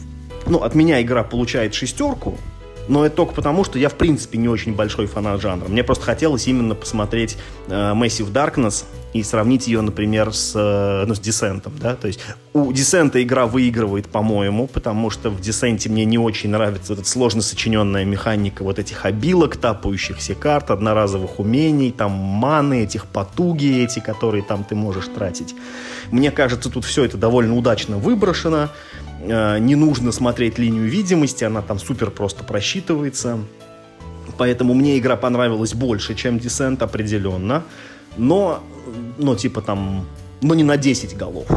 ну, 0.45 0.59
от 0.59 0.75
меня 0.75 1.01
игра 1.01 1.23
получает 1.23 1.73
шестерку, 1.73 2.37
но 2.87 3.05
это 3.05 3.15
только 3.15 3.33
потому, 3.33 3.63
что 3.63 3.79
я, 3.79 3.89
в 3.89 3.95
принципе, 3.95 4.37
не 4.37 4.47
очень 4.47 4.73
большой 4.73 5.05
фанат 5.05 5.41
жанра. 5.41 5.67
Мне 5.67 5.83
просто 5.83 6.05
хотелось 6.05 6.47
именно 6.47 6.75
посмотреть 6.75 7.37
э, 7.67 7.71
Massive 7.93 8.31
Darkness 8.31 8.85
и 9.13 9.23
сравнить 9.23 9.67
ее, 9.67 9.81
например, 9.81 10.33
с, 10.33 10.53
э, 10.55 11.05
ну, 11.05 11.15
с 11.15 11.19
Десентом, 11.19 11.73
да, 11.79 11.95
то 11.95 12.07
есть 12.07 12.19
у 12.53 12.71
Десента 12.71 13.21
игра 13.21 13.45
выигрывает, 13.45 14.07
по-моему, 14.07 14.67
потому 14.67 15.09
что 15.09 15.29
в 15.29 15.41
Десенте 15.41 15.89
мне 15.89 16.05
не 16.05 16.17
очень 16.17 16.49
нравится 16.49 16.93
эта 16.93 17.05
сложно 17.05 17.41
сочиненная 17.41 18.05
механика 18.05 18.63
вот 18.63 18.79
этих 18.79 19.05
обилок, 19.05 19.57
тапающихся 19.57 20.35
карт, 20.35 20.71
одноразовых 20.71 21.39
умений, 21.39 21.91
там 21.91 22.11
маны, 22.11 22.83
этих 22.83 23.05
потуги 23.05 23.83
эти, 23.83 23.99
которые 23.99 24.43
там 24.43 24.63
ты 24.63 24.75
можешь 24.75 25.07
тратить. 25.07 25.55
Мне 26.11 26.31
кажется, 26.31 26.69
тут 26.69 26.85
все 26.85 27.05
это 27.05 27.17
довольно 27.17 27.55
удачно 27.55 27.97
выброшено, 27.97 28.69
не 29.25 29.75
нужно 29.75 30.11
смотреть 30.11 30.57
линию 30.57 30.85
видимости, 30.85 31.43
она 31.43 31.61
там 31.61 31.79
супер 31.79 32.11
просто 32.11 32.43
просчитывается. 32.43 33.39
Поэтому 34.37 34.73
мне 34.73 34.97
игра 34.97 35.15
понравилась 35.15 35.73
больше, 35.73 36.15
чем 36.15 36.37
Descent 36.37 36.81
определенно. 36.83 37.63
Но, 38.17 38.63
но 39.17 39.35
типа 39.35 39.61
там, 39.61 40.05
но 40.41 40.55
не 40.55 40.63
на 40.63 40.77
10 40.77 41.15
голов. 41.15 41.47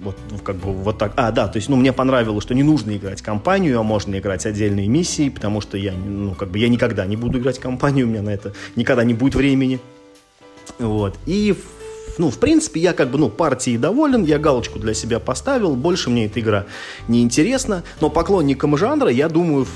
вот 0.00 0.16
как 0.44 0.56
бы 0.56 0.72
вот 0.72 0.98
так. 0.98 1.12
А, 1.16 1.32
да, 1.32 1.48
то 1.48 1.56
есть, 1.56 1.68
ну, 1.68 1.76
мне 1.76 1.92
понравилось, 1.92 2.44
что 2.44 2.54
не 2.54 2.62
нужно 2.62 2.96
играть 2.96 3.22
компанию, 3.22 3.78
а 3.80 3.82
можно 3.82 4.18
играть 4.18 4.46
отдельные 4.46 4.88
миссии, 4.88 5.28
потому 5.28 5.60
что 5.60 5.76
я, 5.78 5.92
ну, 5.92 6.34
как 6.34 6.50
бы 6.50 6.58
я 6.58 6.68
никогда 6.68 7.06
не 7.06 7.16
буду 7.16 7.38
играть 7.38 7.58
компанию, 7.58 8.06
у 8.06 8.10
меня 8.10 8.22
на 8.22 8.30
это 8.30 8.52
никогда 8.76 9.04
не 9.04 9.14
будет 9.14 9.34
времени. 9.34 9.80
Вот. 10.78 11.16
И 11.26 11.56
ну, 12.18 12.30
в 12.30 12.38
принципе, 12.38 12.80
я 12.80 12.92
как 12.92 13.10
бы, 13.10 13.18
ну, 13.18 13.28
партией 13.28 13.78
доволен, 13.78 14.24
я 14.24 14.38
галочку 14.38 14.78
для 14.78 14.94
себя 14.94 15.18
поставил, 15.20 15.74
больше 15.74 16.10
мне 16.10 16.26
эта 16.26 16.40
игра 16.40 16.66
не 17.08 17.22
интересна, 17.22 17.82
но 18.00 18.10
поклонникам 18.10 18.76
жанра, 18.76 19.10
я 19.10 19.28
думаю, 19.28 19.66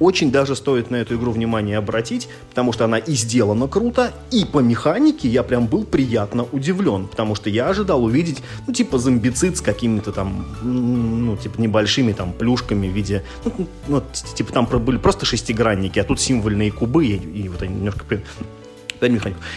очень 0.00 0.32
даже 0.32 0.56
стоит 0.56 0.90
на 0.90 0.96
эту 0.96 1.16
игру 1.16 1.30
внимание 1.30 1.76
обратить, 1.76 2.28
потому 2.48 2.72
что 2.72 2.86
она 2.86 2.98
и 2.98 3.12
сделана 3.12 3.68
круто, 3.68 4.12
и 4.30 4.44
по 4.46 4.58
механике 4.58 5.28
я 5.28 5.42
прям 5.42 5.66
был 5.66 5.84
приятно 5.84 6.46
удивлен, 6.50 7.06
потому 7.06 7.34
что 7.34 7.50
я 7.50 7.68
ожидал 7.68 8.02
увидеть, 8.02 8.42
ну, 8.66 8.72
типа 8.72 8.98
зомбицид 8.98 9.58
с 9.58 9.60
какими-то 9.60 10.10
там, 10.10 10.46
ну, 10.62 11.36
типа 11.36 11.60
небольшими 11.60 12.12
там 12.12 12.32
плюшками 12.32 12.88
в 12.88 12.92
виде, 12.92 13.22
ну, 13.44 13.68
ну 13.86 14.02
типа 14.34 14.52
там 14.52 14.66
были 14.66 14.96
просто 14.96 15.26
шестигранники, 15.26 15.98
а 15.98 16.04
тут 16.04 16.18
символьные 16.18 16.72
кубы, 16.72 17.06
и, 17.06 17.16
и 17.16 17.48
вот 17.48 17.62
они 17.62 17.74
немножко. 17.74 18.22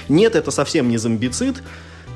Нет, 0.10 0.36
это 0.36 0.52
совсем 0.52 0.90
не 0.90 0.98
зомбицид, 0.98 1.64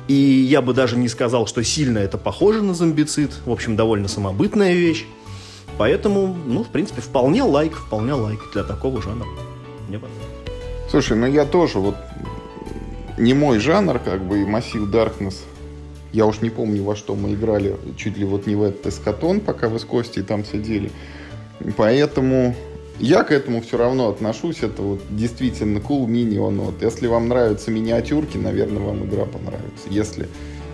и 0.08 0.14
я 0.14 0.62
бы 0.62 0.72
даже 0.72 0.96
не 0.96 1.08
сказал, 1.08 1.46
что 1.46 1.62
сильно 1.62 1.98
это 1.98 2.16
похоже 2.16 2.62
на 2.62 2.74
зомбицид. 2.74 3.30
В 3.44 3.52
общем, 3.52 3.76
довольно 3.76 4.08
самобытная 4.08 4.72
вещь. 4.72 5.04
Поэтому, 5.76 6.34
ну, 6.46 6.64
в 6.64 6.68
принципе, 6.68 7.02
вполне 7.02 7.42
лайк, 7.42 7.74
вполне 7.74 8.14
лайк 8.14 8.40
для 8.52 8.64
такого 8.64 9.02
жанра. 9.02 9.26
Мне 9.86 9.98
понравилось. 9.98 10.26
Слушай, 10.90 11.18
ну 11.18 11.26
я 11.26 11.44
тоже 11.44 11.78
вот 11.78 11.94
не 13.18 13.34
мой 13.34 13.58
жанр, 13.58 13.98
как 13.98 14.24
бы, 14.24 14.40
и 14.40 14.44
массив 14.46 14.82
Darkness. 14.88 15.34
Я 16.12 16.24
уж 16.24 16.40
не 16.40 16.48
помню, 16.48 16.82
во 16.82 16.96
что 16.96 17.14
мы 17.14 17.34
играли, 17.34 17.76
чуть 17.96 18.16
ли 18.16 18.24
вот 18.24 18.46
не 18.46 18.54
в 18.54 18.62
этот 18.62 18.86
эскатон, 18.86 19.40
пока 19.40 19.68
вы 19.68 19.78
с 19.78 19.84
Костей 19.84 20.22
там 20.22 20.44
сидели. 20.44 20.90
Поэтому 21.76 22.56
я 22.98 23.22
к 23.24 23.30
этому 23.30 23.60
все 23.60 23.76
равно 23.76 24.08
отношусь. 24.08 24.62
Это 24.62 24.82
вот 24.82 25.00
действительно 25.10 25.78
cool 25.78 26.06
minion. 26.06 26.58
Вот. 26.58 26.82
Если 26.82 27.06
вам 27.06 27.28
нравятся 27.28 27.70
миниатюрки, 27.70 28.36
наверное, 28.36 28.82
вам 28.82 29.04
игра 29.04 29.24
понравится. 29.24 29.88
Если 29.90 30.28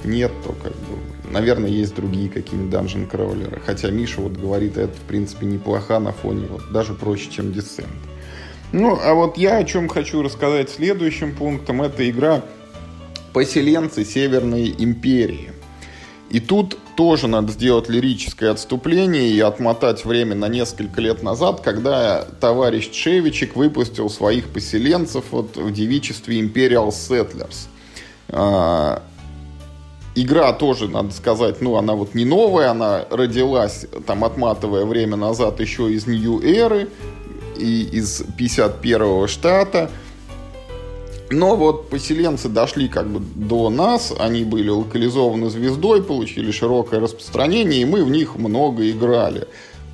нет, 0.05 0.33
то 0.45 0.53
как 0.63 0.73
бы, 0.73 1.31
наверное, 1.31 1.71
есть 1.71 1.95
другие 1.95 2.29
какие-нибудь 2.29 2.71
данжен 2.71 3.07
кроулеры. 3.07 3.61
Хотя 3.65 3.91
Миша 3.91 4.21
вот 4.21 4.33
говорит, 4.33 4.77
это 4.77 4.95
в 4.95 5.03
принципе 5.09 5.47
неплохо 5.47 5.99
на 5.99 6.13
фоне, 6.13 6.47
вот 6.49 6.71
даже 6.73 6.95
проще, 6.95 7.31
чем 7.31 7.47
Descent. 7.47 7.87
Ну, 8.73 8.99
а 9.01 9.15
вот 9.15 9.39
я 9.39 9.59
о 9.59 9.65
чем 9.65 9.89
хочу 9.89 10.23
рассказать 10.23 10.69
следующим 10.69 11.35
пунктом. 11.35 11.83
Это 11.83 12.09
игра 12.11 12.43
«Поселенцы 13.33 14.05
Северной 14.05 14.75
Империи». 14.77 15.53
И 16.31 16.41
тут 16.41 16.79
тоже 16.97 17.27
надо 17.29 17.53
сделать 17.53 17.89
лирическое 17.89 18.51
отступление 18.51 19.29
и 19.29 19.41
отмотать 19.41 20.05
время 20.05 20.35
на 20.35 20.49
несколько 20.49 21.01
лет 21.01 21.23
назад, 21.23 21.61
когда 21.61 22.25
товарищ 22.41 22.91
Чевичек 22.91 23.57
выпустил 23.57 24.09
своих 24.11 24.49
поселенцев 24.49 25.25
вот 25.31 25.57
в 25.57 25.73
девичестве 25.73 26.41
Imperial 26.41 26.89
Settlers. 26.89 27.69
А, 28.29 29.03
игра 30.15 30.53
тоже, 30.53 30.89
надо 30.89 31.13
сказать, 31.13 31.61
ну, 31.61 31.77
она 31.77 31.95
вот 31.95 32.15
не 32.15 32.25
новая, 32.25 32.71
она 32.71 33.05
родилась, 33.11 33.87
там, 34.07 34.25
отматывая 34.25 34.85
время 34.85 35.17
назад 35.17 35.61
еще 35.61 35.91
из 35.93 36.07
New 36.07 36.41
Эры 36.43 36.89
и 37.57 37.83
из 37.93 38.23
51-го 38.23 39.27
штата– 39.27 39.91
но 41.35 41.57
вот 41.57 41.89
поселенцы 41.91 42.49
дошли 42.49 42.89
как 42.89 43.09
бы 43.09 43.21
до 43.21 43.69
нас, 43.69 44.13
они 44.19 44.45
были 44.45 44.71
локализованы 44.71 45.51
звездой, 45.51 46.03
получили 46.03 46.51
широкое 46.53 47.01
распространение, 47.01 47.83
и 47.83 47.85
мы 47.85 48.05
в 48.05 48.11
них 48.11 48.37
много 48.37 48.89
играли. 48.89 49.49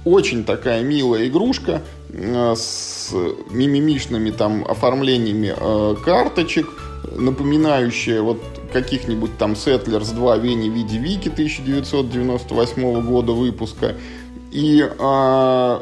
Очень 0.05 0.45
такая 0.45 0.83
милая 0.83 1.29
игрушка 1.29 1.83
э, 2.11 2.55
с 2.57 3.15
мимимишными 3.51 4.31
там 4.31 4.65
оформлениями 4.69 5.55
э, 5.57 5.97
карточек, 6.05 6.69
напоминающая 7.17 8.21
вот 8.23 8.43
каких-нибудь 8.73 9.37
там 9.39 9.53
Settlers 9.53 10.15
2 10.15 10.37
Вени 10.39 10.69
Види 10.69 10.97
Вики 10.97 11.29
1998 11.29 13.07
года 13.07 13.33
выпуска. 13.33 13.97
И 14.53 14.87
э, 14.87 15.81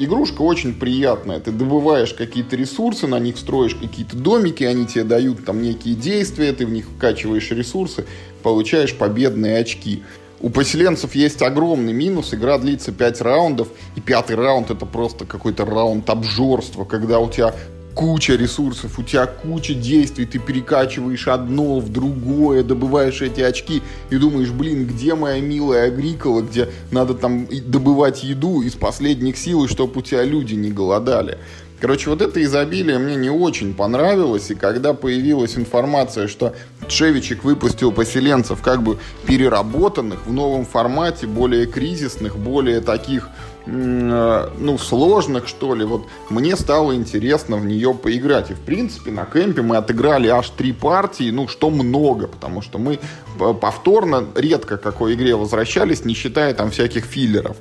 игрушка 0.00 0.42
очень 0.42 0.74
приятная. 0.74 1.38
Ты 1.40 1.52
добываешь 1.52 2.14
какие-то 2.14 2.56
ресурсы, 2.56 3.06
на 3.06 3.18
них 3.18 3.38
строишь 3.38 3.74
какие-то 3.74 4.16
домики, 4.16 4.64
они 4.64 4.86
тебе 4.86 5.04
дают 5.04 5.44
там 5.44 5.62
некие 5.62 5.94
действия, 5.94 6.52
ты 6.52 6.66
в 6.66 6.70
них 6.70 6.86
вкачиваешь 6.96 7.50
ресурсы, 7.50 8.06
получаешь 8.42 8.96
победные 8.96 9.58
очки. 9.58 10.02
У 10.40 10.48
поселенцев 10.48 11.14
есть 11.14 11.42
огромный 11.42 11.92
минус. 11.92 12.32
Игра 12.32 12.56
длится 12.58 12.92
5 12.92 13.20
раундов, 13.20 13.68
и 13.94 14.00
пятый 14.00 14.36
раунд 14.36 14.70
это 14.70 14.86
просто 14.86 15.26
какой-то 15.26 15.66
раунд 15.66 16.08
обжорства, 16.08 16.84
когда 16.84 17.20
у 17.20 17.30
тебя 17.30 17.54
куча 17.94 18.34
ресурсов, 18.34 18.98
у 18.98 19.02
тебя 19.02 19.26
куча 19.26 19.74
действий, 19.74 20.26
ты 20.26 20.38
перекачиваешь 20.38 21.28
одно 21.28 21.80
в 21.80 21.90
другое, 21.90 22.62
добываешь 22.62 23.22
эти 23.22 23.40
очки 23.40 23.82
и 24.10 24.16
думаешь, 24.16 24.50
блин, 24.50 24.86
где 24.86 25.14
моя 25.14 25.40
милая 25.40 25.88
Агрикола, 25.88 26.42
где 26.42 26.68
надо 26.90 27.14
там 27.14 27.46
добывать 27.66 28.22
еду 28.22 28.62
из 28.62 28.74
последних 28.74 29.36
сил, 29.36 29.68
чтобы 29.68 30.00
у 30.00 30.02
тебя 30.02 30.24
люди 30.24 30.54
не 30.54 30.70
голодали. 30.70 31.38
Короче, 31.80 32.10
вот 32.10 32.20
это 32.20 32.42
изобилие 32.42 32.98
мне 32.98 33.16
не 33.16 33.30
очень 33.30 33.72
понравилось, 33.72 34.50
и 34.50 34.54
когда 34.54 34.92
появилась 34.92 35.56
информация, 35.56 36.28
что 36.28 36.54
Шевичек 36.88 37.42
выпустил 37.42 37.90
поселенцев 37.90 38.60
как 38.60 38.82
бы 38.82 38.98
переработанных 39.26 40.26
в 40.26 40.32
новом 40.32 40.66
формате, 40.66 41.26
более 41.26 41.66
кризисных, 41.66 42.36
более 42.36 42.82
таких 42.82 43.30
ну, 43.72 44.78
сложных, 44.78 45.46
что 45.46 45.74
ли, 45.74 45.84
вот 45.84 46.06
мне 46.28 46.56
стало 46.56 46.94
интересно 46.94 47.56
в 47.56 47.64
нее 47.64 47.94
поиграть. 47.94 48.50
И, 48.50 48.54
в 48.54 48.60
принципе, 48.60 49.10
на 49.10 49.24
кемпе 49.24 49.62
мы 49.62 49.76
отыграли 49.76 50.28
аж 50.28 50.50
три 50.50 50.72
партии, 50.72 51.30
ну, 51.30 51.46
что 51.46 51.70
много, 51.70 52.26
потому 52.26 52.62
что 52.62 52.78
мы 52.78 52.98
повторно 53.38 54.26
редко 54.34 54.76
к 54.76 54.82
какой 54.82 55.14
игре 55.14 55.36
возвращались, 55.36 56.04
не 56.04 56.14
считая 56.14 56.52
там 56.54 56.70
всяких 56.70 57.04
филлеров. 57.04 57.56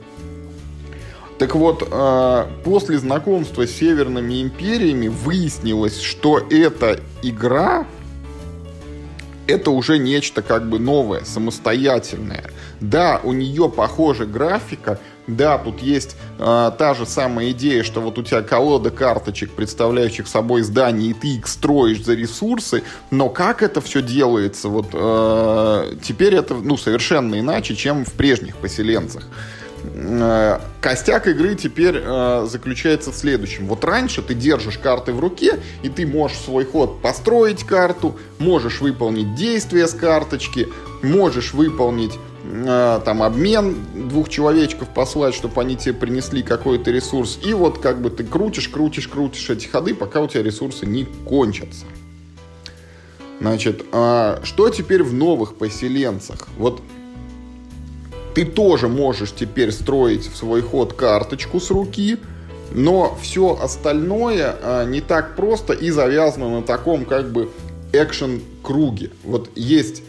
Так 1.37 1.55
вот, 1.55 1.87
э, 1.89 2.45
после 2.65 2.97
знакомства 2.97 3.65
с 3.65 3.71
северными 3.71 4.41
империями 4.41 5.07
выяснилось, 5.07 6.01
что 6.01 6.39
эта 6.49 6.99
игра 7.23 7.85
это 9.47 9.71
уже 9.71 9.97
нечто 9.97 10.41
как 10.41 10.69
бы 10.69 10.79
новое, 10.79 11.23
самостоятельное. 11.23 12.43
Да, 12.81 13.19
у 13.23 13.33
нее 13.33 13.69
похожа 13.69 14.25
графика, 14.25 14.99
да, 15.35 15.57
тут 15.57 15.81
есть 15.81 16.15
э, 16.37 16.71
та 16.77 16.93
же 16.93 17.05
самая 17.05 17.51
идея, 17.51 17.83
что 17.83 18.01
вот 18.01 18.17
у 18.17 18.23
тебя 18.23 18.41
колода 18.41 18.89
карточек, 18.89 19.51
представляющих 19.51 20.27
собой 20.27 20.61
здание, 20.61 21.11
и 21.11 21.13
ты 21.13 21.27
их 21.35 21.47
строишь 21.47 22.03
за 22.03 22.13
ресурсы, 22.13 22.83
но 23.11 23.29
как 23.29 23.63
это 23.63 23.81
все 23.81 24.01
делается, 24.01 24.69
вот 24.69 24.87
э, 24.93 25.95
теперь 26.01 26.35
это 26.35 26.55
ну, 26.55 26.77
совершенно 26.77 27.39
иначе, 27.39 27.75
чем 27.75 28.05
в 28.05 28.13
прежних 28.13 28.57
поселенцах. 28.57 29.25
Э, 29.83 30.59
костяк 30.81 31.27
игры 31.27 31.55
теперь 31.55 32.01
э, 32.03 32.47
заключается 32.49 33.11
в 33.11 33.15
следующем. 33.15 33.67
Вот 33.67 33.83
раньше 33.83 34.21
ты 34.21 34.33
держишь 34.33 34.77
карты 34.77 35.13
в 35.13 35.19
руке, 35.19 35.59
и 35.83 35.89
ты 35.89 36.05
можешь 36.05 36.37
свой 36.37 36.65
ход 36.65 37.01
построить 37.01 37.63
карту, 37.63 38.17
можешь 38.39 38.81
выполнить 38.81 39.35
действия 39.35 39.87
с 39.87 39.93
карточки, 39.93 40.67
можешь 41.01 41.53
выполнить 41.53 42.13
там 42.49 43.21
обмен 43.21 43.77
двух 43.93 44.29
человечков 44.29 44.89
послать, 44.89 45.35
чтобы 45.35 45.61
они 45.61 45.75
тебе 45.75 45.93
принесли 45.93 46.41
какой-то 46.41 46.89
ресурс. 46.89 47.39
И 47.43 47.53
вот 47.53 47.77
как 47.77 48.01
бы 48.01 48.09
ты 48.09 48.23
крутишь, 48.23 48.69
крутишь, 48.69 49.07
крутишь 49.07 49.49
эти 49.49 49.67
ходы, 49.67 49.93
пока 49.93 50.21
у 50.21 50.27
тебя 50.27 50.41
ресурсы 50.41 50.85
не 50.85 51.05
кончатся. 51.25 51.85
Значит, 53.39 53.85
а 53.91 54.39
что 54.43 54.69
теперь 54.69 55.03
в 55.03 55.13
новых 55.13 55.55
поселенцах? 55.55 56.47
Вот 56.57 56.81
ты 58.33 58.45
тоже 58.45 58.87
можешь 58.87 59.31
теперь 59.31 59.71
строить 59.71 60.27
в 60.27 60.35
свой 60.35 60.61
ход 60.61 60.93
карточку 60.93 61.59
с 61.59 61.69
руки, 61.69 62.17
но 62.71 63.17
все 63.21 63.57
остальное 63.61 64.55
а, 64.61 64.85
не 64.85 65.01
так 65.01 65.35
просто 65.35 65.73
и 65.73 65.89
завязано 65.89 66.49
на 66.49 66.63
таком 66.63 67.05
как 67.05 67.31
бы 67.31 67.49
экшен-круге. 67.93 69.11
Вот 69.23 69.49
есть 69.55 70.03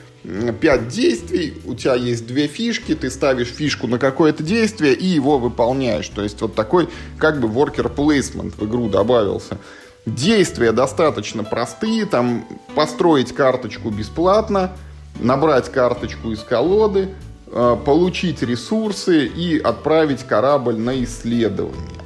пять 0.61 0.89
действий, 0.89 1.55
у 1.65 1.75
тебя 1.75 1.95
есть 1.95 2.27
две 2.27 2.47
фишки, 2.47 2.95
ты 2.95 3.11
ставишь 3.11 3.49
фишку 3.49 3.87
на 3.87 3.99
какое-то 3.99 4.43
действие 4.43 4.95
и 4.95 5.07
его 5.07 5.39
выполняешь. 5.39 6.09
То 6.09 6.23
есть 6.23 6.41
вот 6.41 6.55
такой 6.55 6.89
как 7.19 7.41
бы 7.41 7.49
worker 7.49 7.95
placement 7.95 8.55
в 8.57 8.67
игру 8.67 8.89
добавился. 8.89 9.59
Действия 10.07 10.73
достаточно 10.73 11.45
простые, 11.45 12.07
там 12.07 12.47
построить 12.75 13.35
карточку 13.35 13.91
бесплатно, 13.91 14.73
набрать 15.19 15.71
карточку 15.71 16.33
из 16.33 16.41
колоды, 16.41 17.11
э, 17.47 17.77
получить 17.85 18.43
ресурсы 18.43 19.27
и 19.27 19.59
отправить 19.59 20.23
корабль 20.23 20.77
на 20.77 21.03
исследование. 21.05 22.01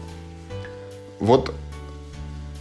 Вот 1.21 1.53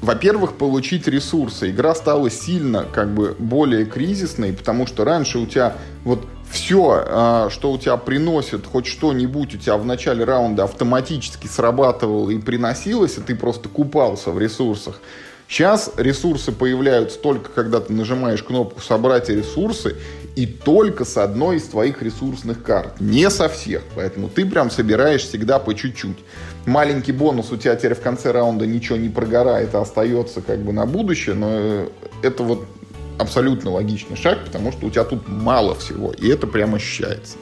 во-первых, 0.04 0.58
получить 0.58 1.08
ресурсы. 1.08 1.70
Игра 1.70 1.95
стала 1.95 2.30
сильно 2.30 2.86
как 2.91 3.14
бы 3.14 3.36
более 3.39 3.86
кризисной, 3.86 4.51
потому 4.51 4.86
что 4.86 5.06
раньше 5.06 5.39
у 5.39 5.45
тебя 5.45 5.78
вот 6.04 6.28
все, 6.51 7.06
а, 7.08 7.49
что 7.49 7.72
у 7.72 7.78
тебя 7.78 7.95
приносит 7.95 8.66
хоть 8.66 8.86
что-нибудь 8.86 9.56
у 9.56 9.58
тебя 9.58 9.78
в 9.78 9.86
начале 9.86 10.26
раунда 10.26 10.66
автоматически 10.66 11.47
срабатывало 11.47 12.30
и 12.32 12.38
приносилось, 12.38 13.18
и 13.18 13.22
ты 13.22 13.34
просто 13.34 13.70
купался 13.70 14.32
в 14.32 14.39
ресурсах. 14.39 14.99
Сейчас 15.47 15.91
ресурсы 15.95 16.51
появляются 16.51 17.18
только 17.18 17.49
когда 17.49 17.80
ты 17.80 17.93
нажимаешь 17.93 18.43
кнопку 18.43 18.82
«Собрать 18.82 19.30
ресурсы» 19.30 19.95
и 20.36 20.46
только 20.46 21.06
с 21.06 21.18
одной 21.18 21.58
из 21.58 21.64
твоих 21.64 22.02
ресурсных 22.02 22.64
карт. 22.64 23.00
Не 23.00 23.30
со 23.30 23.50
всех. 23.50 23.84
Поэтому 23.96 24.30
ты 24.30 24.46
прям 24.46 24.72
собираешь 24.72 25.22
всегда 25.22 25.60
по 25.60 25.74
чуть-чуть. 25.76 26.18
Маленький 26.66 27.12
бонус 27.12 27.52
у 27.52 27.58
тебя 27.58 27.76
теперь 27.76 27.94
в 27.94 28.02
конце 28.02 28.32
раунда 28.32 28.66
ничего 28.66 28.98
не 28.98 29.10
прогорает, 29.10 29.76
а 29.76 29.82
остается 29.82 30.42
как 30.42 30.60
бы 30.60 30.74
на 30.74 30.86
будущее. 30.86 31.36
Но 31.36 31.50
э, 31.52 31.88
это 32.24 32.44
вот 32.44 32.66
абсолютно 33.20 33.72
логичный 33.72 34.18
шаг, 34.18 34.40
потому 34.46 34.72
что 34.72 34.88
у 34.88 34.90
тебя 34.90 35.04
тут 35.04 35.28
мало 35.28 35.76
всего. 35.76 36.12
И 36.14 36.28
это 36.30 36.48
прям 36.48 36.74
ощущается. 36.74 37.38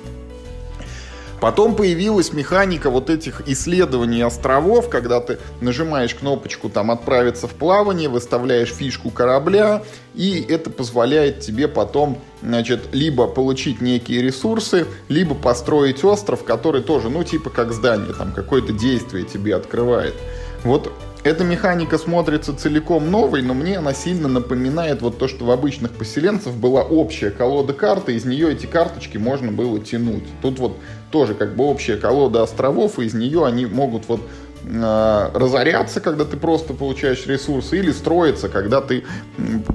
Потом 1.42 1.76
появилась 1.76 2.34
механика 2.34 2.92
вот 2.92 3.10
этих 3.10 3.48
исследований 3.48 4.22
островов, 4.22 4.90
когда 4.90 5.20
ты 5.20 5.40
нажимаешь 5.60 6.14
кнопочку 6.14 6.70
там 6.70 6.92
«Отправиться 6.92 7.48
в 7.48 7.56
плавание», 7.56 8.10
выставляешь 8.10 8.70
фишку 8.70 9.10
корабля, 9.10 9.82
и 10.14 10.46
это 10.48 10.70
позволяет 10.70 11.40
тебе 11.40 11.68
потом, 11.68 12.20
значит, 12.44 12.90
либо 12.92 13.26
получить 13.26 13.82
некие 13.82 14.22
ресурсы, 14.22 14.86
либо 15.10 15.34
построить 15.34 16.04
остров, 16.04 16.44
который 16.44 16.84
тоже, 16.84 17.10
ну, 17.10 17.24
типа 17.24 17.50
как 17.50 17.74
здание, 17.74 18.14
там 18.14 18.34
какое-то 18.34 18.72
действие 18.72 19.26
тебе 19.26 19.56
открывает. 19.56 20.14
Вот 20.64 20.92
эта 21.24 21.44
механика 21.44 21.98
смотрится 21.98 22.56
целиком 22.56 23.10
новой, 23.12 23.42
но 23.42 23.54
мне 23.54 23.78
она 23.78 23.94
сильно 23.94 24.28
напоминает 24.28 25.02
вот 25.02 25.20
то, 25.20 25.28
что 25.28 25.46
в 25.46 25.52
обычных 25.52 25.92
поселенцев 25.92 26.56
была 26.56 26.82
общая 26.82 27.30
колода 27.30 27.74
карты, 27.74 28.16
из 28.16 28.26
нее 28.26 28.52
эти 28.52 28.66
карточки 28.66 29.18
можно 29.18 29.52
было 29.52 29.80
тянуть. 29.80 30.24
Тут 30.42 30.58
вот 30.58 30.78
тоже 31.12 31.36
как 31.36 31.56
бы 31.56 31.66
общая 31.66 31.98
колода 31.98 32.44
островов, 32.44 33.00
и 33.00 33.06
из 33.06 33.14
нее 33.14 33.46
они 33.46 33.66
могут 33.66 34.08
вот 34.08 34.22
э, 34.66 35.30
разоряться, 35.34 36.02
когда 36.02 36.26
ты 36.26 36.38
просто 36.38 36.74
получаешь 36.74 37.26
ресурсы, 37.28 37.78
или 37.78 37.92
строиться, 37.92 38.50
когда 38.50 38.82
ты 38.82 39.04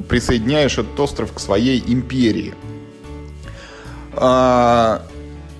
присоединяешь 0.09 0.79
этот 0.79 0.99
остров 0.99 1.33
к 1.33 1.39
своей 1.39 1.83
империи. 1.87 2.55
А, 4.19 5.03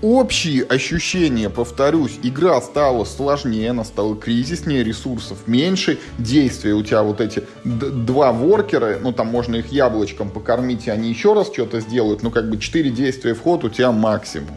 общие 0.01 0.65
ощущения, 0.65 1.51
повторюсь, 1.51 2.19
игра 2.23 2.61
стала 2.61 3.05
сложнее, 3.05 3.71
она 3.71 3.85
стала 3.85 4.17
кризиснее, 4.17 4.83
ресурсов 4.83 5.47
меньше, 5.47 5.99
действия 6.19 6.73
у 6.73 6.83
тебя 6.83 7.03
вот 7.03 7.21
эти 7.21 7.45
два 7.65 8.33
воркера, 8.33 8.99
ну 9.01 9.13
там 9.13 9.27
можно 9.27 9.57
их 9.57 9.73
яблочком 9.73 10.31
покормить, 10.31 10.87
и 10.87 10.91
они 10.91 11.11
еще 11.11 11.35
раз 11.35 11.49
что-то 11.53 11.81
сделают, 11.81 12.23
ну 12.23 12.31
как 12.31 12.49
бы 12.49 12.59
четыре 12.59 12.91
действия 12.91 13.35
в 13.35 13.43
ход 13.43 13.65
у 13.65 13.69
тебя 13.69 13.93
максимум. 13.93 14.57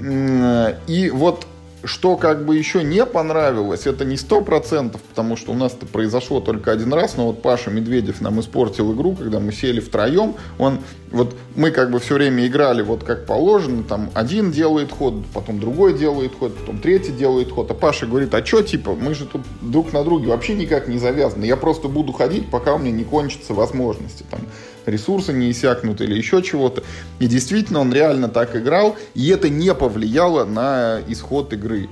И 0.00 1.10
вот 1.12 1.46
что 1.86 2.16
как 2.16 2.44
бы 2.44 2.56
еще 2.56 2.82
не 2.82 3.04
понравилось, 3.06 3.86
это 3.86 4.04
не 4.04 4.16
сто 4.16 4.40
процентов, 4.40 5.00
потому 5.02 5.36
что 5.36 5.52
у 5.52 5.54
нас 5.54 5.74
это 5.74 5.86
произошло 5.86 6.40
только 6.40 6.72
один 6.72 6.92
раз, 6.92 7.16
но 7.16 7.28
вот 7.28 7.42
Паша 7.42 7.70
Медведев 7.70 8.20
нам 8.20 8.40
испортил 8.40 8.92
игру, 8.94 9.14
когда 9.14 9.40
мы 9.40 9.52
сели 9.52 9.80
втроем, 9.80 10.34
он, 10.58 10.80
вот 11.10 11.36
мы 11.54 11.70
как 11.70 11.90
бы 11.90 12.00
все 12.00 12.14
время 12.14 12.46
играли 12.46 12.82
вот 12.82 13.04
как 13.04 13.26
положено, 13.26 13.82
там 13.82 14.10
один 14.14 14.50
делает 14.50 14.90
ход, 14.90 15.14
потом 15.32 15.60
другой 15.60 15.96
делает 15.96 16.32
ход, 16.38 16.56
потом 16.56 16.78
третий 16.78 17.12
делает 17.12 17.50
ход, 17.50 17.70
а 17.70 17.74
Паша 17.74 18.06
говорит, 18.06 18.34
а 18.34 18.44
что, 18.44 18.62
типа, 18.62 18.94
мы 18.94 19.14
же 19.14 19.26
тут 19.26 19.42
друг 19.60 19.92
на 19.92 20.02
друге 20.04 20.28
вообще 20.28 20.54
никак 20.54 20.88
не 20.88 20.98
завязаны, 20.98 21.44
я 21.44 21.56
просто 21.56 21.88
буду 21.88 22.12
ходить, 22.12 22.50
пока 22.50 22.74
у 22.74 22.78
меня 22.78 22.90
не 22.90 23.04
кончатся 23.04 23.54
возможности, 23.54 24.24
там, 24.30 24.40
ресурсы 24.84 25.32
не 25.32 25.50
иссякнут 25.50 26.00
или 26.00 26.14
еще 26.14 26.42
чего-то. 26.42 26.82
И 27.18 27.26
действительно, 27.26 27.80
он 27.80 27.92
реально 27.92 28.28
так 28.28 28.56
играл, 28.56 28.96
и 29.14 29.28
это 29.28 29.48
не 29.48 29.74
повлияло 29.74 30.44
на 30.44 31.00
исход 31.08 31.52
игры. 31.52 31.88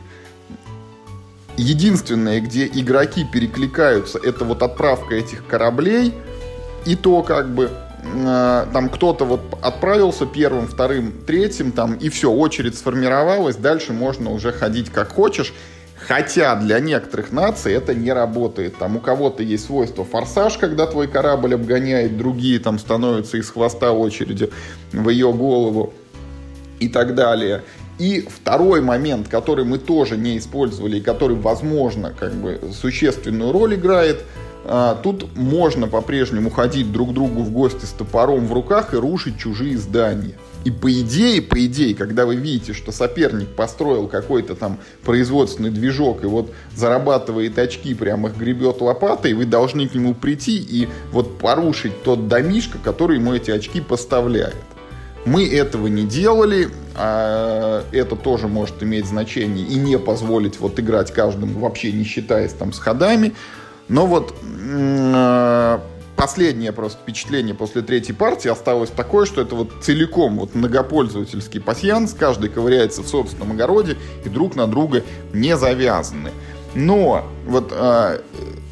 Единственное, 1.56 2.40
где 2.40 2.66
игроки 2.66 3.24
перекликаются, 3.24 4.18
это 4.18 4.44
вот 4.44 4.62
отправка 4.62 5.14
этих 5.14 5.46
кораблей, 5.46 6.12
и 6.84 6.96
то 6.96 7.22
как 7.22 7.54
бы 7.54 7.70
э, 8.04 8.66
там 8.72 8.88
кто-то 8.88 9.24
вот 9.24 9.40
отправился 9.62 10.26
первым, 10.26 10.66
вторым, 10.66 11.12
третьим, 11.26 11.72
там, 11.72 11.94
и 11.94 12.08
все, 12.08 12.30
очередь 12.30 12.76
сформировалась, 12.76 13.56
дальше 13.56 13.92
можно 13.92 14.30
уже 14.30 14.52
ходить 14.52 14.90
как 14.90 15.12
хочешь. 15.12 15.52
Хотя 15.96 16.54
для 16.56 16.80
некоторых 16.80 17.32
наций 17.32 17.72
это 17.72 17.94
не 17.94 18.12
работает. 18.12 18.76
Там 18.76 18.96
у 18.96 19.00
кого-то 19.00 19.42
есть 19.42 19.64
свойство 19.66 20.04
форсаж, 20.04 20.58
когда 20.58 20.86
твой 20.86 21.08
корабль 21.08 21.54
обгоняет, 21.54 22.18
другие 22.18 22.58
там 22.58 22.78
становятся 22.78 23.38
из 23.38 23.48
хвоста 23.48 23.92
очереди 23.92 24.50
в 24.92 25.08
ее 25.08 25.32
голову 25.32 25.94
и 26.78 26.88
так 26.88 27.14
далее. 27.14 27.62
И 27.98 28.26
второй 28.28 28.80
момент, 28.80 29.28
который 29.28 29.64
мы 29.64 29.78
тоже 29.78 30.16
не 30.16 30.36
использовали 30.36 30.98
и 30.98 31.00
который, 31.00 31.36
возможно, 31.36 32.12
как 32.18 32.34
бы 32.34 32.60
существенную 32.72 33.52
роль 33.52 33.76
играет, 33.76 34.24
тут 35.02 35.36
можно 35.36 35.88
по-прежнему 35.88 36.50
ходить 36.50 36.90
друг 36.90 37.12
другу 37.12 37.42
в 37.42 37.50
гости 37.50 37.84
с 37.84 37.90
топором 37.90 38.46
в 38.46 38.52
руках 38.52 38.94
и 38.94 38.96
рушить 38.96 39.38
чужие 39.38 39.76
здания. 39.76 40.34
И 40.64 40.70
по 40.70 40.90
идее, 40.90 41.42
по 41.42 41.66
идее, 41.66 41.94
когда 41.94 42.24
вы 42.24 42.36
видите, 42.36 42.72
что 42.72 42.90
соперник 42.90 43.48
построил 43.48 44.08
какой-то 44.08 44.54
там 44.54 44.78
производственный 45.04 45.70
движок 45.70 46.24
и 46.24 46.26
вот 46.26 46.54
зарабатывает 46.74 47.58
очки, 47.58 47.92
прямо 47.92 48.30
их 48.30 48.38
гребет 48.38 48.80
лопатой, 48.80 49.34
вы 49.34 49.44
должны 49.44 49.86
к 49.86 49.94
нему 49.94 50.14
прийти 50.14 50.56
и 50.56 50.88
вот 51.12 51.38
порушить 51.38 52.02
тот 52.02 52.28
домишко, 52.28 52.78
который 52.82 53.18
ему 53.18 53.34
эти 53.34 53.50
очки 53.50 53.82
поставляет. 53.82 54.56
Мы 55.26 55.46
этого 55.46 55.86
не 55.86 56.04
делали, 56.04 56.68
а 56.94 57.84
это 57.92 58.16
тоже 58.16 58.48
может 58.48 58.82
иметь 58.82 59.06
значение 59.06 59.66
и 59.66 59.74
не 59.74 59.98
позволить 59.98 60.60
вот 60.60 60.80
играть 60.80 61.12
каждому, 61.12 61.60
вообще 61.60 61.92
не 61.92 62.04
считаясь 62.04 62.52
там 62.52 62.72
с 62.72 62.78
ходами. 62.78 63.34
Но 63.88 64.06
вот 64.06 64.34
последнее 66.16 66.72
просто 66.72 66.98
впечатление 67.02 67.54
после 67.54 67.82
третьей 67.82 68.14
партии 68.14 68.48
осталось 68.48 68.90
такое, 68.90 69.26
что 69.26 69.40
это 69.40 69.54
вот 69.54 69.72
целиком 69.82 70.38
вот 70.38 70.54
многопользовательский 70.54 71.60
пасьянс, 71.60 72.14
каждый 72.14 72.50
ковыряется 72.50 73.02
в 73.02 73.08
собственном 73.08 73.52
огороде 73.52 73.96
и 74.24 74.28
друг 74.28 74.56
на 74.56 74.66
друга 74.66 75.02
не 75.32 75.56
завязаны. 75.56 76.30
Но 76.74 77.24
вот 77.46 77.72
э, 77.72 78.20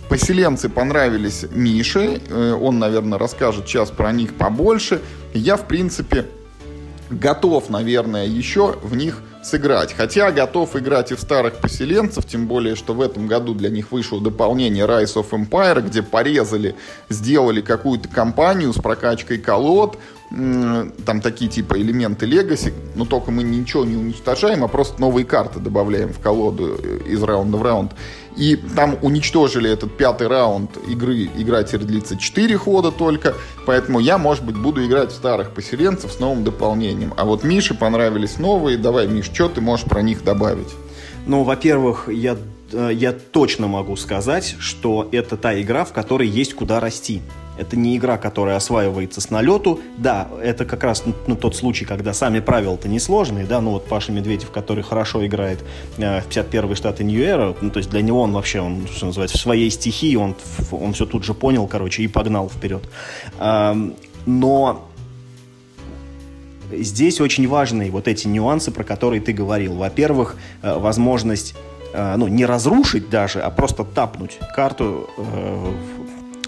поселенцы 0.09 0.69
понравились 0.69 1.45
Мише, 1.51 2.21
э, 2.29 2.53
он, 2.53 2.79
наверное, 2.79 3.19
расскажет 3.19 3.69
сейчас 3.69 3.91
про 3.91 4.13
них 4.13 4.35
побольше. 4.35 5.01
Я, 5.35 5.57
в 5.57 5.67
принципе, 5.67 6.27
готов, 7.11 7.71
наверное, 7.71 8.27
еще 8.27 8.79
в 8.83 8.97
них 8.97 9.23
сыграть. 9.43 9.93
Хотя 9.93 10.30
готов 10.32 10.76
играть 10.76 11.12
и 11.12 11.14
в 11.14 11.20
старых 11.20 11.55
поселенцев, 11.55 12.26
тем 12.26 12.47
более, 12.47 12.76
что 12.76 12.95
в 12.95 13.01
этом 13.01 13.26
году 13.26 13.55
для 13.55 13.68
них 13.70 13.93
вышло 13.93 14.20
дополнение 14.20 14.86
Rise 14.86 15.14
of 15.14 15.30
Empire, 15.30 15.82
где 15.82 16.03
порезали, 16.03 16.76
сделали 17.09 17.61
какую-то 17.61 18.09
кампанию 18.09 18.72
с 18.72 18.76
прокачкой 18.76 19.38
колод, 19.38 19.99
там 21.05 21.20
такие 21.20 21.51
типа 21.51 21.78
элементы 21.78 22.26
Legacy, 22.26 22.72
но 22.95 23.05
только 23.05 23.30
мы 23.30 23.43
ничего 23.43 23.85
не 23.85 23.97
уничтожаем, 23.97 24.64
а 24.64 24.68
просто 24.68 24.99
новые 25.01 25.26
карты 25.26 25.61
добавляем 25.61 26.12
в 26.12 26.20
колоду 26.20 26.78
э, 26.83 27.01
из 27.07 27.22
раунда 27.22 27.59
в 27.59 27.62
раунд. 27.62 27.93
И 28.37 28.57
там 28.57 28.97
уничтожили 29.03 29.70
этот 29.70 29.95
пятый 29.95 30.28
раунд 30.28 30.78
игры. 30.89 31.28
Игра 31.37 31.62
теперь 31.64 31.83
длится 31.83 32.16
4 32.16 32.57
хода 32.57 32.91
только. 32.91 33.35
Поэтому 33.66 34.01
я, 34.01 34.16
может 34.16 34.45
быть, 34.45 34.57
буду 34.57 34.85
играть 34.87 35.11
в 35.11 35.14
старых 35.14 35.51
поселенцев 35.51 36.12
с 36.12 36.18
новым 36.18 36.45
дополнением. 36.45 37.12
А 37.18 37.26
вот 37.26 37.45
Мише 37.45 37.74
понравились 37.74 38.39
новые. 38.39 38.78
Давай, 38.78 39.09
Миш, 39.09 39.26
что 39.26 39.51
ты 39.51 39.61
можешь 39.61 39.85
про 39.85 40.01
них 40.01 40.24
добавить? 40.24 40.68
Ну, 41.26 41.43
во-первых, 41.43 42.09
я, 42.09 42.39
э, 42.72 42.91
я 42.95 43.12
точно 43.12 43.66
могу 43.66 43.97
сказать, 43.97 44.57
что 44.59 45.09
это 45.12 45.37
та 45.37 45.61
игра, 45.61 45.85
в 45.85 45.93
которой 45.93 46.26
есть 46.26 46.55
куда 46.55 46.80
расти. 46.80 47.20
Это 47.59 47.77
не 47.77 47.97
игра, 47.97 48.17
которая 48.19 48.57
осваивается 48.57 49.21
с 49.21 49.31
налету. 49.31 49.81
Да, 49.99 50.29
это 50.43 50.65
как 50.65 50.85
раз 50.85 51.05
ну, 51.27 51.37
тот 51.37 51.55
случай, 51.55 51.85
когда 51.85 52.13
сами 52.15 52.41
правила-то 52.41 52.89
несложные, 52.89 53.47
да, 53.47 53.61
ну 53.61 53.73
вот 53.73 53.87
Паша 53.87 54.13
Медведев, 54.13 54.51
который 54.51 54.83
хорошо 54.83 55.25
играет 55.27 55.63
э, 55.99 56.21
в 56.21 56.29
51-й 56.29 56.75
штаты 56.75 57.05
Нью-Эра, 57.05 57.55
ну 57.61 57.71
то 57.71 57.79
есть 57.79 57.91
для 57.91 58.03
него 58.03 58.23
он 58.23 58.33
вообще, 58.33 58.61
он, 58.61 58.87
что 58.95 59.07
называется, 59.07 59.39
в 59.39 59.41
своей 59.41 59.71
стихии, 59.71 60.17
он, 60.17 60.35
он 60.71 60.93
все 60.95 61.07
тут 61.07 61.25
же 61.25 61.35
понял, 61.35 61.67
короче, 61.67 62.03
и 62.03 62.09
погнал 62.09 62.49
вперед. 62.49 62.83
Э, 63.39 63.75
но 64.25 64.89
здесь 66.71 67.21
очень 67.21 67.47
важные 67.49 67.91
вот 67.91 68.09
эти 68.09 68.27
нюансы, 68.27 68.71
про 68.71 68.85
которые 68.85 69.21
ты 69.21 69.33
говорил. 69.33 69.75
Во-первых, 69.75 70.37
э, 70.63 70.79
возможность 70.79 71.55
э, 71.93 72.15
ну, 72.17 72.29
не 72.29 72.47
разрушить 72.47 73.11
даже, 73.11 73.41
а 73.41 73.51
просто 73.51 73.85
тапнуть 73.85 74.39
карту 74.55 75.09
э, 75.17 75.73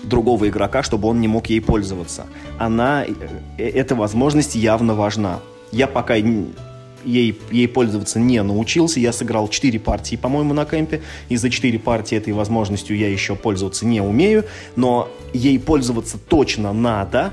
другого 0.09 0.49
игрока, 0.49 0.83
чтобы 0.83 1.09
он 1.09 1.21
не 1.21 1.29
мог 1.29 1.47
ей 1.47 1.61
пользоваться. 1.61 2.27
Она, 2.59 3.05
э, 3.05 3.15
эта 3.59 3.95
возможность 3.95 4.55
явно 4.55 4.95
важна. 4.95 5.41
Я 5.73 5.87
пока 5.87 6.15
ей, 7.05 7.39
ей 7.51 7.69
пользоваться 7.69 8.19
не 8.19 8.43
научился. 8.43 9.01
Я 9.01 9.13
сыграл 9.13 9.49
4 9.49 9.79
партии, 9.79 10.17
по-моему, 10.17 10.55
на 10.55 10.65
кемпе. 10.65 11.03
И 11.29 11.37
за 11.37 11.51
4 11.51 11.79
партии 11.79 12.17
этой 12.17 12.33
возможностью 12.33 12.97
я 12.97 13.11
еще 13.11 13.37
пользоваться 13.37 13.87
не 13.87 14.01
умею. 14.01 14.45
Но 14.77 15.09
ей 15.33 15.59
пользоваться 15.59 16.19
точно 16.19 16.73
надо. 16.73 17.33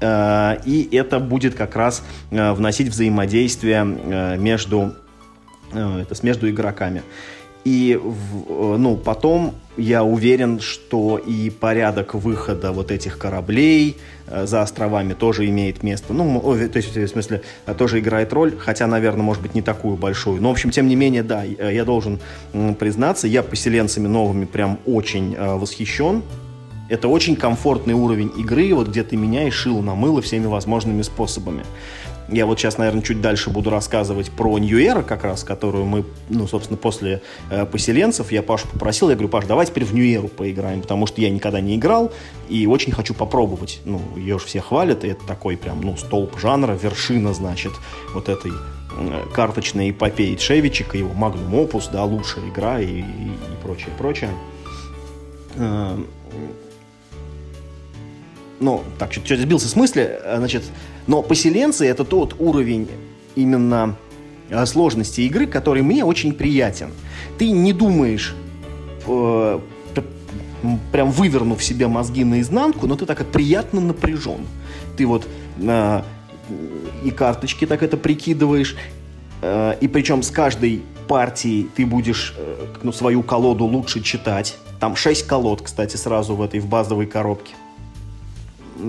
Э, 0.00 0.56
и 0.64 0.88
это 0.94 1.18
будет 1.18 1.54
как 1.54 1.76
раз 1.76 2.02
э, 2.30 2.52
вносить 2.52 2.88
взаимодействие 2.88 3.84
э, 3.84 4.36
между, 4.36 4.94
это, 5.72 6.14
между 6.22 6.48
игроками. 6.50 7.02
И 7.64 7.98
ну, 8.48 8.96
потом 8.96 9.54
я 9.76 10.04
уверен, 10.04 10.60
что 10.60 11.16
и 11.18 11.48
порядок 11.48 12.14
выхода 12.14 12.72
вот 12.72 12.90
этих 12.90 13.18
кораблей 13.18 13.96
за 14.30 14.60
островами 14.62 15.14
тоже 15.14 15.48
имеет 15.48 15.82
место. 15.82 16.12
Ну, 16.12 16.40
то 16.40 16.76
есть, 16.76 16.94
в 16.94 17.08
смысле, 17.08 17.40
тоже 17.78 18.00
играет 18.00 18.32
роль, 18.34 18.54
хотя, 18.58 18.86
наверное, 18.86 19.22
может 19.22 19.42
быть, 19.42 19.54
не 19.54 19.62
такую 19.62 19.96
большую. 19.96 20.42
Но, 20.42 20.50
в 20.50 20.52
общем, 20.52 20.70
тем 20.70 20.88
не 20.88 20.94
менее, 20.94 21.22
да, 21.22 21.42
я 21.42 21.84
должен 21.84 22.20
признаться, 22.78 23.26
я 23.26 23.42
поселенцами 23.42 24.08
новыми 24.08 24.44
прям 24.44 24.78
очень 24.84 25.34
восхищен. 25.36 26.22
Это 26.90 27.08
очень 27.08 27.34
комфортный 27.34 27.94
уровень 27.94 28.30
игры, 28.36 28.74
вот 28.74 28.88
где 28.88 29.02
ты 29.02 29.16
меняешь 29.16 29.54
шило 29.54 29.80
на 29.80 29.94
мыло 29.94 30.20
всеми 30.20 30.44
возможными 30.44 31.00
способами. 31.00 31.64
Я 32.28 32.46
вот 32.46 32.58
сейчас, 32.58 32.78
наверное, 32.78 33.02
чуть 33.02 33.20
дальше 33.20 33.50
буду 33.50 33.68
рассказывать 33.70 34.30
про 34.30 34.58
New 34.58 34.78
Era, 34.78 35.02
как 35.02 35.24
раз, 35.24 35.44
которую 35.44 35.84
мы, 35.84 36.04
ну, 36.30 36.46
собственно, 36.46 36.78
после 36.78 37.20
э, 37.50 37.66
поселенцев, 37.66 38.32
я 38.32 38.42
Пашу 38.42 38.66
попросил, 38.68 39.10
я 39.10 39.14
говорю, 39.14 39.28
Паш, 39.28 39.44
давай 39.44 39.66
теперь 39.66 39.84
в 39.84 39.94
Era 39.94 40.26
поиграем, 40.28 40.80
потому 40.80 41.06
что 41.06 41.20
я 41.20 41.28
никогда 41.28 41.60
не 41.60 41.76
играл 41.76 42.12
и 42.48 42.66
очень 42.66 42.92
хочу 42.92 43.12
попробовать. 43.12 43.80
Ну, 43.84 44.00
ее 44.16 44.38
же 44.38 44.46
все 44.46 44.60
хвалят, 44.60 45.04
и 45.04 45.08
это 45.08 45.26
такой 45.26 45.58
прям, 45.58 45.82
ну, 45.82 45.96
столб 45.98 46.38
жанра, 46.38 46.72
вершина, 46.72 47.34
значит, 47.34 47.72
вот 48.14 48.30
этой 48.30 48.52
э, 48.96 49.24
карточной 49.34 49.90
эпопеи 49.90 50.34
Чевичика, 50.36 50.96
его 50.96 51.12
Magnum 51.12 51.68
Opus, 51.68 51.90
да, 51.92 52.04
лучшая 52.04 52.48
игра 52.48 52.80
и, 52.80 52.86
и, 52.86 53.02
и 53.02 53.62
прочее, 53.62 53.90
прочее. 53.98 54.30
Э, 55.56 55.98
ну, 58.60 58.82
так, 58.98 59.10
чуть-чуть 59.10 59.40
сбился 59.40 59.68
с 59.68 59.76
мысли, 59.76 60.18
э, 60.22 60.38
значит, 60.38 60.62
но 61.06 61.22
поселенцы 61.22 61.86
это 61.86 62.04
тот 62.04 62.36
уровень 62.38 62.88
именно 63.34 63.96
э, 64.50 64.66
сложности 64.66 65.22
игры, 65.22 65.46
который 65.46 65.82
мне 65.82 66.04
очень 66.04 66.32
приятен. 66.32 66.90
Ты 67.38 67.50
не 67.50 67.72
думаешь, 67.72 68.34
э, 69.06 69.60
прям 70.92 71.10
вывернув 71.10 71.62
себе 71.62 71.88
мозги 71.88 72.24
наизнанку, 72.24 72.86
но 72.86 72.96
ты 72.96 73.06
так 73.06 73.24
приятно 73.26 73.80
напряжен. 73.80 74.46
Ты 74.96 75.06
вот 75.06 75.26
э, 75.58 76.02
и 77.04 77.10
карточки 77.10 77.66
так 77.66 77.82
это 77.82 77.96
прикидываешь, 77.96 78.76
э, 79.42 79.76
и 79.80 79.88
причем 79.88 80.22
с 80.22 80.30
каждой 80.30 80.82
партией 81.08 81.68
ты 81.76 81.84
будешь 81.84 82.34
э, 82.38 82.66
ну, 82.82 82.92
свою 82.92 83.22
колоду 83.22 83.64
лучше 83.64 84.00
читать. 84.02 84.56
Там 84.80 84.96
6 84.96 85.26
колод, 85.26 85.62
кстати, 85.62 85.96
сразу 85.96 86.34
в 86.34 86.42
этой 86.42 86.60
в 86.60 86.66
базовой 86.66 87.06
коробке 87.06 87.54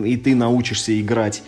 и 0.03 0.17
ты 0.17 0.35
научишься 0.35 0.99
играть 0.99 1.43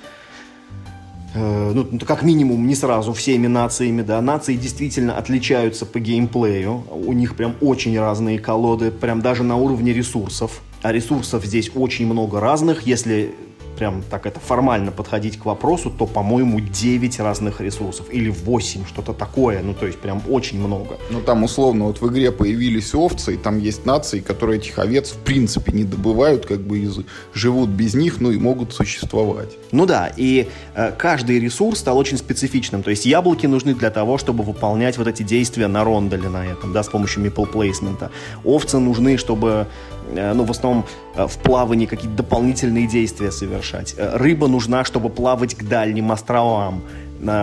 ну, 1.38 2.00
как 2.06 2.24
минимум, 2.24 2.68
не 2.68 2.76
сразу 2.76 3.14
всеми 3.14 3.48
нациями, 3.48 4.02
да, 4.02 4.22
нации 4.22 4.56
действительно 4.56 5.18
отличаются 5.18 5.86
по 5.86 6.00
геймплею, 6.00 6.84
у 6.90 7.14
них 7.14 7.36
прям 7.36 7.56
очень 7.62 7.98
разные 8.00 8.40
колоды, 8.40 8.92
прям 8.92 9.22
даже 9.22 9.44
на 9.44 9.56
уровне 9.56 9.94
ресурсов, 9.94 10.62
а 10.82 10.92
ресурсов 10.92 11.46
здесь 11.46 11.72
очень 11.76 12.06
много 12.06 12.40
разных, 12.40 12.86
если 12.88 13.36
прям 13.78 14.04
так 14.10 14.26
это 14.26 14.40
формально 14.40 14.92
подходить 14.92 15.38
к 15.40 15.46
вопросу, 15.46 15.90
то, 15.90 16.06
по-моему, 16.06 16.60
9 16.60 17.20
разных 17.20 17.62
ресурсов. 17.62 18.08
Или 18.12 18.30
8, 18.30 18.86
что-то 18.88 19.14
такое. 19.14 19.62
Ну, 19.62 19.74
то 19.74 19.86
есть, 19.86 20.00
прям 20.00 20.22
очень 20.30 20.60
много. 20.60 20.98
Ну, 21.10 21.22
там, 21.22 21.44
условно, 21.44 21.86
вот 21.86 22.02
в 22.02 22.08
игре 22.12 22.32
появились 22.32 22.94
овцы, 22.96 23.36
и 23.36 23.38
там 23.38 23.60
есть 23.60 23.86
нации, 23.86 24.20
которые 24.20 24.60
этих 24.60 24.80
овец, 24.80 25.12
в 25.12 25.18
принципе, 25.18 25.72
не 25.72 25.84
добывают, 25.84 26.46
как 26.46 26.60
бы 26.62 26.80
из... 26.80 27.00
живут 27.34 27.70
без 27.70 27.94
них, 27.94 28.20
ну, 28.20 28.32
и 28.32 28.38
могут 28.38 28.74
существовать. 28.74 29.56
Ну 29.72 29.86
да, 29.86 30.12
и 30.18 30.48
э, 30.76 30.92
каждый 30.98 31.40
ресурс 31.40 31.80
стал 31.80 31.98
очень 31.98 32.18
специфичным. 32.18 32.84
То 32.84 32.90
есть, 32.90 33.06
яблоки 33.06 33.46
нужны 33.46 33.74
для 33.76 33.90
того, 33.90 34.18
чтобы 34.18 34.44
выполнять 34.44 34.98
вот 34.98 35.08
эти 35.08 35.24
действия 35.24 35.68
на 35.68 35.84
ронделе 35.84 36.30
на 36.30 36.46
этом, 36.46 36.74
да, 36.74 36.84
с 36.84 36.88
помощью 36.88 37.24
meeple 37.24 37.48
плейсмента. 37.48 38.12
Овцы 38.44 38.80
нужны, 38.80 39.18
чтобы 39.18 39.68
ну, 40.14 40.44
в 40.44 40.52
основном 40.52 40.86
э, 41.16 41.28
в 41.28 41.38
плавании 41.38 41.86
какие-то 41.86 42.18
дополнительные 42.18 42.88
действия 42.88 43.32
совершать. 43.32 43.96
Э, 43.98 44.18
рыба 44.18 44.48
нужна, 44.48 44.84
чтобы 44.84 45.10
плавать 45.10 45.56
к 45.56 45.64
дальним 45.64 46.12
островам 46.12 46.84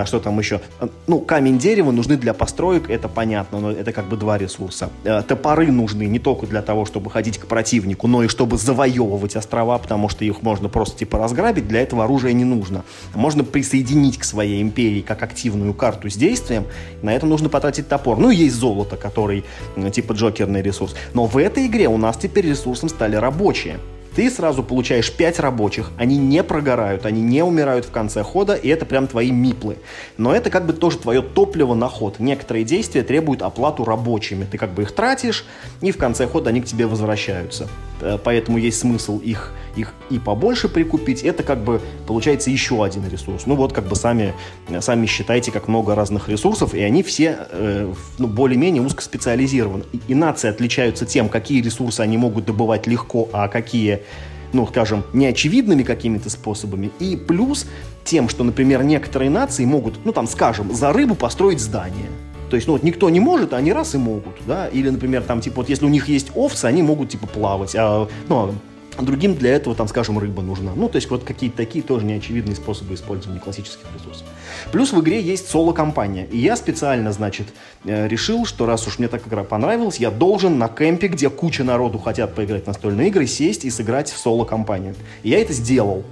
что 0.07 0.21
там 0.21 0.39
еще? 0.39 0.61
Ну, 1.07 1.21
камень 1.21 1.59
дерева 1.59 1.91
нужны 1.91 2.17
для 2.17 2.35
построек, 2.35 2.91
это 2.91 3.09
понятно, 3.09 3.61
но 3.61 3.71
это 3.71 3.93
как 3.93 4.09
бы 4.09 4.17
два 4.17 4.39
ресурса. 4.39 4.91
Э, 5.05 5.23
топоры 5.23 5.71
нужны 5.71 6.05
не 6.05 6.19
только 6.19 6.47
для 6.47 6.63
того, 6.63 6.85
чтобы 6.85 7.11
ходить 7.11 7.39
к 7.39 7.47
противнику, 7.47 8.07
но 8.07 8.23
и 8.23 8.29
чтобы 8.29 8.57
завоевывать 8.57 9.37
острова, 9.37 9.79
потому 9.79 10.09
что 10.09 10.25
их 10.25 10.43
можно 10.43 10.69
просто 10.69 10.99
типа 10.99 11.19
разграбить, 11.19 11.69
для 11.69 11.83
этого 11.83 12.05
оружия 12.05 12.33
не 12.33 12.45
нужно. 12.45 12.85
Можно 13.15 13.45
присоединить 13.45 14.19
к 14.19 14.25
своей 14.25 14.63
империи 14.63 15.01
как 15.01 15.23
активную 15.23 15.75
карту 15.75 16.11
с 16.11 16.17
действием, 16.17 16.67
на 17.03 17.15
это 17.15 17.27
нужно 17.27 17.49
потратить 17.49 17.89
топор. 17.89 18.19
Ну, 18.19 18.31
есть 18.31 18.55
золото, 18.55 18.97
который 18.97 19.45
типа 19.93 20.13
джокерный 20.13 20.63
ресурс. 20.63 20.95
Но 21.13 21.27
в 21.27 21.37
этой 21.37 21.67
игре 21.67 21.89
у 21.89 21.97
нас 21.97 22.17
теперь 22.17 22.47
ресурсом 22.47 22.89
стали 22.89 23.17
рабочие 23.17 23.79
ты 24.15 24.31
сразу 24.31 24.63
получаешь 24.63 25.13
5 25.13 25.41
рабочих, 25.41 25.91
они 25.99 26.17
не 26.17 26.43
прогорают, 26.43 27.07
они 27.07 27.21
не 27.21 27.43
умирают 27.43 27.85
в 27.85 27.91
конце 27.91 28.23
хода, 28.23 28.55
и 28.55 28.69
это 28.69 28.87
прям 28.87 29.07
твои 29.07 29.31
миплы. 29.31 29.79
Но 30.17 30.35
это 30.35 30.51
как 30.51 30.67
бы 30.67 30.73
тоже 30.73 30.99
твое 30.99 31.23
топливо 31.23 31.75
на 31.75 31.89
ход. 31.89 32.21
Некоторые 32.21 32.65
действия 32.65 33.03
требуют 33.03 33.43
оплату 33.43 33.85
рабочими. 33.85 34.45
Ты 34.45 34.59
как 34.59 34.73
бы 34.73 34.83
их 34.83 34.93
тратишь, 34.93 35.45
и 35.81 35.91
в 35.91 35.97
конце 35.97 36.27
хода 36.27 36.51
они 36.51 36.61
к 36.61 36.67
тебе 36.67 36.87
возвращаются. 36.87 37.69
Э, 38.01 38.19
поэтому 38.23 38.59
есть 38.59 38.79
смысл 38.79 39.19
их, 39.19 39.53
их 39.77 39.95
и 40.11 40.19
побольше 40.19 40.69
прикупить. 40.69 41.23
Это 41.23 41.43
как 41.43 41.65
бы 41.65 41.81
получается 42.07 42.51
еще 42.51 42.85
один 42.85 43.09
ресурс. 43.09 43.47
Ну 43.47 43.57
вот 43.57 43.73
как 43.73 43.87
бы 43.87 43.97
сами, 43.97 44.35
сами 44.81 45.07
считайте, 45.07 45.51
как 45.51 45.69
много 45.69 45.95
разных 45.95 46.29
ресурсов, 46.29 46.75
и 46.75 46.81
они 46.81 47.03
все 47.03 47.39
э, 47.51 47.93
ну, 48.19 48.27
более-менее 48.27 48.83
узкоспециализированы. 48.83 49.85
И, 49.93 50.01
и 50.09 50.15
нации 50.15 50.49
отличаются 50.49 51.07
тем, 51.07 51.29
какие 51.29 51.63
ресурсы 51.63 52.01
они 52.01 52.17
могут 52.17 52.45
добывать 52.45 52.87
легко, 52.87 53.29
а 53.33 53.49
какие 53.49 54.04
ну, 54.53 54.67
скажем, 54.67 55.03
неочевидными 55.13 55.83
какими-то 55.83 56.31
способами. 56.31 56.91
И 57.01 57.17
плюс 57.17 57.67
тем, 58.05 58.29
что, 58.29 58.45
например, 58.45 58.85
некоторые 58.85 59.31
нации 59.31 59.65
могут, 59.65 60.05
ну, 60.05 60.13
там, 60.13 60.27
скажем, 60.27 60.73
за 60.73 60.93
рыбу 60.93 61.15
построить 61.15 61.61
здание. 61.61 62.09
То 62.51 62.57
есть, 62.57 62.69
ну, 62.69 62.75
вот 62.75 62.83
никто 62.83 63.11
не 63.11 63.21
может, 63.21 63.53
а 63.53 63.57
они 63.57 63.73
раз 63.73 63.95
и 63.95 63.99
могут, 63.99 64.35
да. 64.47 64.69
Или, 64.69 64.91
например, 64.91 65.23
там, 65.23 65.41
типа, 65.41 65.57
вот 65.57 65.69
если 65.69 65.85
у 65.87 65.89
них 65.89 66.09
есть 66.09 66.31
овцы, 66.35 66.67
они 66.67 66.83
могут, 66.83 67.09
типа, 67.09 67.27
плавать, 67.27 67.75
а, 67.77 68.09
ну, 68.29 68.55
а 68.97 69.03
другим 69.03 69.35
для 69.35 69.55
этого, 69.55 69.75
там, 69.75 69.89
скажем, 69.89 70.19
рыба 70.19 70.43
нужна. 70.43 70.73
Ну, 70.77 70.89
то 70.89 70.97
есть 70.97 71.11
вот 71.11 71.25
какие-то 71.25 71.57
такие 71.57 71.83
тоже 71.83 72.07
неочевидные 72.07 72.55
способы 72.55 72.95
использования 72.95 73.41
классических 73.41 73.87
ресурсов. 73.95 74.27
Плюс 74.75 74.93
в 74.93 75.01
игре 75.03 75.21
есть 75.21 75.49
соло-компания. 75.49 76.27
И 76.33 76.39
я 76.39 76.57
специально, 76.57 77.13
значит, 77.13 77.47
э, 77.85 78.09
решил, 78.09 78.45
что 78.45 78.67
раз 78.67 78.89
уж 78.89 78.99
мне 78.99 79.07
так 79.07 79.25
игра 79.25 79.45
понравилась, 79.45 79.99
я 79.99 80.11
должен 80.11 80.59
на 80.59 80.67
кемпе, 80.67 81.07
где 81.07 81.31
куча 81.31 81.63
народу 81.63 82.01
хотят 82.01 82.35
поиграть 82.35 82.65
в 82.65 82.67
настольные 82.67 83.07
игры, 83.07 83.29
сесть 83.29 83.65
и 83.65 83.71
сыграть 83.71 84.11
в 84.11 84.19
соло-компанию. 84.19 84.97
И 85.23 85.31
я 85.31 85.39
это 85.39 85.53
сделал 85.53 86.03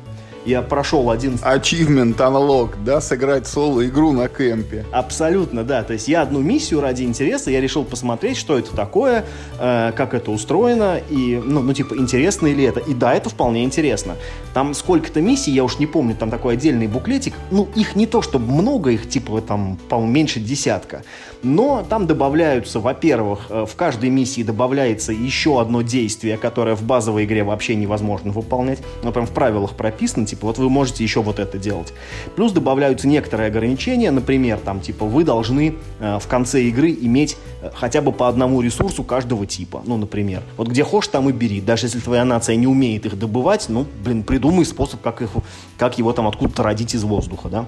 я 0.45 0.63
прошел 0.63 1.11
один... 1.11 1.35
Achievement 1.35 2.17
Unlock, 2.17 2.75
да, 2.85 3.01
сыграть 3.01 3.47
соло-игру 3.47 4.13
на 4.13 4.29
кемпе. 4.29 4.85
Абсолютно, 4.93 5.65
да. 5.65 5.83
То 5.83 5.93
есть 5.93 6.09
я 6.09 6.23
одну 6.23 6.41
миссию 6.41 6.81
ради 6.81 7.03
интереса, 7.03 7.51
я 7.51 7.61
решил 7.61 7.85
посмотреть, 7.85 8.37
что 8.37 8.59
это 8.59 8.75
такое, 8.75 9.25
э, 9.59 9.93
как 9.97 10.15
это 10.15 10.31
устроено, 10.31 11.01
и, 11.11 11.41
ну, 11.45 11.63
ну, 11.63 11.73
типа, 11.73 11.95
интересно 11.97 12.47
ли 12.49 12.65
это. 12.65 12.81
И 12.81 12.95
да, 12.95 13.15
это 13.15 13.31
вполне 13.31 13.65
интересно. 13.65 14.17
Там 14.55 14.75
сколько-то 14.75 15.21
миссий, 15.21 15.53
я 15.53 15.65
уж 15.65 15.79
не 15.79 15.87
помню, 15.87 16.17
там 16.17 16.31
такой 16.31 16.55
отдельный 16.55 16.87
буклетик. 16.87 17.35
Ну, 17.51 17.69
их 17.75 17.95
не 17.95 18.07
то, 18.07 18.23
чтобы 18.23 18.53
много, 18.53 18.91
их, 18.91 19.09
типа, 19.09 19.41
там, 19.41 19.79
по-моему, 19.89 20.13
меньше 20.13 20.41
десятка. 20.41 21.03
Но 21.43 21.85
там 21.89 22.07
добавляются, 22.07 22.81
во-первых, 22.81 23.47
э, 23.49 23.65
в 23.69 23.75
каждой 23.77 24.11
миссии 24.11 24.43
добавляется 24.43 25.13
еще 25.13 25.61
одно 25.61 25.83
действие, 25.83 26.37
которое 26.37 26.75
в 26.75 26.83
базовой 26.83 27.25
игре 27.25 27.45
вообще 27.45 27.75
невозможно 27.75 28.33
выполнять. 28.33 28.81
Ну, 29.03 29.13
прям 29.13 29.27
в 29.27 29.31
правилах 29.31 29.75
прописано, 29.77 30.27
типа, 30.33 30.47
вот 30.47 30.59
вы 30.59 30.71
можете 30.71 31.05
еще 31.05 31.21
вот 31.23 31.39
это 31.39 31.59
делать. 31.59 31.93
Плюс 32.37 32.53
добавляются 32.53 33.07
некоторые 33.07 33.49
ограничения, 33.49 34.11
например, 34.11 34.59
там, 34.59 34.81
типа, 34.81 35.05
вы 35.05 35.25
должны 35.25 35.75
э, 36.01 36.19
в 36.19 36.27
конце 36.27 36.63
игры 36.63 36.91
иметь 36.91 37.37
э, 37.61 37.71
хотя 37.75 38.01
бы 38.01 38.13
по 38.13 38.29
одному 38.29 38.63
ресурсу 38.63 39.05
каждого 39.05 39.47
типа. 39.47 39.83
Ну, 39.85 39.99
например, 39.99 40.43
вот 40.57 40.69
где 40.69 40.85
хочешь, 40.85 41.09
там 41.09 41.29
и 41.29 41.33
бери. 41.33 41.61
Даже 41.61 41.87
если 41.87 42.01
твоя 42.01 42.25
нация 42.25 42.57
не 42.57 42.67
умеет 42.67 43.05
их 43.05 43.19
добывать, 43.19 43.67
ну, 43.69 43.87
блин, 44.05 44.23
придумай 44.23 44.65
способ, 44.65 45.03
как, 45.03 45.21
их, 45.21 45.31
как 45.77 45.99
его 45.99 46.13
там 46.13 46.27
откуда-то 46.27 46.63
родить 46.63 46.95
из 46.95 47.05
воздуха, 47.05 47.49
да. 47.49 47.67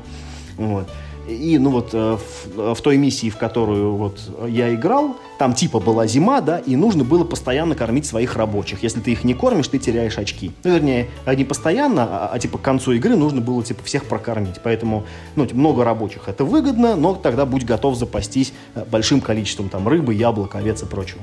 Вот. 0.56 0.88
И, 1.28 1.58
ну 1.58 1.70
вот, 1.70 1.90
э, 1.92 2.18
в, 2.54 2.74
в 2.74 2.80
той 2.82 2.96
миссии, 2.96 3.30
в 3.30 3.36
которую 3.36 3.94
вот 3.96 4.18
я 4.46 4.74
играл, 4.74 5.16
там 5.38 5.54
типа 5.54 5.80
была 5.80 6.06
зима, 6.06 6.40
да, 6.40 6.58
и 6.58 6.76
нужно 6.76 7.04
было 7.04 7.24
постоянно 7.24 7.74
кормить 7.74 8.06
своих 8.06 8.36
рабочих. 8.36 8.82
Если 8.82 9.00
ты 9.00 9.12
их 9.12 9.24
не 9.24 9.34
кормишь, 9.34 9.68
ты 9.68 9.78
теряешь 9.78 10.18
очки. 10.18 10.52
Ну, 10.64 10.74
вернее, 10.74 11.08
не 11.26 11.44
постоянно, 11.44 12.04
а, 12.04 12.30
а 12.32 12.38
типа 12.38 12.58
к 12.58 12.62
концу 12.62 12.92
игры 12.92 13.16
нужно 13.16 13.40
было 13.40 13.62
типа 13.62 13.82
всех 13.84 14.04
прокормить. 14.04 14.56
Поэтому, 14.62 15.04
ну, 15.34 15.46
типа, 15.46 15.58
много 15.58 15.84
рабочих 15.84 16.28
это 16.28 16.44
выгодно, 16.44 16.94
но 16.94 17.14
тогда 17.14 17.46
будь 17.46 17.64
готов 17.64 17.96
запастись 17.96 18.52
э, 18.74 18.84
большим 18.90 19.20
количеством 19.20 19.68
там 19.70 19.88
рыбы, 19.88 20.14
яблок, 20.14 20.54
овец 20.54 20.82
и 20.82 20.86
прочего. 20.86 21.20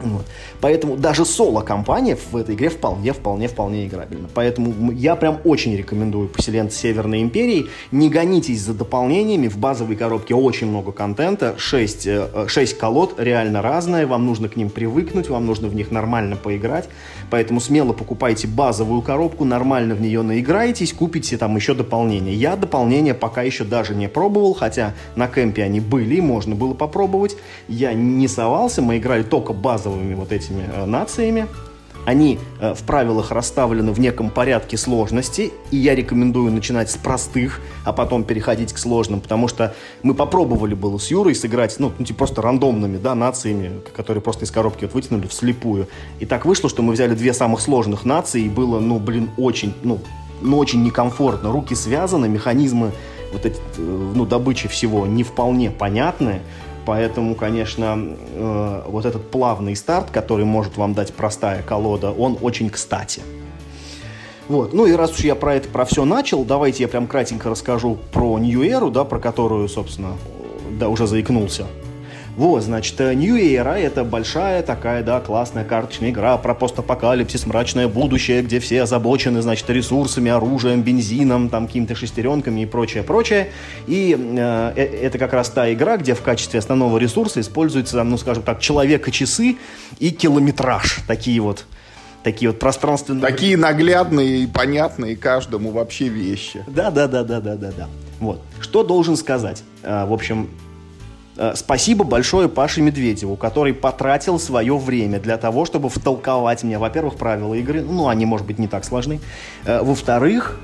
Вот. 0.00 0.24
Поэтому 0.60 0.96
даже 0.96 1.24
соло-компания 1.24 2.16
в 2.16 2.36
этой 2.36 2.54
игре 2.54 2.68
вполне, 2.68 3.12
вполне, 3.12 3.48
вполне 3.48 3.86
играбельна. 3.86 4.28
Поэтому 4.34 4.92
я 4.92 5.16
прям 5.16 5.38
очень 5.44 5.76
рекомендую 5.76 6.28
поселенцы 6.28 6.78
Северной 6.78 7.22
Империи. 7.22 7.66
Не 7.92 8.08
гонитесь 8.08 8.62
за 8.62 8.74
дополнениями. 8.74 9.48
В 9.48 9.58
базовой 9.58 9.96
коробке 9.96 10.34
очень 10.34 10.68
много 10.68 10.92
контента. 10.92 11.54
6, 11.56 12.08
6 12.48 12.72
э, 12.72 12.76
колод, 12.76 13.14
реально 13.18 13.62
разные. 13.62 14.06
Вам 14.06 14.26
нужно 14.26 14.48
к 14.48 14.56
ним 14.56 14.70
привыкнуть, 14.70 15.28
вам 15.28 15.46
нужно 15.46 15.68
в 15.68 15.74
них 15.74 15.90
нормально 15.90 16.36
поиграть. 16.36 16.88
Поэтому 17.30 17.60
смело 17.60 17.92
покупайте 17.92 18.48
базовую 18.48 19.02
коробку, 19.02 19.44
нормально 19.44 19.94
в 19.94 20.00
нее 20.00 20.22
наиграетесь, 20.22 20.92
купите 20.92 21.36
там 21.36 21.56
еще 21.56 21.74
дополнения. 21.74 22.32
Я 22.32 22.56
дополнения 22.56 23.14
пока 23.14 23.42
еще 23.42 23.64
даже 23.64 23.94
не 23.94 24.08
пробовал, 24.08 24.54
хотя 24.54 24.94
на 25.14 25.28
кемпе 25.28 25.62
они 25.62 25.80
были, 25.80 26.20
можно 26.20 26.54
было 26.54 26.74
попробовать. 26.74 27.36
Я 27.68 27.92
не 27.92 28.28
совался, 28.28 28.82
мы 28.82 28.98
играли 28.98 29.22
только 29.22 29.52
базовыми 29.52 30.14
вот 30.14 30.32
этими 30.48 30.68
э, 30.72 30.84
нациями. 30.84 31.46
Они 32.04 32.38
э, 32.60 32.74
в 32.74 32.84
правилах 32.84 33.32
расставлены 33.32 33.92
в 33.92 34.00
неком 34.00 34.30
порядке 34.30 34.78
сложности, 34.78 35.52
и 35.70 35.76
я 35.76 35.94
рекомендую 35.94 36.50
начинать 36.52 36.90
с 36.90 36.96
простых, 36.96 37.60
а 37.84 37.92
потом 37.92 38.24
переходить 38.24 38.72
к 38.72 38.78
сложным, 38.78 39.20
потому 39.20 39.46
что 39.46 39.74
мы 40.02 40.14
попробовали 40.14 40.74
было 40.74 40.96
с 40.96 41.10
Юрой 41.10 41.34
сыграть, 41.34 41.76
ну, 41.78 41.92
ну 41.98 42.04
типа 42.04 42.18
просто 42.18 42.40
рандомными, 42.40 42.96
да, 42.96 43.14
нациями, 43.14 43.80
которые 43.94 44.22
просто 44.22 44.46
из 44.46 44.50
коробки 44.50 44.84
вот 44.84 44.94
вытянули 44.94 45.26
вслепую. 45.26 45.86
И 46.18 46.24
так 46.24 46.46
вышло, 46.46 46.70
что 46.70 46.82
мы 46.82 46.94
взяли 46.94 47.14
две 47.14 47.34
самых 47.34 47.60
сложных 47.60 48.04
нации, 48.04 48.42
и 48.42 48.48
было, 48.48 48.80
ну, 48.80 48.98
блин, 48.98 49.30
очень, 49.36 49.74
ну, 49.82 49.98
ну 50.40 50.56
очень 50.56 50.82
некомфортно. 50.82 51.52
Руки 51.52 51.74
связаны, 51.74 52.28
механизмы 52.28 52.92
вот 53.32 53.44
эти, 53.44 53.58
э, 53.76 54.12
ну, 54.14 54.24
добычи 54.24 54.68
всего 54.68 55.06
не 55.06 55.24
вполне 55.24 55.70
понятные. 55.70 56.40
Поэтому, 56.88 57.34
конечно, 57.34 57.98
э, 58.32 58.82
вот 58.86 59.04
этот 59.04 59.30
плавный 59.30 59.76
старт, 59.76 60.10
который 60.10 60.46
может 60.46 60.78
вам 60.78 60.94
дать 60.94 61.12
простая 61.12 61.62
колода, 61.62 62.12
он 62.12 62.38
очень 62.40 62.70
кстати. 62.70 63.20
Вот. 64.48 64.72
Ну 64.72 64.86
и 64.86 64.92
раз 64.92 65.12
уж 65.12 65.20
я 65.20 65.34
про 65.34 65.56
это, 65.56 65.68
про 65.68 65.84
все 65.84 66.06
начал, 66.06 66.46
давайте 66.46 66.84
я 66.84 66.88
прям 66.88 67.06
кратенько 67.06 67.50
расскажу 67.50 67.98
про 68.10 68.38
New 68.38 68.62
Era, 68.62 68.90
да, 68.90 69.04
про 69.04 69.18
которую, 69.18 69.68
собственно, 69.68 70.14
да, 70.80 70.88
уже 70.88 71.06
заикнулся. 71.06 71.66
Вот, 72.38 72.62
значит, 72.62 73.00
э, 73.00 73.14
New 73.14 73.34
Era— 73.34 73.74
это 73.76 74.04
большая 74.04 74.62
такая, 74.62 75.02
да, 75.02 75.18
классная 75.18 75.64
карточная 75.64 76.10
игра 76.10 76.36
про 76.38 76.54
постапокалипсис, 76.54 77.46
мрачное 77.46 77.88
будущее, 77.88 78.42
где 78.42 78.60
все 78.60 78.82
озабочены, 78.82 79.42
значит, 79.42 79.68
ресурсами, 79.68 80.30
оружием, 80.30 80.82
бензином, 80.82 81.48
там, 81.48 81.66
какими-то 81.66 81.96
шестеренками 81.96 82.60
и 82.60 82.66
прочее, 82.66 83.02
прочее. 83.02 83.50
И 83.88 84.16
э, 84.16 84.72
э 84.76 84.84
это 85.08 85.18
как 85.18 85.32
раз 85.32 85.50
та 85.50 85.72
игра, 85.72 85.96
где 85.96 86.14
в 86.14 86.22
качестве 86.22 86.60
основного 86.60 86.96
ресурса 86.98 87.40
используется, 87.40 88.04
ну, 88.04 88.16
скажем 88.16 88.44
так, 88.44 88.60
человека-часы 88.60 89.56
и 89.98 90.10
километраж. 90.12 91.00
Такие 91.08 91.40
вот 91.40 91.66
такие 92.22 92.52
вот 92.52 92.60
пространственные... 92.60 93.22
Такие 93.22 93.56
наглядные 93.56 94.44
и 94.44 94.46
понятные 94.46 95.16
каждому 95.16 95.72
вообще 95.72 96.06
вещи. 96.06 96.62
Да, 96.68 96.92
да, 96.92 97.08
да, 97.08 97.24
да, 97.24 97.40
да, 97.40 97.56
да, 97.56 97.72
да. 97.76 97.88
Вот. 98.20 98.40
Что 98.60 98.84
должен 98.84 99.16
сказать? 99.16 99.64
А, 99.82 100.06
в 100.06 100.12
общем, 100.12 100.48
Э, 100.48 100.67
спасибо 101.54 102.04
большое 102.04 102.48
Паше 102.48 102.82
Медведеву, 102.82 103.36
который 103.36 103.72
потратил 103.74 104.38
свое 104.38 104.76
время 104.76 105.20
для 105.20 105.36
того, 105.36 105.64
чтобы 105.64 105.88
втолковать 105.88 106.64
мне, 106.64 106.78
во-первых, 106.78 107.16
правила 107.16 107.54
игры, 107.54 107.82
ну, 107.82 108.08
они, 108.08 108.26
может 108.26 108.46
быть, 108.46 108.58
не 108.58 108.66
так 108.66 108.84
сложны, 108.84 109.20
э, 109.64 109.82
во-вторых, 109.82 110.58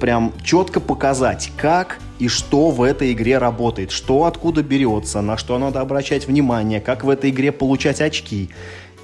прям 0.00 0.32
четко 0.44 0.80
показать, 0.80 1.50
как 1.56 1.98
и 2.18 2.28
что 2.28 2.70
в 2.70 2.82
этой 2.82 3.12
игре 3.12 3.38
работает, 3.38 3.90
что 3.90 4.24
откуда 4.24 4.62
берется, 4.62 5.20
на 5.22 5.36
что 5.36 5.58
надо 5.58 5.80
обращать 5.80 6.26
внимание, 6.26 6.80
как 6.80 7.04
в 7.04 7.08
этой 7.08 7.30
игре 7.30 7.52
получать 7.52 8.00
очки. 8.00 8.50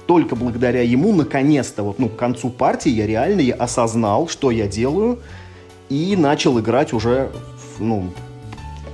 Только 0.05 0.35
благодаря 0.35 0.81
ему, 0.81 1.13
наконец-то, 1.13 1.83
вот, 1.83 1.99
ну, 1.99 2.09
к 2.09 2.15
концу 2.15 2.49
партии 2.49 2.89
я 2.91 3.07
реально 3.07 3.41
я 3.41 3.55
осознал, 3.55 4.27
что 4.27 4.51
я 4.51 4.67
делаю, 4.67 5.19
и 5.89 6.15
начал 6.15 6.59
играть 6.59 6.93
уже, 6.93 7.31
ну, 7.79 8.11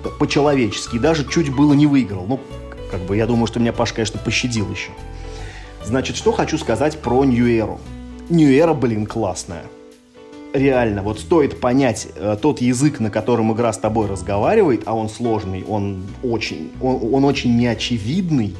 по-человечески. 0.09 0.97
даже 0.97 1.27
чуть 1.27 1.53
было 1.53 1.73
не 1.73 1.87
выиграл. 1.87 2.25
Ну, 2.25 2.39
как 2.91 3.01
бы 3.01 3.17
я 3.17 3.25
думаю, 3.25 3.47
что 3.47 3.59
меня 3.59 3.73
Паш, 3.73 3.93
конечно, 3.93 4.19
пощадил 4.19 4.69
еще. 4.71 4.91
Значит, 5.83 6.15
что 6.15 6.31
хочу 6.31 6.57
сказать 6.57 6.99
про. 6.99 7.23
New 8.29 8.49
Era, 8.49 8.73
блин, 8.73 9.05
классная. 9.05 9.63
Реально, 10.53 11.01
вот 11.01 11.19
стоит 11.19 11.59
понять 11.59 12.07
э, 12.15 12.37
тот 12.41 12.61
язык, 12.61 12.99
на 12.99 13.09
котором 13.09 13.53
игра 13.53 13.71
с 13.71 13.77
тобой 13.77 14.07
разговаривает, 14.07 14.83
а 14.85 14.95
он 14.95 15.09
сложный, 15.09 15.63
он 15.67 16.03
очень, 16.23 16.71
он, 16.81 17.13
он 17.13 17.25
очень 17.25 17.57
неочевидный, 17.57 18.55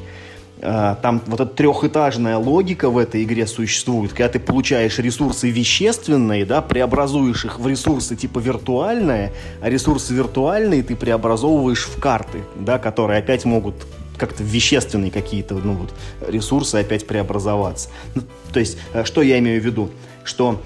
там 0.60 1.22
вот 1.26 1.40
эта 1.40 1.54
трехэтажная 1.54 2.36
логика 2.36 2.90
в 2.90 2.98
этой 2.98 3.22
игре 3.22 3.46
существует, 3.46 4.12
когда 4.12 4.28
ты 4.28 4.40
получаешь 4.40 4.98
ресурсы 4.98 5.50
вещественные, 5.50 6.44
да, 6.44 6.62
преобразуешь 6.62 7.44
их 7.44 7.58
в 7.58 7.66
ресурсы 7.68 8.16
типа 8.16 8.40
виртуальные, 8.40 9.32
а 9.60 9.70
ресурсы 9.70 10.14
виртуальные 10.14 10.82
ты 10.82 10.96
преобразовываешь 10.96 11.86
в 11.86 12.00
карты, 12.00 12.42
да, 12.56 12.78
которые 12.78 13.20
опять 13.20 13.44
могут 13.44 13.74
как-то 14.16 14.42
вещественные 14.42 15.10
какие-то 15.10 15.54
ну, 15.54 15.74
вот, 15.74 15.94
ресурсы 16.26 16.76
опять 16.76 17.06
преобразоваться. 17.06 17.88
Ну, 18.14 18.22
то 18.52 18.60
есть, 18.60 18.78
э, 18.92 19.04
что 19.04 19.22
я 19.22 19.38
имею 19.38 19.62
в 19.62 19.64
виду? 19.64 19.90
Что 20.24 20.60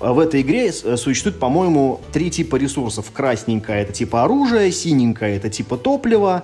в 0.00 0.18
этой 0.18 0.40
игре 0.40 0.68
э, 0.68 0.96
существует, 0.96 1.38
по-моему, 1.38 2.00
три 2.12 2.30
типа 2.30 2.56
ресурсов. 2.56 3.10
Красненькое– 3.12 3.82
это 3.82 3.92
типа 3.92 4.24
оружие, 4.24 4.72
синенькое– 4.72 5.36
это 5.38 5.48
типа 5.48 5.76
топливо, 5.76 6.42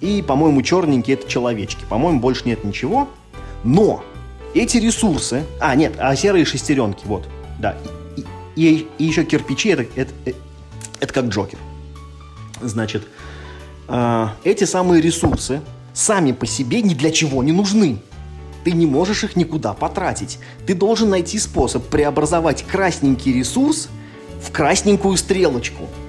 и, 0.00 0.22
по-моему, 0.22 0.62
черненькие 0.62 1.16
это 1.16 1.28
человечки. 1.28 1.84
По-моему, 1.88 2.20
больше 2.20 2.42
нет 2.46 2.64
ничего. 2.64 3.08
Но 3.64 4.02
эти 4.54 4.78
ресурсы... 4.78 5.44
А, 5.60 5.74
нет, 5.74 5.94
а 5.98 6.16
серые 6.16 6.44
шестеренки, 6.44 7.04
вот. 7.04 7.28
Да. 7.58 7.76
И, 8.16 8.24
и, 8.56 8.88
и 8.98 9.04
еще 9.04 9.24
кирпичи, 9.24 9.70
это, 9.70 9.82
это, 9.94 10.12
это, 10.24 10.38
это 11.00 11.12
как 11.12 11.26
Джокер. 11.26 11.58
Значит, 12.62 13.06
э, 13.88 14.28
эти 14.44 14.64
самые 14.64 15.02
ресурсы 15.02 15.60
сами 15.92 16.32
по 16.32 16.46
себе 16.46 16.80
ни 16.82 16.94
для 16.94 17.10
чего 17.10 17.42
не 17.42 17.52
нужны. 17.52 17.98
Ты 18.64 18.72
не 18.72 18.86
можешь 18.86 19.24
их 19.24 19.36
никуда 19.36 19.72
потратить. 19.74 20.38
Ты 20.66 20.74
должен 20.74 21.10
найти 21.10 21.38
способ 21.38 21.86
преобразовать 21.88 22.62
красненький 22.62 23.32
ресурс 23.32 23.88
в 24.42 24.50
красненькую 24.50 25.16
стрелочку– 25.18 25.86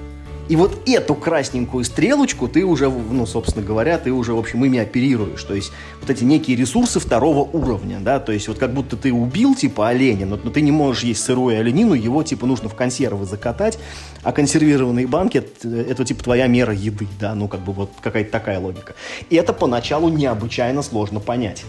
и 0.48 0.56
вот 0.56 0.82
эту 0.86 1.14
красненькую 1.14 1.84
стрелочку 1.84 2.48
ты 2.48 2.64
уже, 2.64 2.90
ну, 2.90 3.26
собственно 3.26 3.64
говоря, 3.64 3.96
ты 3.98 4.10
уже, 4.12 4.34
в 4.34 4.38
общем, 4.38 4.64
ими 4.64 4.78
оперируешь. 4.78 5.42
То 5.44 5.54
есть 5.54 5.72
вот 6.00 6.10
эти 6.10 6.24
некие 6.24 6.56
ресурсы 6.56 6.98
второго 7.00 7.40
уровня, 7.40 8.00
да, 8.00 8.18
то 8.18 8.32
есть 8.32 8.48
вот 8.48 8.58
как 8.58 8.74
будто 8.74 8.96
ты 8.96 9.12
убил, 9.12 9.54
типа, 9.54 9.88
оленя, 9.88 10.26
но, 10.26 10.38
но 10.42 10.50
ты 10.50 10.60
не 10.60 10.72
можешь 10.72 11.04
есть 11.04 11.22
сырую 11.22 11.58
оленину, 11.58 11.94
его, 11.94 12.22
типа, 12.22 12.46
нужно 12.46 12.68
в 12.68 12.74
консервы 12.74 13.24
закатать, 13.24 13.78
а 14.22 14.32
консервированные 14.32 15.06
банки 15.06 15.38
это, 15.38 15.68
это, 15.68 16.04
типа, 16.04 16.24
твоя 16.24 16.48
мера 16.48 16.74
еды, 16.74 17.06
да, 17.20 17.34
ну, 17.34 17.46
как 17.46 17.60
бы 17.60 17.72
вот 17.72 17.90
какая-то 18.00 18.30
такая 18.30 18.58
логика. 18.58 18.94
И 19.30 19.36
это 19.36 19.52
поначалу 19.52 20.08
необычайно 20.08 20.82
сложно 20.82 21.20
понять. 21.20 21.64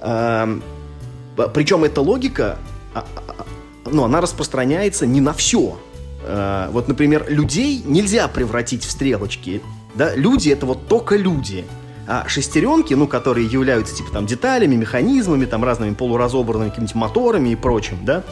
Эм, 0.00 0.62
причем 1.52 1.84
эта 1.84 2.00
логика, 2.00 2.58
а, 2.94 3.04
а, 3.16 3.44
ну, 3.90 4.04
она 4.04 4.20
распространяется 4.20 5.06
не 5.06 5.20
на 5.20 5.32
все, 5.32 5.76
Э, 6.26 6.68
вот, 6.70 6.88
например, 6.88 7.26
людей 7.28 7.82
нельзя 7.84 8.28
превратить 8.28 8.84
в 8.84 8.90
стрелочки. 8.90 9.62
Да? 9.94 10.14
Люди— 10.14 10.48
это 10.50 10.66
вот 10.66 10.88
только 10.88 11.16
люди. 11.16 11.64
А 12.06 12.26
шестеренки, 12.28 12.94
ну, 12.94 13.06
которые 13.06 13.46
являются, 13.46 13.94
типа, 13.94 14.10
там, 14.10 14.26
деталями, 14.26 14.74
механизмами, 14.74 15.44
там, 15.46 15.64
разными 15.64 15.94
полуразобранными 15.94 16.70
какими-нибудь 16.70 16.94
моторами 16.94 17.50
и 17.50 17.56
прочим, 17.56 18.04
да, 18.04 18.24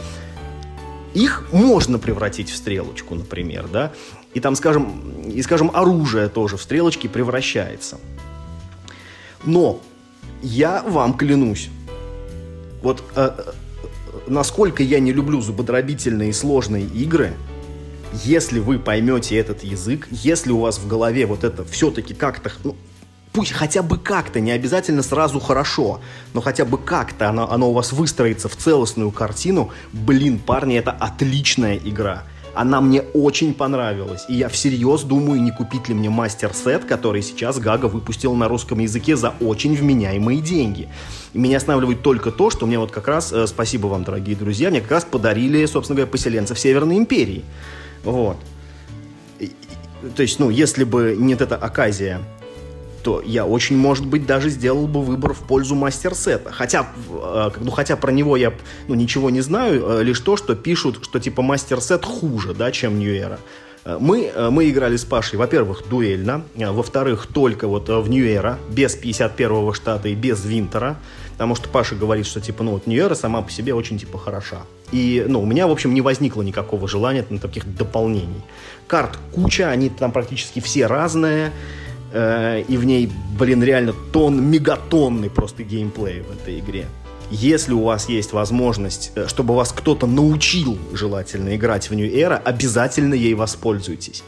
их 1.13 1.47
можно 1.51 1.99
превратить 1.99 2.49
в 2.49 2.55
стрелочку, 2.55 3.15
например, 3.15 3.67
да, 3.71 3.91
и 4.33 4.39
там, 4.39 4.55
скажем, 4.55 5.21
и, 5.25 5.41
скажем, 5.41 5.71
оружие 5.73 6.27
тоже 6.27 6.57
в 6.57 6.61
стрелочки 6.61 7.07
превращается. 7.07 7.99
Но 9.43 9.79
я 10.41 10.83
вам 10.83 11.15
клянусь, 11.15 11.69
вот 12.81 13.03
э, 13.15 13.31
э 13.37 13.51
насколько 14.27 14.83
я 14.83 14.99
не 14.99 15.11
люблю 15.11 15.41
зубодробительные 15.41 16.33
сложные 16.33 16.85
игры, 16.85 17.33
если 18.23 18.59
вы 18.59 18.79
поймете 18.79 19.37
этот 19.37 19.63
язык, 19.63 20.07
если 20.11 20.51
у 20.51 20.59
вас 20.59 20.77
в 20.77 20.87
голове 20.87 21.25
вот 21.25 21.43
это 21.43 21.65
все-таки 21.65 22.13
как-то, 22.13 22.51
ну, 22.63 22.75
пусть 23.31 23.51
хотя 23.51 23.81
бы 23.81 23.97
как-то, 23.97 24.39
не 24.39 24.51
обязательно 24.51 25.01
сразу 25.01 25.39
хорошо, 25.39 25.99
но 26.33 26.41
хотя 26.41 26.65
бы 26.65 26.77
как-то 26.77 27.29
оно, 27.29 27.51
оно 27.51 27.69
у 27.69 27.73
вас 27.73 27.91
выстроится 27.91 28.47
в 28.47 28.55
целостную 28.55 29.11
картину, 29.11 29.71
блин, 29.91 30.39
парни, 30.39 30.77
это 30.77 30.91
отличная 30.91 31.77
игра. 31.77 32.23
Она 32.55 32.81
мне 32.81 33.01
очень 33.01 33.55
понравилась. 33.55 34.25
И 34.29 34.35
я 34.35 34.47
всерьез 34.47 35.01
думаю, 35.01 35.41
не 35.41 35.49
купить 35.49 35.89
ли 35.89 35.95
мне 35.95 36.11
мастер-сет, 36.11 36.85
который 36.85 37.23
сейчас 37.23 37.57
Гага 37.57 37.87
выпустил 37.87 38.35
на 38.35 38.47
русском 38.47 38.77
языке 38.77 39.15
за 39.15 39.33
очень 39.39 39.75
вменяемые 39.75 40.39
деньги. 40.39 40.87
И 41.33 41.39
меня 41.39 41.57
останавливает 41.57 42.03
только 42.03 42.29
то, 42.29 42.51
что 42.51 42.67
мне 42.67 42.77
вот 42.77 42.91
как 42.91 43.07
раз, 43.07 43.33
э, 43.33 43.47
спасибо 43.47 43.87
вам, 43.87 44.03
дорогие 44.03 44.35
друзья, 44.35 44.69
мне 44.69 44.81
как 44.81 44.91
раз 44.91 45.03
подарили, 45.03 45.65
собственно 45.65 45.95
говоря, 45.95 46.11
поселенцев 46.11 46.59
Северной 46.59 46.97
империи. 46.97 47.43
Вот. 48.03 48.37
то 50.15 50.21
есть, 50.21 50.39
ну, 50.39 50.49
если 50.49 50.83
бы 50.83 51.15
не 51.17 51.33
эта 51.33 51.55
оказия 51.55 52.21
то 53.03 53.21
я 53.25 53.45
очень, 53.45 53.77
может 53.77 54.05
быть, 54.05 54.25
даже 54.25 54.49
сделал 54.49 54.87
бы 54.87 55.01
выбор 55.01 55.33
в 55.33 55.39
пользу 55.39 55.75
мастер-сета. 55.75 56.51
Хотя, 56.51 56.87
э, 57.09 57.49
ну, 57.59 57.69
хотя 57.69 57.97
про 57.97 58.11
него 58.11 58.37
я 58.37 58.53
ну, 58.87 58.95
ничего 58.95 59.29
не 59.29 59.41
знаю, 59.41 59.83
э, 59.85 60.03
лишь 60.03 60.21
то, 60.21 60.37
что 60.37 60.55
пишут, 60.55 60.99
что 61.03 61.19
типа 61.19 61.41
мастер-сет 61.41 62.05
хуже, 62.05 62.53
да, 62.53 62.71
чем. 62.71 62.99
Э, 63.01 63.37
мы, 63.85 64.31
мы 64.49 64.69
играли 64.69 64.95
с 64.95 65.03
Пашей, 65.03 65.37
во-первых, 65.37 65.83
дуэльно, 65.89 66.43
во-вторых, 66.55 67.27
только 67.27 67.67
вот 67.67 67.89
в 67.89 68.09
Era, 68.09 68.57
без 68.69 68.97
51-го 68.97 69.73
штата 69.73 70.07
и 70.07 70.15
без 70.15 70.45
Винтера, 70.45 70.97
потому 71.33 71.55
что 71.55 71.67
Паша 71.69 71.95
говорит, 71.95 72.25
что 72.25 72.39
типа, 72.39 72.63
ну 72.63 72.71
вот 72.71 72.87
Era 72.87 73.15
сама 73.15 73.41
по 73.41 73.51
себе 73.51 73.73
очень 73.73 73.99
типа 73.99 74.17
хороша. 74.17 74.61
И, 74.91 75.25
ну, 75.27 75.41
у 75.41 75.45
меня, 75.45 75.67
в 75.67 75.71
общем, 75.71 75.93
не 75.93 76.01
возникло 76.01 76.43
никакого 76.43 76.87
желания 76.87 77.25
на 77.29 77.39
таких 77.39 77.75
дополнений. 77.75 78.41
Карт 78.87 79.17
куча, 79.33 79.69
они 79.69 79.89
там 79.89 80.11
практически 80.11 80.59
все 80.59 80.85
разные, 80.85 81.51
Э, 82.13 82.61
и 82.61 82.77
в 82.77 82.85
ней, 82.85 83.11
блин, 83.39 83.63
реально 83.63 83.93
тон, 84.11 84.41
мегатонный 84.43 85.31
просто 85.31 85.63
геймплей 85.63 86.21
в 86.21 86.31
этой 86.31 86.59
игре. 86.59 86.85
Если 87.35 87.73
у 87.73 87.81
вас 87.81 88.09
есть 88.09 88.31
возможность, 88.31 89.11
э, 89.15 89.27
чтобы 89.27 89.55
вас 89.55 89.71
кто-то 89.71 90.05
научил 90.05 90.77
желательно 90.93 91.55
играть 91.55 91.89
в 91.89 91.95
New 91.95 92.05
Era, 92.07 92.35
обязательно 92.37 93.15
ей 93.15 93.33
воспользуйтесь. 93.33 94.23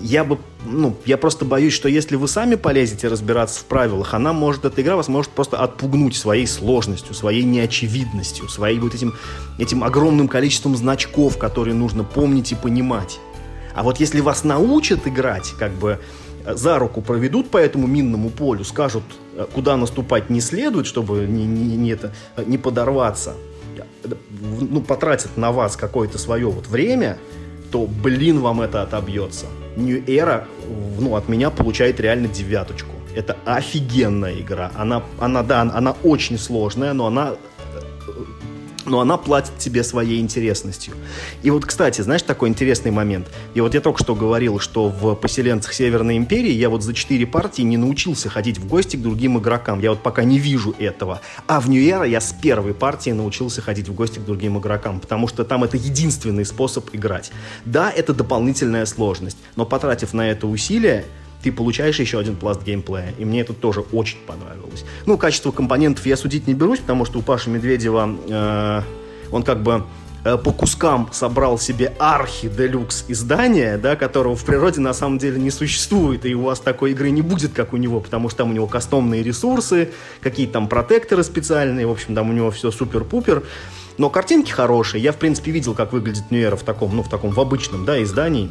Я 0.00 0.24
бы, 0.24 0.36
ну, 0.66 0.96
я 1.04 1.16
просто 1.16 1.44
боюсь, 1.44 1.72
что 1.72 1.88
если 1.88 2.16
вы 2.16 2.26
сами 2.26 2.56
полезете 2.56 3.06
разбираться 3.06 3.60
в 3.60 3.66
правилах, 3.66 4.14
она 4.14 4.32
может, 4.32 4.64
эта 4.64 4.82
игра 4.82 4.96
вас 4.96 5.06
может 5.06 5.30
просто 5.30 5.58
отпугнуть 5.58 6.16
своей 6.16 6.48
сложностью, 6.48 7.14
своей 7.14 7.44
неочевидностью, 7.44 8.48
своей 8.48 8.80
вот 8.80 8.96
этим, 8.96 9.14
этим 9.58 9.84
огромным 9.84 10.26
количеством 10.26 10.76
значков, 10.76 11.38
которые 11.38 11.74
нужно 11.74 12.02
помнить 12.02 12.50
и 12.50 12.56
понимать. 12.56 13.20
А 13.76 13.84
вот 13.84 14.00
если 14.00 14.20
вас 14.20 14.42
научат 14.42 15.06
играть, 15.06 15.54
как 15.56 15.70
бы, 15.74 16.00
за 16.54 16.78
руку 16.78 17.02
проведут 17.02 17.50
по 17.50 17.58
этому 17.58 17.86
минному 17.86 18.30
полю, 18.30 18.64
скажут, 18.64 19.04
э, 19.36 19.46
куда 19.54 19.76
наступать 19.76 20.30
не 20.30 20.40
следует, 20.40 20.86
чтобы 20.86 21.26
не, 21.26 21.46
не, 21.46 21.76
не, 21.76 21.90
это, 21.90 22.12
э, 22.36 22.44
не 22.46 22.58
подорваться, 22.58 23.34
ну, 24.40 24.80
потратят 24.80 25.36
на 25.36 25.52
вас 25.52 25.76
какое-то 25.76 26.18
свое 26.18 26.46
вот 26.46 26.66
время, 26.66 27.18
то, 27.70 27.86
блин, 27.86 28.40
вам 28.40 28.60
это 28.62 28.82
отобьется. 28.82 29.46
New 29.76 30.02
Era, 30.04 30.44
ну, 30.98 31.16
от 31.16 31.28
меня 31.28 31.50
получает 31.50 32.00
реально 32.00 32.28
девяточку. 32.28 32.90
Это 33.14 33.36
офигенная 33.44 34.40
игра. 34.40 34.70
Она, 34.76 35.02
она, 35.18 35.42
да, 35.42 35.62
она 35.62 35.96
очень 36.02 36.38
сложная, 36.38 36.92
но 36.92 37.06
она 37.06 37.34
но 38.90 39.00
она 39.00 39.16
платит 39.16 39.56
тебе 39.58 39.84
своей 39.84 40.20
интересностью. 40.20 40.94
И 41.42 41.50
вот, 41.50 41.64
кстати, 41.64 42.00
знаешь, 42.02 42.22
такой 42.22 42.48
интересный 42.48 42.90
момент. 42.90 43.28
И 43.54 43.60
вот 43.60 43.74
я 43.74 43.80
только 43.80 44.02
что 44.02 44.14
говорил, 44.14 44.58
что 44.58 44.88
в 44.88 45.14
«Поселенцах 45.14 45.72
Северной 45.72 46.16
Империи» 46.16 46.50
я 46.50 46.68
вот 46.68 46.82
за 46.82 46.92
четыре 46.92 47.26
партии 47.26 47.62
не 47.62 47.76
научился 47.76 48.28
ходить 48.28 48.58
в 48.58 48.66
гости 48.66 48.96
к 48.96 49.02
другим 49.02 49.38
игрокам. 49.38 49.80
Я 49.80 49.90
вот 49.90 50.02
пока 50.02 50.24
не 50.24 50.38
вижу 50.38 50.74
этого. 50.78 51.20
А 51.46 51.60
в 51.60 51.70
New 51.70 51.80
Era 51.80 52.08
я 52.08 52.20
с 52.20 52.32
первой 52.32 52.74
партии 52.74 53.10
научился 53.10 53.62
ходить 53.62 53.88
в 53.88 53.94
гости 53.94 54.18
к 54.18 54.24
другим 54.24 54.58
игрокам, 54.58 55.00
потому 55.00 55.28
что 55.28 55.44
там 55.44 55.64
это 55.64 55.76
единственный 55.76 56.44
способ 56.44 56.90
играть. 56.92 57.30
Да, 57.64 57.90
это 57.90 58.12
дополнительная 58.12 58.86
сложность, 58.86 59.38
но 59.54 59.64
потратив 59.64 60.12
на 60.12 60.28
это 60.28 60.48
усилия, 60.48 61.04
ты 61.42 61.52
получаешь 61.52 61.98
еще 61.98 62.18
один 62.18 62.36
пласт 62.36 62.62
геймплея. 62.62 63.14
И 63.18 63.24
мне 63.24 63.40
это 63.40 63.52
тоже 63.52 63.80
очень 63.92 64.18
понравилось. 64.26 64.84
Ну, 65.06 65.16
качество 65.16 65.50
компонентов 65.50 66.06
я 66.06 66.16
судить 66.16 66.46
не 66.46 66.54
берусь, 66.54 66.80
потому 66.80 67.04
что 67.04 67.18
у 67.18 67.22
Паши 67.22 67.50
Медведева 67.50 68.16
э, 68.28 68.82
он 69.32 69.42
как 69.42 69.62
бы 69.62 69.84
э, 70.24 70.36
по 70.36 70.52
кускам 70.52 71.08
собрал 71.12 71.58
себе 71.58 71.92
архи-делюкс 71.98 73.06
издание, 73.08 73.78
да, 73.78 73.96
которого 73.96 74.36
в 74.36 74.44
природе 74.44 74.80
на 74.80 74.92
самом 74.92 75.18
деле 75.18 75.40
не 75.40 75.50
существует, 75.50 76.26
и 76.26 76.34
у 76.34 76.42
вас 76.42 76.60
такой 76.60 76.92
игры 76.92 77.10
не 77.10 77.22
будет, 77.22 77.52
как 77.52 77.72
у 77.72 77.76
него, 77.76 78.00
потому 78.00 78.28
что 78.28 78.38
там 78.38 78.50
у 78.50 78.52
него 78.52 78.66
кастомные 78.66 79.22
ресурсы, 79.22 79.90
какие-то 80.20 80.54
там 80.54 80.68
протекторы 80.68 81.24
специальные, 81.24 81.86
в 81.86 81.90
общем, 81.90 82.14
там 82.14 82.30
у 82.30 82.32
него 82.32 82.50
все 82.50 82.70
супер-пупер. 82.70 83.44
Но 83.98 84.08
картинки 84.08 84.50
хорошие. 84.50 85.02
Я, 85.02 85.12
в 85.12 85.16
принципе, 85.16 85.50
видел, 85.50 85.74
как 85.74 85.92
выглядит 85.92 86.30
Ньюэра 86.30 86.56
в 86.56 86.62
таком, 86.62 86.96
ну, 86.96 87.02
в 87.02 87.10
таком, 87.10 87.32
в 87.32 87.40
обычном, 87.40 87.84
да, 87.84 88.02
издании. 88.02 88.50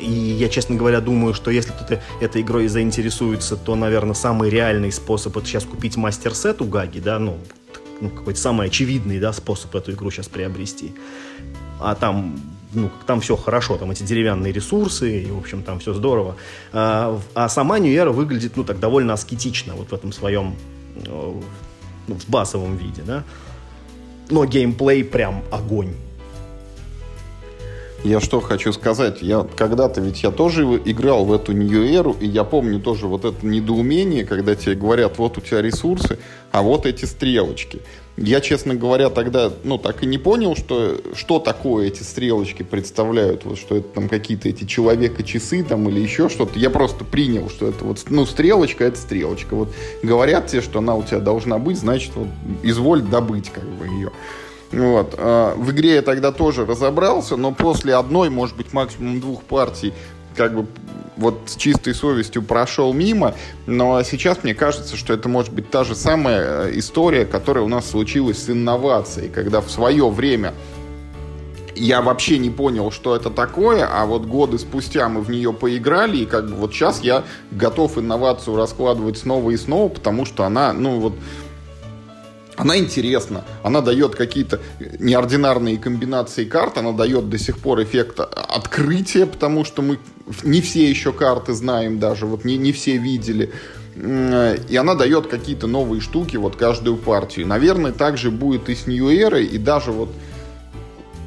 И 0.00 0.10
я, 0.10 0.48
честно 0.48 0.76
говоря, 0.76 1.00
думаю, 1.00 1.34
что 1.34 1.50
если 1.50 1.72
кто-то 1.72 2.02
этой 2.20 2.42
игрой 2.42 2.68
заинтересуется, 2.68 3.56
то, 3.56 3.74
наверное, 3.74 4.14
самый 4.14 4.50
реальный 4.50 4.92
способ 4.92 5.36
это 5.36 5.46
сейчас 5.46 5.64
купить 5.64 5.96
мастер-сет 5.96 6.60
у 6.60 6.66
Гаги, 6.66 7.00
да, 7.00 7.18
ну, 7.18 7.38
ну 8.00 8.10
какой-то 8.10 8.38
самый 8.38 8.66
очевидный, 8.66 9.18
да, 9.18 9.32
способ 9.32 9.74
эту 9.74 9.92
игру 9.92 10.10
сейчас 10.10 10.28
приобрести. 10.28 10.92
А 11.80 11.94
там 11.94 12.38
ну, 12.72 12.90
там 13.06 13.20
все 13.20 13.36
хорошо, 13.36 13.78
там 13.78 13.90
эти 13.90 14.02
деревянные 14.02 14.52
ресурсы, 14.52 15.22
и, 15.22 15.30
в 15.30 15.38
общем, 15.38 15.62
там 15.62 15.78
все 15.78 15.94
здорово. 15.94 16.36
А, 16.72 17.18
а 17.34 17.48
сама 17.48 17.78
Ньюэра 17.78 18.10
выглядит, 18.10 18.56
ну, 18.56 18.64
так 18.64 18.78
довольно 18.78 19.14
аскетично, 19.14 19.74
вот 19.74 19.90
в 19.90 19.94
этом 19.94 20.12
своем, 20.12 20.56
ну, 21.06 21.42
в 22.06 22.28
басовом 22.28 22.76
виде, 22.76 23.02
да. 23.02 23.24
Но 24.28 24.44
геймплей 24.44 25.04
прям 25.04 25.42
огонь. 25.50 25.94
Я 28.06 28.20
что 28.20 28.40
хочу 28.40 28.72
сказать, 28.72 29.20
я 29.20 29.44
когда-то 29.56 30.00
ведь 30.00 30.22
я 30.22 30.30
тоже 30.30 30.62
играл 30.84 31.24
в 31.24 31.32
эту 31.32 31.52
Era, 31.52 32.16
и 32.20 32.26
я 32.26 32.44
помню 32.44 32.78
тоже 32.78 33.08
вот 33.08 33.24
это 33.24 33.44
недоумение, 33.44 34.24
когда 34.24 34.54
тебе 34.54 34.76
говорят, 34.76 35.18
вот 35.18 35.38
у 35.38 35.40
тебя 35.40 35.60
ресурсы, 35.60 36.16
а 36.52 36.62
вот 36.62 36.86
эти 36.86 37.04
стрелочки. 37.04 37.82
Я, 38.16 38.40
честно 38.40 38.76
говоря, 38.76 39.10
тогда, 39.10 39.50
ну, 39.64 39.76
так 39.76 40.04
и 40.04 40.06
не 40.06 40.18
понял, 40.18 40.54
что, 40.54 41.00
что 41.14 41.40
такое 41.40 41.88
эти 41.88 42.04
стрелочки 42.04 42.62
представляют, 42.62 43.44
вот, 43.44 43.58
что 43.58 43.76
это 43.76 43.88
там 43.88 44.08
какие-то 44.08 44.48
эти 44.48 44.64
человека-часы 44.64 45.64
там 45.64 45.88
или 45.88 46.00
еще 46.00 46.28
что-то. 46.28 46.60
Я 46.60 46.70
просто 46.70 47.04
принял, 47.04 47.50
что 47.50 47.66
это 47.66 47.84
вот, 47.84 48.04
ну, 48.08 48.24
стрелочка, 48.24 48.84
это 48.84 48.98
стрелочка. 48.98 49.56
Вот 49.56 49.74
говорят 50.04 50.46
тебе, 50.46 50.62
что 50.62 50.78
она 50.78 50.94
у 50.94 51.02
тебя 51.02 51.18
должна 51.18 51.58
быть, 51.58 51.78
значит, 51.78 52.12
вот, 52.14 52.28
изволь 52.62 53.02
добыть 53.02 53.50
как 53.50 53.64
бы 53.64 53.86
ее. 53.88 54.12
Вот. 54.72 55.14
А, 55.16 55.54
в 55.54 55.70
игре 55.70 55.94
я 55.96 56.02
тогда 56.02 56.32
тоже 56.32 56.66
разобрался, 56.66 57.36
но 57.36 57.52
после 57.52 57.94
одной, 57.94 58.30
может 58.30 58.56
быть, 58.56 58.72
максимум 58.72 59.20
двух 59.20 59.42
партий, 59.42 59.92
как 60.34 60.54
бы 60.54 60.66
вот 61.16 61.40
с 61.46 61.56
чистой 61.56 61.94
совестью 61.94 62.42
прошел 62.42 62.92
мимо, 62.92 63.34
но 63.66 64.02
сейчас 64.02 64.42
мне 64.42 64.54
кажется, 64.54 64.96
что 64.96 65.14
это 65.14 65.28
может 65.28 65.52
быть 65.52 65.70
та 65.70 65.82
же 65.82 65.94
самая 65.94 66.66
э, 66.66 66.78
история, 66.78 67.24
которая 67.24 67.64
у 67.64 67.68
нас 67.68 67.88
случилась 67.88 68.42
с 68.42 68.50
инновацией, 68.50 69.30
когда 69.30 69.62
в 69.62 69.70
свое 69.70 70.08
время 70.10 70.52
я 71.74 72.00
вообще 72.00 72.38
не 72.38 72.50
понял, 72.50 72.90
что 72.90 73.14
это 73.14 73.30
такое, 73.30 73.86
а 73.90 74.06
вот 74.06 74.26
годы 74.26 74.58
спустя 74.58 75.08
мы 75.08 75.20
в 75.20 75.30
нее 75.30 75.52
поиграли, 75.52 76.18
и 76.18 76.26
как 76.26 76.48
бы 76.48 76.54
вот 76.54 76.72
сейчас 76.72 77.00
я 77.00 77.24
готов 77.50 77.98
инновацию 77.98 78.56
раскладывать 78.56 79.18
снова 79.18 79.50
и 79.50 79.56
снова, 79.56 79.88
потому 79.88 80.24
что 80.24 80.44
она, 80.44 80.72
ну 80.72 81.00
вот, 81.00 81.14
она 82.56 82.78
интересна, 82.78 83.44
она 83.62 83.80
дает 83.80 84.14
какие-то 84.14 84.60
неординарные 84.98 85.78
комбинации 85.78 86.44
карт, 86.44 86.78
она 86.78 86.92
дает 86.92 87.28
до 87.28 87.38
сих 87.38 87.58
пор 87.58 87.82
эффект 87.82 88.20
открытия, 88.20 89.26
потому 89.26 89.64
что 89.64 89.82
мы 89.82 89.98
не 90.42 90.60
все 90.60 90.88
еще 90.88 91.12
карты 91.12 91.52
знаем 91.52 91.98
даже, 91.98 92.26
вот 92.26 92.44
не, 92.44 92.56
не 92.56 92.72
все 92.72 92.96
видели. 92.96 93.52
И 93.96 94.76
она 94.76 94.94
дает 94.94 95.26
какие-то 95.26 95.66
новые 95.66 96.00
штуки 96.00 96.36
вот 96.36 96.56
каждую 96.56 96.98
партию. 96.98 97.46
Наверное, 97.46 97.92
также 97.92 98.30
будет 98.30 98.68
и 98.68 98.74
с 98.74 98.86
New 98.86 99.08
Era, 99.08 99.42
и 99.42 99.56
даже 99.56 99.90
вот 99.90 100.10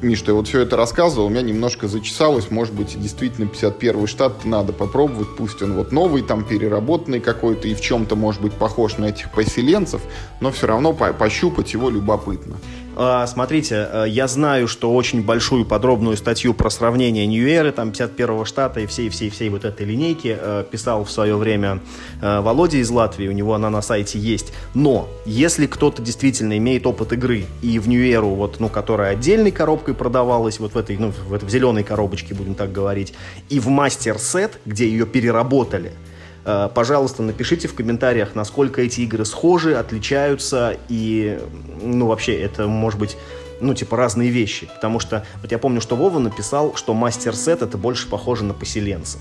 Миш, 0.02 0.22
ты 0.22 0.32
вот 0.32 0.48
все 0.48 0.60
это 0.60 0.78
рассказывал, 0.78 1.26
у 1.26 1.28
меня 1.28 1.42
немножко 1.42 1.86
зачесалось, 1.86 2.50
может 2.50 2.74
быть, 2.74 2.98
действительно 2.98 3.46
51 3.46 4.06
штат 4.06 4.46
надо 4.46 4.72
попробовать, 4.72 5.28
пусть 5.36 5.60
он 5.60 5.74
вот 5.74 5.92
новый, 5.92 6.22
там, 6.22 6.42
переработанный 6.42 7.20
какой-то, 7.20 7.68
и 7.68 7.74
в 7.74 7.82
чем-то, 7.82 8.16
может 8.16 8.40
быть, 8.40 8.54
похож 8.54 8.96
на 8.96 9.06
этих 9.06 9.30
поселенцев, 9.30 10.00
но 10.40 10.50
все 10.52 10.68
равно 10.68 10.94
пощупать 10.94 11.74
его 11.74 11.90
любопытно. 11.90 12.56
А, 12.96 13.26
смотрите, 13.26 13.88
э, 13.90 14.04
я 14.08 14.26
знаю, 14.26 14.66
что 14.66 14.92
очень 14.94 15.22
большую 15.22 15.64
подробную 15.64 16.16
статью 16.16 16.54
про 16.54 16.70
сравнение 16.70 17.26
Нью-Эры, 17.26 17.72
там, 17.72 17.90
51-го 17.90 18.44
штата 18.44 18.80
и 18.80 18.86
всей-всей-всей 18.86 19.48
вот 19.48 19.64
этой 19.64 19.86
линейки 19.86 20.36
э, 20.38 20.64
писал 20.70 21.04
в 21.04 21.10
свое 21.10 21.36
время 21.36 21.80
э, 22.20 22.40
Володя 22.40 22.78
из 22.78 22.90
Латвии, 22.90 23.28
у 23.28 23.32
него 23.32 23.54
она 23.54 23.70
на 23.70 23.80
сайте 23.80 24.18
есть. 24.18 24.52
Но, 24.74 25.08
если 25.24 25.66
кто-то 25.66 26.02
действительно 26.02 26.58
имеет 26.58 26.86
опыт 26.86 27.12
игры 27.12 27.44
и 27.62 27.78
в 27.78 27.88
Нью-Эру, 27.88 28.30
вот, 28.30 28.58
ну, 28.58 28.68
которая 28.68 29.12
отдельной 29.12 29.52
коробкой 29.52 29.94
продавалась, 29.94 30.58
вот 30.58 30.74
в 30.74 30.76
этой, 30.76 30.96
ну, 30.96 31.12
в, 31.12 31.38
в 31.38 31.48
зеленой 31.48 31.84
коробочке, 31.84 32.34
будем 32.34 32.54
так 32.54 32.72
говорить, 32.72 33.14
и 33.48 33.60
в 33.60 33.68
мастер-сет, 33.68 34.58
где 34.66 34.88
ее 34.88 35.06
переработали– 35.06 35.92
пожалуйста, 36.44 37.22
напишите 37.22 37.68
в 37.68 37.74
комментариях, 37.74 38.34
насколько 38.34 38.82
эти 38.82 39.02
игры 39.02 39.24
схожи, 39.24 39.74
отличаются 39.74 40.76
и, 40.88 41.38
ну, 41.82 42.06
вообще, 42.06 42.40
это 42.40 42.66
может 42.66 42.98
быть 42.98 43.16
ну, 43.60 43.74
типа, 43.74 43.96
разные 43.96 44.30
вещи. 44.30 44.68
Потому 44.74 45.00
что, 45.00 45.24
вот 45.42 45.52
я 45.52 45.58
помню, 45.58 45.80
что 45.80 45.96
Вова 45.96 46.18
написал, 46.18 46.74
что 46.76 46.94
мастер-сет 46.94 47.62
это 47.62 47.76
больше 47.76 48.08
похоже 48.08 48.44
на 48.44 48.54
поселенцев, 48.54 49.20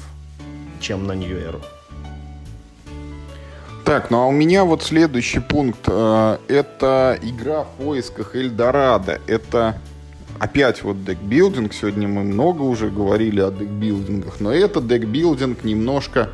чем 0.80 1.06
на 1.06 1.14
Нью-Эру. 1.14 1.62
Так, 3.90 4.12
ну 4.12 4.22
а 4.22 4.28
у 4.28 4.32
меня 4.32 4.66
вот 4.66 4.84
следующий 4.84 5.40
пункт. 5.40 5.80
Э, 5.88 6.38
это 6.48 7.18
игра 7.24 7.64
в 7.64 7.84
поисках 7.84 8.36
Эльдорадо. 8.36 9.20
Это 9.26 9.82
опять 10.38 10.84
вот 10.84 11.04
декбилдинг. 11.04 11.74
Сегодня 11.74 12.08
мы 12.08 12.24
много 12.24 12.62
уже 12.62 12.90
говорили 12.90 13.42
о 13.42 13.50
декбилдингах, 13.50 14.42
но 14.42 14.54
это 14.54 14.80
декбилдинг 14.80 15.64
немножко 15.64 16.30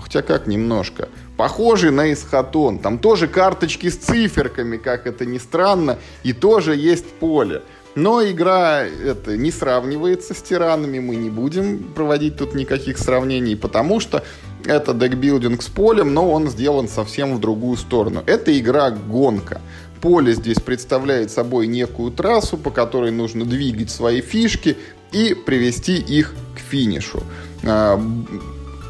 хотя 0.00 0.22
как 0.22 0.46
немножко, 0.46 1.08
похожий 1.36 1.90
на 1.90 2.12
эсхатон. 2.12 2.78
Там 2.78 2.98
тоже 2.98 3.28
карточки 3.28 3.88
с 3.88 3.96
циферками, 3.96 4.76
как 4.76 5.06
это 5.06 5.26
ни 5.26 5.38
странно, 5.38 5.98
и 6.22 6.32
тоже 6.32 6.76
есть 6.76 7.06
поле. 7.06 7.62
Но 7.94 8.22
игра 8.22 8.82
это 8.84 9.36
не 9.36 9.50
сравнивается 9.50 10.34
с 10.34 10.42
тиранами, 10.42 11.00
мы 11.00 11.16
не 11.16 11.30
будем 11.30 11.82
проводить 11.94 12.36
тут 12.36 12.54
никаких 12.54 12.98
сравнений, 12.98 13.56
потому 13.56 13.98
что 13.98 14.22
это 14.64 14.94
декбилдинг 14.94 15.62
с 15.62 15.66
полем, 15.66 16.14
но 16.14 16.30
он 16.30 16.48
сделан 16.48 16.88
совсем 16.88 17.34
в 17.34 17.40
другую 17.40 17.76
сторону. 17.76 18.22
Это 18.26 18.56
игра 18.56 18.90
гонка. 18.90 19.60
Поле 20.00 20.32
здесь 20.32 20.60
представляет 20.60 21.32
собой 21.32 21.66
некую 21.66 22.12
трассу, 22.12 22.56
по 22.56 22.70
которой 22.70 23.10
нужно 23.10 23.44
двигать 23.44 23.90
свои 23.90 24.20
фишки 24.20 24.76
и 25.10 25.34
привести 25.34 25.96
их 25.96 26.34
к 26.54 26.60
финишу. 26.60 27.22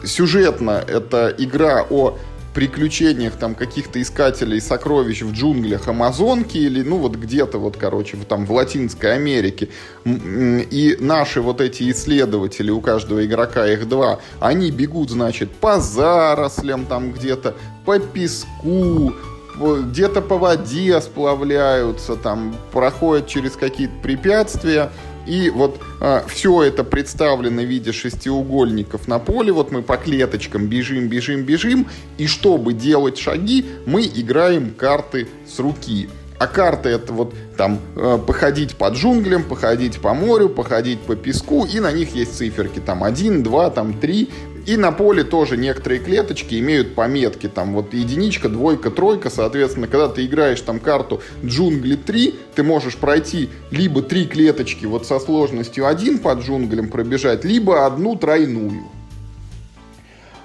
Сюжетно 0.08 0.82
это 0.88 1.32
игра 1.36 1.84
о 1.88 2.16
приключениях 2.54 3.34
там 3.34 3.54
каких-то 3.54 4.00
искателей 4.02 4.60
сокровищ 4.60 5.22
в 5.22 5.32
джунглях 5.32 5.86
Амазонки 5.86 6.56
или 6.56 6.82
ну 6.82 6.96
вот 6.96 7.14
где-то 7.14 7.58
вот, 7.58 7.76
короче, 7.76 8.16
там 8.28 8.46
в 8.46 8.52
Латинской 8.52 9.14
Америке. 9.14 9.68
И 10.04 10.96
наши 10.98 11.40
вот 11.40 11.60
эти 11.60 11.88
исследователи, 11.90 12.70
у 12.70 12.80
каждого 12.80 13.24
игрока 13.24 13.66
их 13.68 13.88
два, 13.88 14.18
они 14.40 14.70
бегут, 14.70 15.10
значит, 15.10 15.52
по 15.52 15.78
зарослям 15.78 16.86
там 16.86 17.12
где-то, 17.12 17.54
по 17.84 17.98
песку, 18.00 19.12
где-то 19.60 20.22
по 20.22 20.38
воде 20.38 21.00
сплавляются, 21.00 22.16
там 22.16 22.56
проходят 22.72 23.28
через 23.28 23.52
какие-то 23.52 23.94
препятствия. 24.02 24.90
И 25.28 25.50
вот 25.50 25.78
а, 26.00 26.24
все 26.26 26.62
это 26.62 26.84
представлено 26.84 27.62
в 27.62 27.66
виде 27.66 27.92
шестиугольников 27.92 29.06
на 29.06 29.18
поле. 29.18 29.52
Вот 29.52 29.70
мы 29.70 29.82
по 29.82 29.98
клеточкам 29.98 30.66
бежим, 30.66 31.08
бежим, 31.08 31.42
бежим. 31.42 31.86
И 32.16 32.26
чтобы 32.26 32.72
делать 32.72 33.18
шаги, 33.18 33.66
мы 33.86 34.02
играем 34.02 34.72
карты 34.74 35.28
с 35.46 35.58
руки. 35.58 36.08
А 36.38 36.46
карты 36.46 36.90
это 36.90 37.12
вот 37.12 37.34
там 37.56 37.80
э, 37.96 38.18
походить 38.24 38.76
по 38.76 38.88
джунглям, 38.88 39.42
походить 39.42 40.00
по 40.00 40.14
морю, 40.14 40.48
походить 40.48 41.00
по 41.00 41.16
песку, 41.16 41.66
и 41.66 41.80
на 41.80 41.90
них 41.90 42.14
есть 42.14 42.36
циферки, 42.36 42.78
там 42.78 43.02
1, 43.02 43.42
2, 43.42 43.70
там 43.70 43.98
3, 43.98 44.28
и 44.68 44.76
на 44.76 44.92
поле 44.92 45.24
тоже 45.24 45.56
некоторые 45.56 45.98
клеточки 45.98 46.58
имеют 46.60 46.94
пометки, 46.94 47.48
там 47.48 47.72
вот 47.72 47.94
единичка, 47.94 48.50
двойка, 48.50 48.90
тройка, 48.90 49.30
соответственно, 49.30 49.88
когда 49.88 50.08
ты 50.08 50.26
играешь 50.26 50.60
там 50.60 50.78
карту 50.78 51.22
джунгли 51.42 51.96
3, 51.96 52.34
ты 52.54 52.62
можешь 52.62 52.98
пройти 52.98 53.48
либо 53.70 54.02
три 54.02 54.26
клеточки 54.26 54.84
вот 54.84 55.06
со 55.06 55.20
сложностью 55.20 55.86
1 55.86 56.18
по 56.18 56.34
джунглям 56.34 56.88
пробежать, 56.88 57.46
либо 57.46 57.86
одну 57.86 58.14
тройную. 58.14 58.82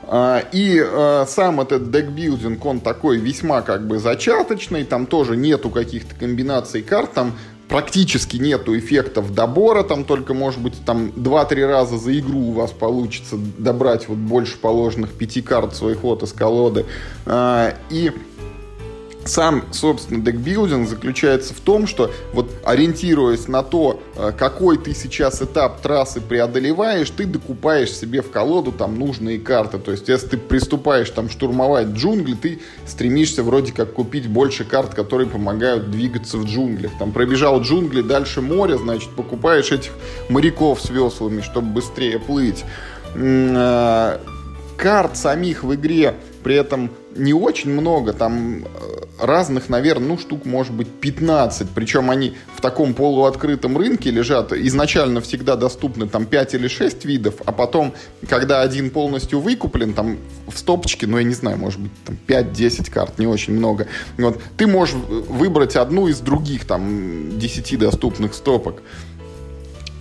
А, 0.05 0.41
и 0.53 0.81
э, 0.81 1.25
сам 1.27 1.59
этот 1.59 1.91
декбилдинг, 1.91 2.65
он 2.65 2.79
такой 2.79 3.17
весьма 3.17 3.61
как 3.61 3.85
бы 3.87 3.99
зачаточный, 3.99 4.85
там 4.85 5.05
тоже 5.05 5.35
нету 5.35 5.69
каких-то 5.69 6.15
комбинаций 6.15 6.81
карт, 6.81 7.11
там 7.11 7.33
практически 7.67 8.37
нету 8.37 8.77
эффектов 8.77 9.33
добора, 9.33 9.83
там 9.83 10.03
только, 10.05 10.33
может 10.33 10.59
быть, 10.59 10.73
там 10.85 11.07
2-3 11.07 11.65
раза 11.65 11.97
за 11.97 12.17
игру 12.19 12.39
у 12.39 12.51
вас 12.51 12.71
получится 12.71 13.35
добрать 13.57 14.07
вот 14.07 14.17
больше 14.17 14.57
положенных 14.57 15.11
пяти 15.13 15.41
карт 15.41 15.75
своих 15.75 16.03
вот 16.03 16.23
из 16.23 16.33
колоды. 16.33 16.85
А, 17.25 17.75
и 17.89 18.11
сам, 19.25 19.63
собственно, 19.71 20.21
декбилдинг 20.21 20.87
заключается 20.87 21.53
в 21.53 21.59
том, 21.59 21.87
что 21.87 22.11
вот 22.33 22.51
ориентируясь 22.63 23.47
на 23.47 23.63
то, 23.63 24.01
э, 24.15 24.31
какой 24.37 24.77
ты 24.77 24.93
сейчас 24.93 25.41
этап 25.41 25.81
трассы 25.81 26.19
преодолеваешь, 26.19 27.09
ты 27.09 27.25
докупаешь 27.25 27.91
себе 27.91 28.21
в 28.21 28.31
колоду 28.31 28.71
там 28.71 28.99
нужные 28.99 29.39
карты. 29.39 29.77
То 29.79 29.91
есть, 29.91 30.09
если 30.09 30.27
ты 30.27 30.37
приступаешь 30.37 31.09
там 31.09 31.29
штурмовать 31.29 31.87
джунгли, 31.87 32.33
ты 32.33 32.59
стремишься 32.85 33.43
вроде 33.43 33.71
как 33.71 33.93
купить 33.93 34.27
больше 34.27 34.65
карт, 34.65 34.93
которые 34.93 35.27
помогают 35.27 35.89
двигаться 35.89 36.37
в 36.37 36.45
джунглях. 36.45 36.91
Там 36.99 37.11
пробежал 37.11 37.61
джунгли, 37.61 38.01
дальше 38.01 38.41
море, 38.41 38.77
значит, 38.77 39.09
покупаешь 39.11 39.71
этих 39.71 39.91
моряков 40.29 40.81
с 40.81 40.89
веслами, 40.89 41.41
чтобы 41.41 41.67
быстрее 41.67 42.19
плыть. 42.19 42.63
Э, 43.15 44.19
карт 44.77 45.15
самих 45.15 45.63
в 45.63 45.73
игре 45.75 46.15
при 46.43 46.55
этом 46.55 46.91
не 47.15 47.33
очень 47.33 47.71
много, 47.71 48.13
там 48.13 48.63
э, 48.63 48.65
разных, 49.19 49.69
наверное, 49.69 50.09
ну, 50.09 50.17
штук 50.17 50.45
может 50.45 50.73
быть 50.73 50.87
15, 50.87 51.69
причем 51.69 52.09
они 52.09 52.35
в 52.55 52.61
таком 52.61 52.93
полуоткрытом 52.93 53.77
рынке 53.77 54.11
лежат, 54.11 54.53
изначально 54.53 55.21
всегда 55.21 55.55
доступны 55.55 56.07
там 56.07 56.25
5 56.25 56.55
или 56.55 56.67
6 56.67 57.05
видов, 57.05 57.35
а 57.45 57.51
потом, 57.51 57.93
когда 58.27 58.61
один 58.61 58.89
полностью 58.89 59.39
выкуплен, 59.39 59.93
там 59.93 60.17
в 60.47 60.57
стопочке, 60.57 61.07
ну, 61.07 61.17
я 61.17 61.23
не 61.23 61.33
знаю, 61.33 61.57
может 61.57 61.79
быть, 61.79 61.91
там 62.05 62.17
5-10 62.27 62.91
карт, 62.91 63.19
не 63.19 63.27
очень 63.27 63.53
много, 63.53 63.87
вот, 64.17 64.41
ты 64.57 64.67
можешь 64.67 64.95
выбрать 64.95 65.75
одну 65.75 66.07
из 66.07 66.19
других, 66.19 66.65
там, 66.65 67.37
10 67.37 67.79
доступных 67.79 68.33
стопок. 68.33 68.81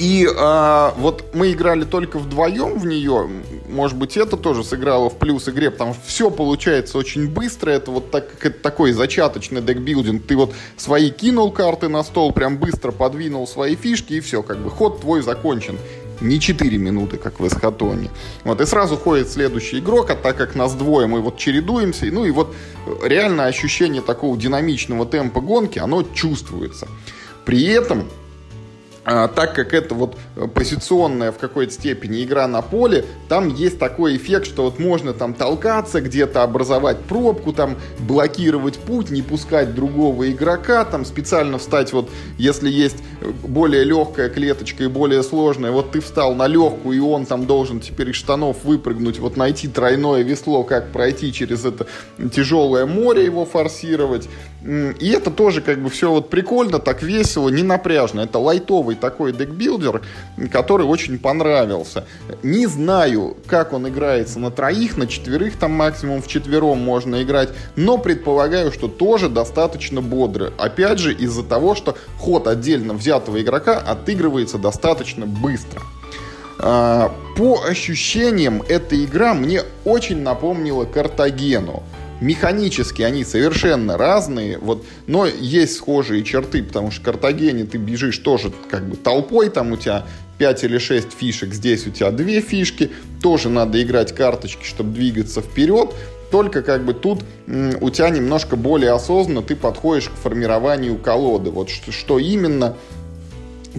И 0.03 0.29
а, 0.37 0.95
вот 0.99 1.27
мы 1.33 1.53
играли 1.53 1.85
только 1.85 2.19
вдвоем 2.19 2.77
в 2.77 2.85
нее. 2.87 3.31
Может 3.69 3.97
быть, 3.97 4.17
это 4.17 4.37
тоже 4.37 4.65
сыграло 4.65 5.09
в 5.09 5.17
плюс 5.17 5.49
игре, 5.49 5.71
потому 5.71 5.95
что 5.95 6.03
все 6.05 6.29
получается 6.29 6.99
очень 6.99 7.29
быстро. 7.29 7.71
Это 7.71 7.93
вот 7.93 8.11
так, 8.11 8.29
как 8.29 8.47
это 8.47 8.61
такой 8.61 8.91
зачаточный 8.91 9.63
декбилдинг. 9.63 10.27
Ты 10.27 10.35
вот 10.35 10.55
свои 10.77 11.11
кинул 11.11 11.53
карты 11.53 11.87
на 11.87 12.03
стол, 12.03 12.33
прям 12.33 12.59
быстро 12.59 12.91
подвинул 12.91 13.47
свои 13.47 13.77
фишки, 13.77 14.15
и 14.15 14.21
все, 14.21 14.43
как 14.43 14.59
бы 14.59 14.71
ход 14.71 15.03
твой 15.03 15.23
закончен. 15.23 15.79
Не 16.21 16.41
4 16.41 16.77
минуты, 16.79 17.17
как 17.17 17.39
в 17.39 17.47
эсхатоне. 17.47 18.11
Вот, 18.43 18.61
и 18.61 18.67
сразу 18.67 18.97
ходит 18.97 19.31
следующий 19.31 19.79
игрок, 19.79 20.11
а 20.11 20.17
так 20.17 20.37
как 20.37 20.57
нас 20.57 20.75
двое, 20.75 21.07
мы 21.07 21.21
вот 21.21 21.37
чередуемся. 21.37 22.07
Ну 22.07 22.25
и 22.25 22.33
вот 22.33 22.53
реально 23.05 23.47
ощущение 23.47 24.03
такого 24.03 24.37
динамичного 24.37 25.07
темпа 25.07 25.41
гонки, 25.41 25.79
оно 25.79 26.03
чувствуется. 26.03 26.89
При 27.45 27.67
этом 27.67 28.09
а, 29.05 29.27
так 29.27 29.55
как 29.55 29.75
это 29.75 29.95
вот 29.95 30.17
позиционная 30.55 31.33
в 31.33 31.39
какой-то 31.39 31.73
степени 31.73 32.23
игра 32.23 32.47
на 32.47 32.63
поле, 32.63 33.05
там 33.29 33.49
есть 33.49 33.79
такой 33.79 34.17
эффект, 34.17 34.47
что 34.47 34.63
вот 34.63 34.79
можно 34.79 35.13
там 35.13 35.35
толкаться, 35.35 36.01
где-то 36.01 36.45
образовать 36.45 36.99
пробку, 37.01 37.53
там 37.53 37.77
блокировать 37.99 38.79
путь, 38.79 39.11
не 39.11 39.23
пускать 39.23 39.75
другого 39.75 40.31
игрока, 40.31 40.85
там 40.85 41.05
специально 41.05 41.59
встать 41.59 41.93
вот, 41.93 42.11
если 42.39 42.71
есть 42.71 42.99
более 43.43 43.83
легкая 43.83 44.29
клеточка 44.29 44.85
и 44.85 44.89
более 44.89 45.25
сложная, 45.25 45.73
вот 45.73 45.91
ты 45.91 46.01
встал 46.01 46.35
на 46.35 46.47
легкую, 46.47 46.97
и 46.97 47.01
он 47.01 47.27
там 47.27 47.47
должен 47.47 47.81
теперь 47.81 48.11
из 48.11 48.17
штанов 48.17 48.65
выпрыгнуть, 48.65 49.19
вот 49.19 49.37
найти 49.37 49.67
тройное 49.67 50.23
весло, 50.23 50.63
как 50.63 50.93
пройти 50.93 51.33
через 51.33 51.65
это 51.65 51.87
тяжелое 52.33 52.87
море, 52.87 53.25
его 53.25 53.45
форсировать. 53.45 54.29
И 54.65 55.11
это 55.11 55.31
тоже 55.31 55.61
как 55.61 55.83
бы 55.83 55.91
все 55.91 56.11
вот 56.11 56.31
прикольно, 56.31 56.79
так 56.79 57.03
весело, 57.03 57.49
не 57.49 57.63
напряжно. 57.63 58.21
Это 58.21 58.39
лайтовый 58.39 58.95
такой 58.95 59.33
декбилдер, 59.33 60.03
который 60.53 60.87
очень 60.87 61.19
понравился. 61.19 62.05
Не 62.45 62.67
знаю, 62.67 63.37
как 63.47 63.73
он 63.73 63.89
играется 63.89 64.39
на 64.39 64.51
троих, 64.53 64.97
на 64.97 65.09
четверых, 65.09 65.57
там 65.57 65.73
максимум 65.73 66.23
в 66.23 66.29
четвером 66.29 66.79
можно 66.79 67.23
играть, 67.23 67.49
но 67.75 67.99
предполагаю, 67.99 68.71
что 68.71 68.87
тоже 68.87 69.29
достаточно 69.29 70.01
бодро. 70.01 70.53
Опять 70.59 71.01
же, 71.01 71.13
из-за 71.13 71.43
того, 71.43 71.75
что 71.75 71.97
ход 72.19 72.47
отдельно 72.47 72.95
взятого 72.95 73.43
игрока 73.43 73.79
отыгрывается 73.79 74.59
достаточно 74.59 75.27
быстро. 75.27 75.83
А, 76.61 77.13
по 77.37 77.65
ощущениям, 77.65 78.63
эта 78.69 79.03
игра 79.05 79.35
мне 79.35 79.63
очень 79.85 80.23
напомнила 80.23 80.85
Картагену 80.85 81.83
механически 82.23 83.03
они 83.03 83.25
совершенно 83.25 83.99
разные, 83.99 84.59
вот, 84.59 84.85
но 85.07 85.27
есть 85.27 85.77
схожие 85.77 86.23
черты, 86.23 86.63
потому 86.63 86.91
что 86.91 87.03
в 87.03 87.05
Картагене 87.05 87.65
ты 87.65 87.79
бежишь 87.79 88.19
тоже 88.19 88.53
как 88.71 88.89
бы 88.89 88.97
толпой, 88.97 89.51
там 89.51 89.73
у 89.73 89.77
тебя 89.77 90.07
5 90.39 90.65
или 90.65 90.79
6 90.79 91.13
фишек, 91.13 91.53
здесь 91.53 91.87
у 91.87 91.91
тебя 91.91 92.11
2 92.11 92.41
фишки, 92.41 92.91
тоже 93.23 93.49
надо 93.49 93.83
играть 93.83 94.15
карточки, 94.15 94.65
чтобы 94.65 94.93
двигаться 94.93 95.43
вперед, 95.43 95.91
только 96.31 96.63
как 96.63 96.85
бы 96.85 96.95
тут 96.95 97.23
у 97.81 97.91
тебя 97.91 98.09
немножко 98.09 98.57
более 98.57 98.93
осознанно 98.93 99.43
ты 99.43 99.55
подходишь 99.55 100.09
к 100.09 100.15
формированию 100.15 100.97
колоды. 100.97 101.51
Вот 101.51 101.69
что, 101.69 101.93
что 101.93 102.19
именно 102.19 102.77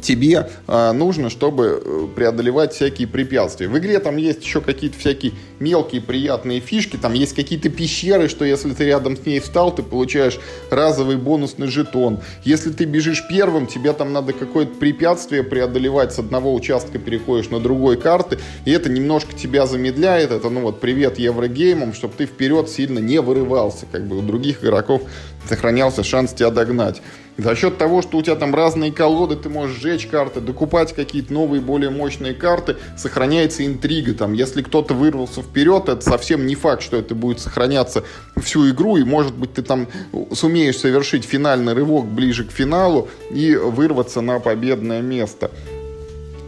тебе 0.02 0.50
э, 0.68 0.92
нужно, 0.92 1.30
чтобы 1.30 1.82
э, 1.84 2.08
преодолевать 2.16 2.74
всякие 2.74 3.08
препятствия. 3.08 3.68
В 3.68 3.78
игре 3.78 4.00
там 4.00 4.18
есть 4.18 4.44
еще 4.44 4.62
какие-то 4.62 4.98
всякие 4.98 5.34
мелкие 5.60 6.02
приятные 6.02 6.60
фишки, 6.60 6.98
там 6.98 7.14
есть 7.14 7.34
какие-то 7.34 7.70
пещеры, 7.70 8.28
что 8.28 8.46
если 8.46 8.74
ты 8.74 8.86
рядом 8.86 9.16
с 9.18 9.26
ней 9.26 9.40
встал, 9.40 9.74
ты 9.74 9.84
получаешь 9.84 10.40
разовый 10.70 11.18
бонусный 11.18 11.68
жетон. 11.68 12.20
Если 12.44 12.72
ты 12.72 12.86
бежишь 12.86 13.24
первым, 13.30 13.68
тебе 13.68 13.94
там 13.94 14.14
надо 14.14 14.34
какое-то 14.34 14.74
препятствие 14.76 15.44
преодолевать, 15.44 16.14
с 16.14 16.20
одного 16.20 16.54
участка 16.54 17.00
переходишь 17.00 17.50
на 17.50 17.60
другой 17.60 17.98
карты, 17.98 18.40
и 18.66 18.72
это 18.72 18.90
немножко 18.90 19.34
тебя 19.34 19.66
замедляет, 19.66 20.32
это, 20.32 20.50
ну 20.50 20.62
вот, 20.62 20.80
привет 20.80 21.20
Еврогеймам, 21.20 21.94
чтобы 21.94 22.14
ты 22.18 22.26
вперед 22.26 22.70
сильно 22.70 23.00
не 23.00 23.22
вырывался, 23.22 23.86
как 23.92 24.06
бы 24.06 24.18
у 24.18 24.22
других 24.22 24.64
игроков 24.64 25.02
сохранялся 25.48 26.04
шанс 26.04 26.34
тебя 26.34 26.50
догнать. 26.50 27.02
За 27.38 27.56
счет 27.56 27.78
того, 27.80 28.02
что 28.04 28.18
у 28.18 28.22
тебя 28.22 28.36
там 28.36 28.54
разные 28.54 28.92
колоды, 28.92 29.36
ты 29.36 29.50
можешь 29.50 29.78
сжечь 29.78 30.06
карты, 30.06 30.40
докупать 30.40 30.94
какие-то 30.94 31.34
новые, 31.34 31.62
более 31.62 31.90
мощные 31.90 32.34
карты, 32.34 32.78
сохраняется 32.96 33.66
интрига. 33.66 34.14
Там, 34.14 34.34
если 34.34 34.62
кто-то 34.62 34.94
вырвался 34.94 35.42
вперед, 35.42 35.90
это 35.90 36.02
совсем 36.02 36.46
не 36.46 36.54
факт, 36.56 36.84
что 36.84 36.98
это 36.98 37.16
будет 37.16 37.40
сохраняться 37.40 38.04
всю 38.38 38.70
игру, 38.70 38.98
и 38.98 39.04
может 39.04 39.34
быть 39.34 39.54
ты 39.54 39.64
там 39.64 39.88
сумеешь 40.32 40.78
совершить 40.78 41.26
финальный 41.26 41.74
рывок 41.74 42.06
ближе 42.06 42.44
к 42.44 42.52
финалу 42.52 43.10
и 43.32 43.56
вырваться 43.56 44.22
на 44.22 44.40
победное 44.40 45.02
место. 45.02 45.50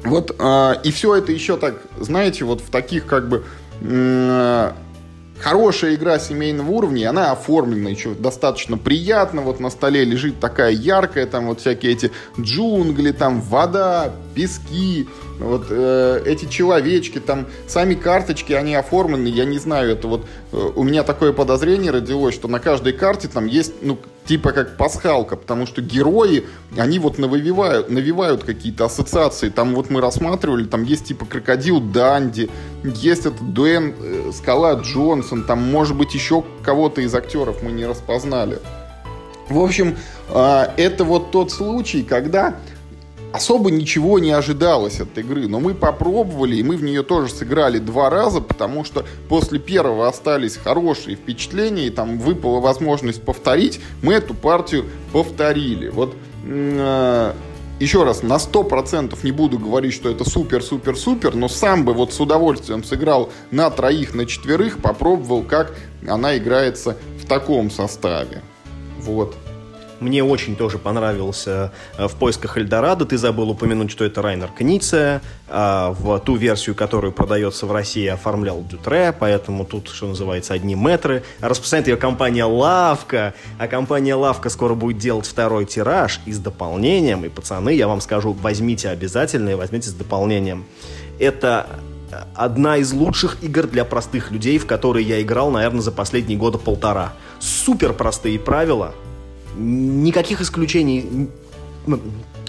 Вот, 0.04 0.36
э, 0.38 0.74
и 0.84 0.92
все 0.92 1.16
это 1.16 1.32
еще 1.32 1.58
так, 1.58 1.82
знаете, 2.00 2.46
вот 2.46 2.62
в 2.62 2.70
таких 2.70 3.08
как 3.08 3.28
бы 3.28 3.44
э, 3.82 4.72
хорошая 5.38 5.96
игра 5.96 6.20
семейного 6.20 6.72
уровня, 6.72 7.10
она 7.10 7.32
оформлена 7.32 7.90
еще 7.90 8.14
достаточно 8.14 8.78
приятно, 8.78 9.42
вот 9.42 9.60
на 9.60 9.70
столе 9.70 10.04
лежит 10.04 10.40
такая 10.40 10.72
яркая, 10.72 11.26
там 11.26 11.48
вот 11.48 11.60
всякие 11.60 11.94
эти 11.94 12.12
джунгли, 12.40 13.12
там 13.12 13.42
вода, 13.42 14.14
пески, 14.36 15.08
вот 15.40 15.68
э, 15.70 16.22
эти 16.26 16.46
человечки, 16.46 17.20
там 17.20 17.48
сами 17.68 17.96
карточки, 17.96 18.54
они 18.54 18.76
оформлены, 18.76 19.28
я 19.28 19.46
не 19.46 19.58
знаю, 19.58 19.92
это 19.92 20.08
вот 20.08 20.26
э, 20.52 20.72
у 20.76 20.84
меня 20.84 21.04
такое 21.04 21.34
подозрение 21.34 21.92
родилось, 21.92 22.36
что 22.36 22.48
на 22.48 22.60
каждой 22.60 22.94
карте 22.94 23.28
там 23.28 23.46
есть, 23.46 23.74
ну, 23.82 23.98
типа 24.26 24.52
как 24.52 24.78
пасхалка, 24.78 25.36
потому 25.36 25.66
что 25.66 25.82
герои, 25.82 26.46
они 26.78 27.00
вот 27.00 27.18
навевают, 27.18 27.90
навевают 27.90 28.44
какие-то 28.44 28.86
ассоциации. 28.86 29.50
Там 29.50 29.76
вот 29.76 29.90
мы 29.90 30.02
рассматривали, 30.02 30.66
там 30.66 30.84
есть 30.84 31.06
типа 31.06 31.26
крокодил 31.26 31.80
Данди, 31.80 32.50
есть 32.84 33.26
этот 33.26 33.54
Дуэн 33.54 33.94
э, 33.98 34.32
Скала 34.34 34.74
Джонсон, 34.74 35.44
там 35.44 35.60
может 35.60 35.96
быть 35.96 36.14
еще 36.14 36.44
кого-то 36.64 37.02
из 37.02 37.14
актеров 37.16 37.62
мы 37.64 37.72
не 37.72 37.86
распознали. 37.86 38.60
В 39.50 39.60
общем, 39.60 39.98
э, 40.30 40.64
это 40.78 41.04
вот 41.04 41.32
тот 41.32 41.52
случай, 41.52 42.04
когда 42.04 42.56
особо 43.36 43.70
ничего 43.72 44.20
не 44.20 44.32
ожидалось 44.32 45.00
от 45.00 45.18
игры, 45.18 45.48
но 45.48 45.60
мы 45.60 45.74
попробовали, 45.74 46.56
и 46.56 46.64
мы 46.64 46.78
в 46.78 46.84
нее 46.84 47.04
тоже 47.04 47.32
сыграли 47.32 47.80
два 47.80 48.10
раза, 48.10 48.42
потому 48.42 48.84
что 48.84 49.06
после 49.30 49.60
первого 49.60 50.08
остались 50.08 50.58
хорошие 50.58 51.16
впечатления, 51.16 51.88
и 51.88 51.90
там 51.90 52.18
выпала 52.18 52.60
возможность 52.60 53.24
повторить, 53.24 53.80
мы 54.02 54.14
эту 54.14 54.34
партию 54.34 54.86
повторили. 55.12 55.90
Вот 55.90 56.16
э, 56.46 57.34
еще 57.80 58.04
раз, 58.04 58.24
на 58.24 58.38
100% 58.38 59.18
не 59.24 59.32
буду 59.32 59.60
говорить, 59.60 59.94
что 59.94 60.10
это 60.10 60.24
супер-супер-супер, 60.24 61.36
но 61.36 61.50
сам 61.50 61.84
бы 61.84 61.94
вот 61.94 62.14
с 62.14 62.20
удовольствием 62.20 62.84
сыграл 62.84 63.30
на 63.52 63.70
троих, 63.70 64.16
на 64.16 64.26
четверых, 64.26 64.80
попробовал, 64.80 65.44
как 65.44 65.76
она 66.08 66.38
играется 66.38 66.98
в 67.22 67.26
таком 67.28 67.70
составе. 67.70 68.42
Вот. 69.00 69.36
Мне 70.00 70.24
очень 70.24 70.56
тоже 70.56 70.78
понравился 70.78 71.72
э, 71.98 72.08
в 72.08 72.16
поисках 72.16 72.58
Эльдорадо. 72.58 73.06
Ты 73.06 73.18
забыл 73.18 73.50
упомянуть, 73.50 73.92
что 73.92 74.04
это 74.04 74.22
Райнер 74.22 74.50
Книция. 74.50 75.22
А 75.48 75.92
в 75.92 76.20
ту 76.20 76.36
версию, 76.36 76.76
которую 76.76 77.14
продается 77.14 77.66
в 77.66 77.72
России, 77.72 78.08
оформлял 78.08 78.64
Дютре, 78.64 79.16
поэтому 79.18 79.64
тут, 79.64 79.90
что 79.90 80.08
называется, 80.08 80.54
одни 80.54 80.76
метры. 80.76 81.24
Распространяет 81.40 81.88
ее 81.88 81.98
компания 81.98 82.46
Лавка. 82.46 83.34
А 83.58 83.68
компания 83.68 84.16
Лавка 84.16 84.50
скоро 84.50 84.76
будет 84.76 84.98
делать 84.98 85.26
второй 85.26 85.66
тираж 85.66 86.20
и 86.26 86.34
с 86.34 86.40
дополнением. 86.40 87.24
И, 87.24 87.30
пацаны, 87.30 87.74
я 87.74 87.88
вам 87.88 88.02
скажу, 88.02 88.34
возьмите 88.34 88.90
обязательно 88.90 89.50
и 89.50 89.56
возьмите 89.56 89.90
с 89.90 89.94
дополнением. 89.94 90.66
Это 91.20 91.68
одна 92.36 92.78
из 92.78 92.92
лучших 92.92 93.44
игр 93.44 93.68
для 93.68 93.86
простых 93.86 94.32
людей, 94.32 94.58
в 94.58 94.66
которые 94.66 95.08
я 95.08 95.22
играл, 95.22 95.52
наверное, 95.52 95.82
за 95.82 95.92
последние 95.92 96.38
года 96.38 96.58
полтора. 96.58 97.14
Супер 97.40 97.94
простые 97.94 98.40
правила, 98.40 98.94
никаких 99.58 100.42
исключений 100.42 101.30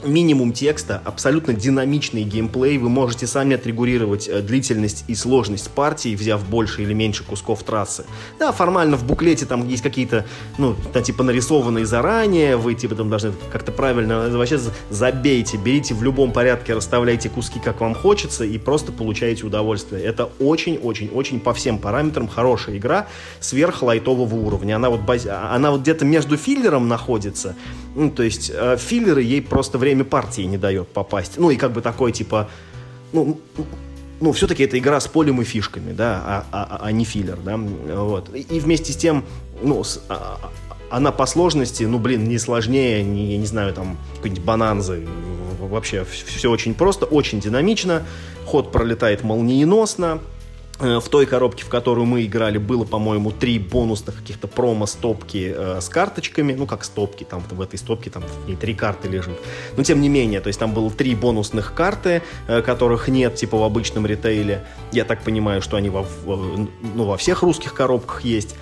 минимум 0.07 0.53
текста, 0.53 1.01
абсолютно 1.05 1.53
динамичный 1.53 2.23
геймплей. 2.23 2.79
Вы 2.79 2.89
можете 2.89 3.27
сами 3.27 3.55
отрегулировать 3.57 4.29
э, 4.29 4.41
длительность 4.41 5.05
и 5.09 5.15
сложность 5.15 5.71
партии, 5.71 6.15
взяв 6.15 6.49
больше 6.49 6.83
или 6.83 6.93
меньше 6.93 7.25
кусков 7.25 7.63
трассы. 7.63 8.05
Да, 8.39 8.53
формально 8.53 8.97
в 8.97 9.05
буклете 9.05 9.47
там 9.47 9.67
есть 9.69 9.83
какие-то, 9.83 10.25
ну, 10.59 10.75
да, 10.93 11.03
типа 11.03 11.23
нарисованные 11.23 11.87
заранее, 11.87 12.57
вы 12.57 12.75
типа 12.75 12.95
там 12.95 13.11
должны 13.11 13.33
как-то 13.53 13.73
правильно, 13.73 14.29
вообще 14.31 14.59
забейте, 14.91 15.57
берите 15.57 15.95
в 15.95 16.03
любом 16.03 16.33
порядке, 16.33 16.75
расставляйте 16.75 17.29
куски, 17.29 17.61
как 17.61 17.81
вам 17.81 17.95
хочется, 17.95 18.45
и 18.45 18.59
просто 18.59 18.93
получаете 18.93 19.47
удовольствие. 19.47 20.03
Это 20.03 20.31
очень-очень-очень 20.39 21.41
по 21.41 21.53
всем 21.55 21.79
параметрам 21.79 22.29
хорошая 22.29 22.77
игра 22.77 23.07
сверхлайтового 23.41 24.35
уровня. 24.35 24.77
Она 24.77 24.91
вот, 24.91 25.01
баз... 25.01 25.27
она 25.27 25.71
вот 25.71 25.83
где-то 25.83 26.05
между 26.05 26.37
филлером 26.37 26.89
находится, 26.89 27.57
ну, 27.97 28.11
то 28.11 28.23
есть 28.23 28.53
э, 28.55 28.77
филлеры 28.79 29.23
ей 29.23 29.41
просто 29.41 29.79
время 29.79 30.05
партии 30.05 30.43
не 30.43 30.59
дает 30.59 30.89
попасть. 30.89 31.39
Ну, 31.39 31.51
и 31.51 31.57
как 31.57 31.73
бы 31.73 31.81
такой, 31.81 32.13
типа, 32.13 32.49
ну, 33.13 33.41
ну, 34.21 34.33
все-таки 34.33 34.65
это 34.65 34.79
игра 34.79 35.01
с 35.01 35.09
полем 35.09 35.41
и 35.41 35.45
фишками, 35.45 35.93
да, 35.93 36.23
а, 36.25 36.47
а, 36.53 36.81
а 36.83 36.93
не 36.93 37.05
филлер, 37.05 37.39
да, 37.39 37.57
вот. 37.57 38.31
И 38.35 38.61
вместе 38.61 38.93
с 38.93 38.97
тем, 38.97 39.25
ну, 39.63 39.83
с, 39.83 40.03
а, 40.09 40.39
а, 40.43 40.77
она 40.91 41.11
по 41.11 41.27
сложности, 41.27 41.85
ну, 41.85 41.99
блин, 41.99 42.25
не 42.29 42.39
сложнее, 42.39 43.03
не, 43.03 43.33
я 43.33 43.39
не 43.39 43.47
знаю, 43.47 43.73
там, 43.73 43.99
какой-нибудь 44.17 44.45
бананзы, 44.45 45.07
вообще 45.59 46.05
все 46.05 46.51
очень 46.51 46.75
просто, 46.75 47.07
очень 47.07 47.41
динамично, 47.41 48.03
ход 48.45 48.73
пролетает 48.73 49.25
молниеносно, 49.25 50.21
в 50.79 51.09
той 51.09 51.27
коробке, 51.27 51.65
в 51.65 51.69
которую 51.69 52.05
мы 52.05 52.25
играли, 52.25 52.59
было, 52.59 52.85
по-моему, 52.85 53.31
три 53.31 53.59
бонусных 53.59 54.17
каких-то 54.17 54.47
промо-стопки 54.47 55.55
э, 55.57 55.81
с 55.81 55.89
карточками. 55.89 56.53
Ну, 56.53 56.67
как 56.67 56.85
стопки, 56.85 57.25
там 57.25 57.43
в 57.51 57.61
этой 57.61 57.79
стопке 57.79 58.11
там 58.11 58.23
в 58.23 58.49
ней 58.49 58.57
три 58.57 58.75
карты 58.75 59.09
лежит. 59.09 59.39
Но 59.77 59.83
тем 59.83 60.01
не 60.01 60.09
менее, 60.09 60.41
то 60.41 60.49
есть 60.49 60.59
там 60.59 60.75
было 60.75 60.91
три 60.91 61.15
бонусных 61.15 61.73
карты, 61.75 62.23
э, 62.47 62.61
которых 62.61 63.09
нет, 63.09 63.37
типа 63.37 63.57
в 63.57 63.63
обычном 63.63 64.07
ритейле. 64.07 64.67
Я 64.93 65.05
так 65.05 65.23
понимаю, 65.23 65.63
что 65.63 65.77
они 65.77 65.89
во, 65.89 66.03
в, 66.03 66.69
ну, 66.95 67.05
во 67.05 67.17
всех 67.17 67.43
русских 67.43 67.73
коробках 67.73 68.23
есть. 68.23 68.55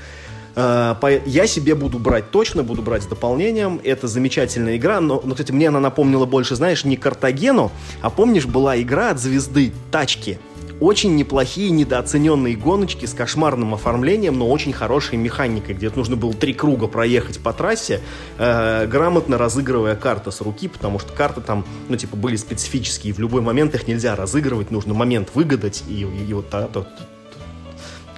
Э, 0.54 0.94
я 1.26 1.46
себе 1.48 1.74
буду 1.74 1.98
брать 1.98 2.30
точно, 2.30 2.62
буду 2.62 2.82
брать 2.82 3.02
с 3.02 3.06
дополнением. 3.06 3.80
Это 3.82 4.06
замечательная 4.06 4.76
игра, 4.76 5.00
но, 5.00 5.20
но, 5.24 5.32
кстати, 5.32 5.50
мне 5.50 5.68
она 5.68 5.80
напомнила 5.80 6.26
больше, 6.26 6.54
знаешь, 6.54 6.84
не 6.84 6.96
Картагену, 6.96 7.72
а 8.02 8.10
помнишь, 8.10 8.46
была 8.46 8.80
игра 8.80 9.10
от 9.10 9.18
звезды 9.18 9.72
«Тачки». 9.90 10.38
Очень 10.80 11.14
неплохие, 11.14 11.70
недооцененные 11.70 12.56
гоночки 12.56 13.06
с 13.06 13.14
кошмарным 13.14 13.74
оформлением, 13.74 14.38
но 14.38 14.48
очень 14.48 14.72
хорошей 14.72 15.16
механикой, 15.16 15.74
где 15.74 15.88
нужно 15.90 16.16
было 16.16 16.34
три 16.34 16.52
круга 16.52 16.88
проехать 16.88 17.38
по 17.40 17.52
трассе, 17.52 18.00
э, 18.38 18.86
грамотно 18.86 19.38
разыгрывая 19.38 19.94
карты 19.94 20.32
с 20.32 20.40
руки, 20.40 20.66
потому 20.66 20.98
что 20.98 21.12
карты 21.12 21.40
там, 21.40 21.64
ну, 21.88 21.96
типа, 21.96 22.16
были 22.16 22.34
специфические, 22.36 23.14
в 23.14 23.20
любой 23.20 23.40
момент 23.40 23.74
их 23.74 23.86
нельзя 23.86 24.16
разыгрывать, 24.16 24.72
нужно 24.72 24.94
момент 24.94 25.30
выгадать, 25.34 25.84
и, 25.88 26.02
и, 26.02 26.30
и 26.30 26.32
вот 26.34 26.50
то, 26.50 26.68
то, 26.72 26.86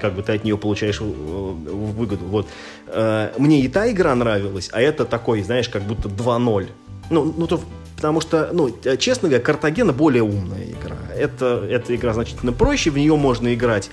как 0.00 0.14
бы 0.14 0.22
ты 0.22 0.32
от 0.32 0.44
нее 0.44 0.57
получаешь 0.57 1.00
э, 1.00 1.04
выгоду. 1.04 2.24
Вот. 2.24 2.48
Э, 2.86 3.32
мне 3.36 3.61
и 3.61 3.68
та 3.68 3.90
игра 3.90 4.14
нравилась, 4.14 4.70
а 4.72 4.80
это 4.80 5.04
такой, 5.04 5.42
знаешь, 5.42 5.68
как 5.68 5.82
будто 5.82 6.09
2-0. 6.09 6.68
Ну, 7.11 7.34
ну 7.36 7.46
то 7.46 7.61
Потому 7.97 8.20
что, 8.20 8.51
ну, 8.53 8.70
честно 8.99 9.28
говоря, 9.28 9.42
Картагена 9.42 9.92
более 9.92 10.22
умная 10.22 10.64
игра. 10.64 10.99
Это, 11.16 11.66
эта 11.68 11.97
игра 11.97 12.12
значительно 12.12 12.53
проще, 12.53 12.90
в 12.90 12.99
нее 12.99 13.16
можно 13.16 13.55
играть, 13.55 13.90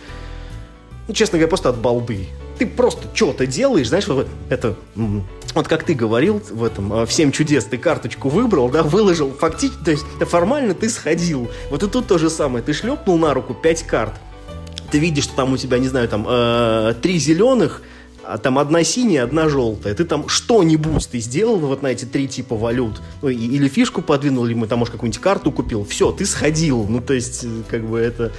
ну, 1.08 1.14
честно 1.14 1.38
говоря, 1.38 1.48
просто 1.48 1.70
от 1.70 1.78
балды. 1.78 2.28
Ты 2.58 2.68
просто 2.68 3.08
что-то 3.14 3.48
делаешь, 3.48 3.88
знаешь, 3.88 4.08
вот 4.08 4.28
это, 4.50 4.76
вот 5.56 5.68
как 5.68 5.84
ты 5.84 5.94
говорил 5.94 6.42
в 6.52 6.64
этом, 6.64 6.94
э, 6.94 7.06
в 7.06 7.12
7 7.12 7.32
чудес 7.32 7.66
ты 7.66 7.78
карточку 7.78 8.30
выбрал, 8.30 8.70
да, 8.70 8.84
выложил, 8.84 9.32
фактически, 9.32 9.84
то 9.84 9.92
есть 9.92 10.06
формально 10.22 10.74
ты 10.74 10.90
сходил. 10.90 11.50
Вот 11.70 11.84
и 11.84 11.88
тут 11.88 12.08
то 12.08 12.18
же 12.18 12.30
самое, 12.30 12.64
ты 12.64 12.74
шлепнул 12.74 13.18
на 13.18 13.34
руку 13.34 13.54
5 13.54 13.84
карт, 13.84 14.14
ты 14.92 15.00
видишь, 15.00 15.24
что 15.26 15.36
там 15.36 15.54
у 15.54 15.58
тебя, 15.58 15.80
не 15.80 15.88
знаю, 15.88 16.08
там 16.08 16.26
э, 16.30 16.94
3 17.02 17.18
зеленых, 17.18 17.82
а 18.24 18.38
там 18.38 18.58
одна 18.58 18.84
синяя, 18.84 19.24
одна 19.24 19.50
желтая. 19.50 19.94
Ты 19.94 20.06
там 20.06 20.30
что-нибудь 20.30 21.08
ты 21.10 21.20
сделал 21.20 21.58
вот 21.58 21.82
на 21.82 21.88
эти 21.88 22.06
три 22.06 22.28
типа 22.28 22.56
валют. 22.56 23.02
Ну, 23.22 23.30
или 23.30 23.68
фишку 23.68 24.02
подвинул, 24.02 24.46
или 24.46 24.54
мы 24.54 24.68
там, 24.68 24.80
может, 24.80 24.94
какую-нибудь 24.94 25.22
карту 25.22 25.52
купил. 25.52 25.86
Все, 25.86 26.12
ты 26.12 26.26
сходил. 26.26 26.86
Ну, 26.88 27.02
то 27.02 27.14
есть, 27.14 27.46
как 27.70 27.84
бы 27.86 28.00
это 28.00 28.32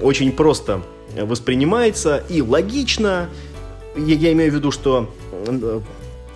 очень 0.00 0.32
просто 0.32 0.82
воспринимается 1.16 2.22
и 2.28 2.42
логично. 2.42 3.28
Я, 3.96 4.14
я 4.14 4.32
имею 4.32 4.50
в 4.50 4.54
виду, 4.54 4.70
что 4.70 5.14
э, 5.30 5.80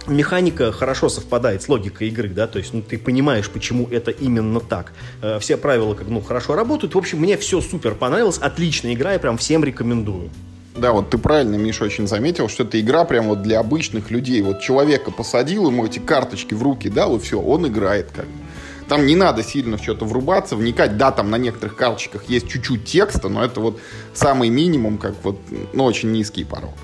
механика 0.06 0.72
хорошо 0.72 1.08
совпадает 1.08 1.62
с 1.62 1.68
логикой 1.68 2.08
игры, 2.08 2.28
да, 2.28 2.46
то 2.46 2.58
есть 2.58 2.72
ну, 2.74 2.82
ты 2.82 2.98
понимаешь, 2.98 3.48
почему 3.48 3.88
это 3.90 4.10
именно 4.10 4.60
так. 4.60 4.92
Э, 5.22 5.38
все 5.40 5.56
правила 5.56 5.94
как 5.94 6.08
ну, 6.08 6.20
хорошо 6.20 6.54
работают. 6.54 6.94
В 6.94 6.98
общем, 6.98 7.18
мне 7.18 7.36
все 7.36 7.60
супер 7.60 7.94
понравилось, 7.94 8.38
отличная 8.38 8.94
игра, 8.94 9.14
я 9.14 9.18
прям 9.18 9.38
всем 9.38 9.64
рекомендую. 9.64 10.30
Да, 10.76 10.92
вот 10.92 11.10
ты 11.10 11.18
правильно, 11.18 11.56
Миша, 11.56 11.84
очень 11.84 12.06
заметил, 12.06 12.48
что 12.48 12.64
это 12.64 12.78
игра 12.80 13.04
прям 13.04 13.28
вот 13.28 13.42
для 13.42 13.60
обычных 13.60 14.10
людей. 14.10 14.42
Вот 14.42 14.60
человека 14.60 15.10
посадил, 15.10 15.68
ему 15.68 15.86
эти 15.86 15.98
карточки 15.98 16.54
в 16.54 16.62
руки 16.62 16.90
дал, 16.90 17.16
и 17.16 17.18
все, 17.18 17.40
он 17.40 17.66
играет 17.66 18.10
как 18.14 18.26
Там 18.88 19.06
не 19.06 19.16
надо 19.16 19.42
сильно 19.42 19.78
в 19.78 19.82
что-то 19.82 20.04
врубаться, 20.04 20.54
вникать. 20.54 20.96
Да, 20.96 21.12
там 21.12 21.30
на 21.30 21.36
некоторых 21.36 21.76
карточках 21.76 22.24
есть 22.24 22.48
чуть-чуть 22.48 22.84
текста, 22.84 23.28
но 23.28 23.44
это 23.44 23.60
вот 23.60 23.80
самый 24.12 24.50
минимум, 24.50 24.98
как 24.98 25.14
вот, 25.22 25.38
ну, 25.72 25.84
очень 25.84 26.12
низкий 26.12 26.44
порог. 26.44 26.74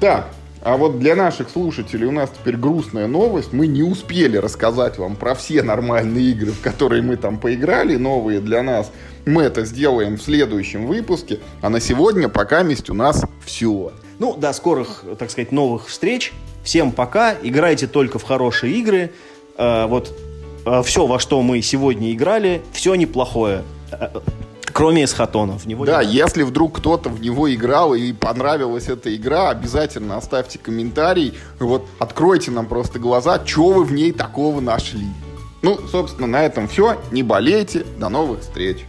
Так, 0.00 0.30
А 0.62 0.76
вот 0.76 0.98
для 0.98 1.14
наших 1.14 1.50
слушателей 1.50 2.06
у 2.06 2.10
нас 2.10 2.30
теперь 2.30 2.56
грустная 2.56 3.06
новость. 3.06 3.52
Мы 3.52 3.66
не 3.66 3.82
успели 3.82 4.36
рассказать 4.36 4.98
вам 4.98 5.16
про 5.16 5.34
все 5.34 5.62
нормальные 5.62 6.32
игры, 6.32 6.52
в 6.52 6.60
которые 6.60 7.02
мы 7.02 7.16
там 7.16 7.38
поиграли, 7.38 7.96
новые 7.96 8.40
для 8.40 8.62
нас. 8.62 8.90
Мы 9.24 9.42
это 9.42 9.64
сделаем 9.64 10.16
в 10.16 10.22
следующем 10.22 10.86
выпуске. 10.86 11.38
А 11.60 11.68
на 11.68 11.80
сегодня 11.80 12.28
пока 12.28 12.62
месть 12.62 12.90
у 12.90 12.94
нас 12.94 13.24
все. 13.44 13.92
Ну, 14.18 14.36
до 14.36 14.52
скорых, 14.52 15.04
так 15.18 15.30
сказать, 15.30 15.52
новых 15.52 15.88
встреч. 15.88 16.32
Всем 16.64 16.92
пока. 16.92 17.34
Играйте 17.42 17.86
только 17.86 18.18
в 18.18 18.24
хорошие 18.24 18.74
игры. 18.74 19.12
Э, 19.56 19.86
вот 19.86 20.12
э, 20.66 20.82
все, 20.84 21.06
во 21.06 21.20
что 21.20 21.40
мы 21.42 21.62
сегодня 21.62 22.12
играли, 22.12 22.62
все 22.72 22.94
неплохое. 22.96 23.62
Кроме 24.78 25.02
эсхатонов. 25.02 25.66
него 25.66 25.84
да, 25.84 26.00
если 26.00 26.44
вдруг 26.44 26.78
кто-то 26.78 27.08
в 27.08 27.20
него 27.20 27.52
играл 27.52 27.94
и 27.94 28.12
понравилась 28.12 28.88
эта 28.88 29.12
игра, 29.16 29.50
обязательно 29.50 30.16
оставьте 30.16 30.60
комментарий. 30.60 31.34
Вот 31.58 31.84
откройте 31.98 32.52
нам 32.52 32.66
просто 32.66 33.00
глаза, 33.00 33.44
что 33.44 33.72
вы 33.72 33.82
в 33.82 33.92
ней 33.92 34.12
такого 34.12 34.60
нашли. 34.60 35.08
Ну, 35.62 35.80
собственно, 35.90 36.28
на 36.28 36.44
этом 36.44 36.68
все. 36.68 36.96
Не 37.10 37.24
болейте. 37.24 37.84
До 37.98 38.08
новых 38.08 38.42
встреч. 38.42 38.86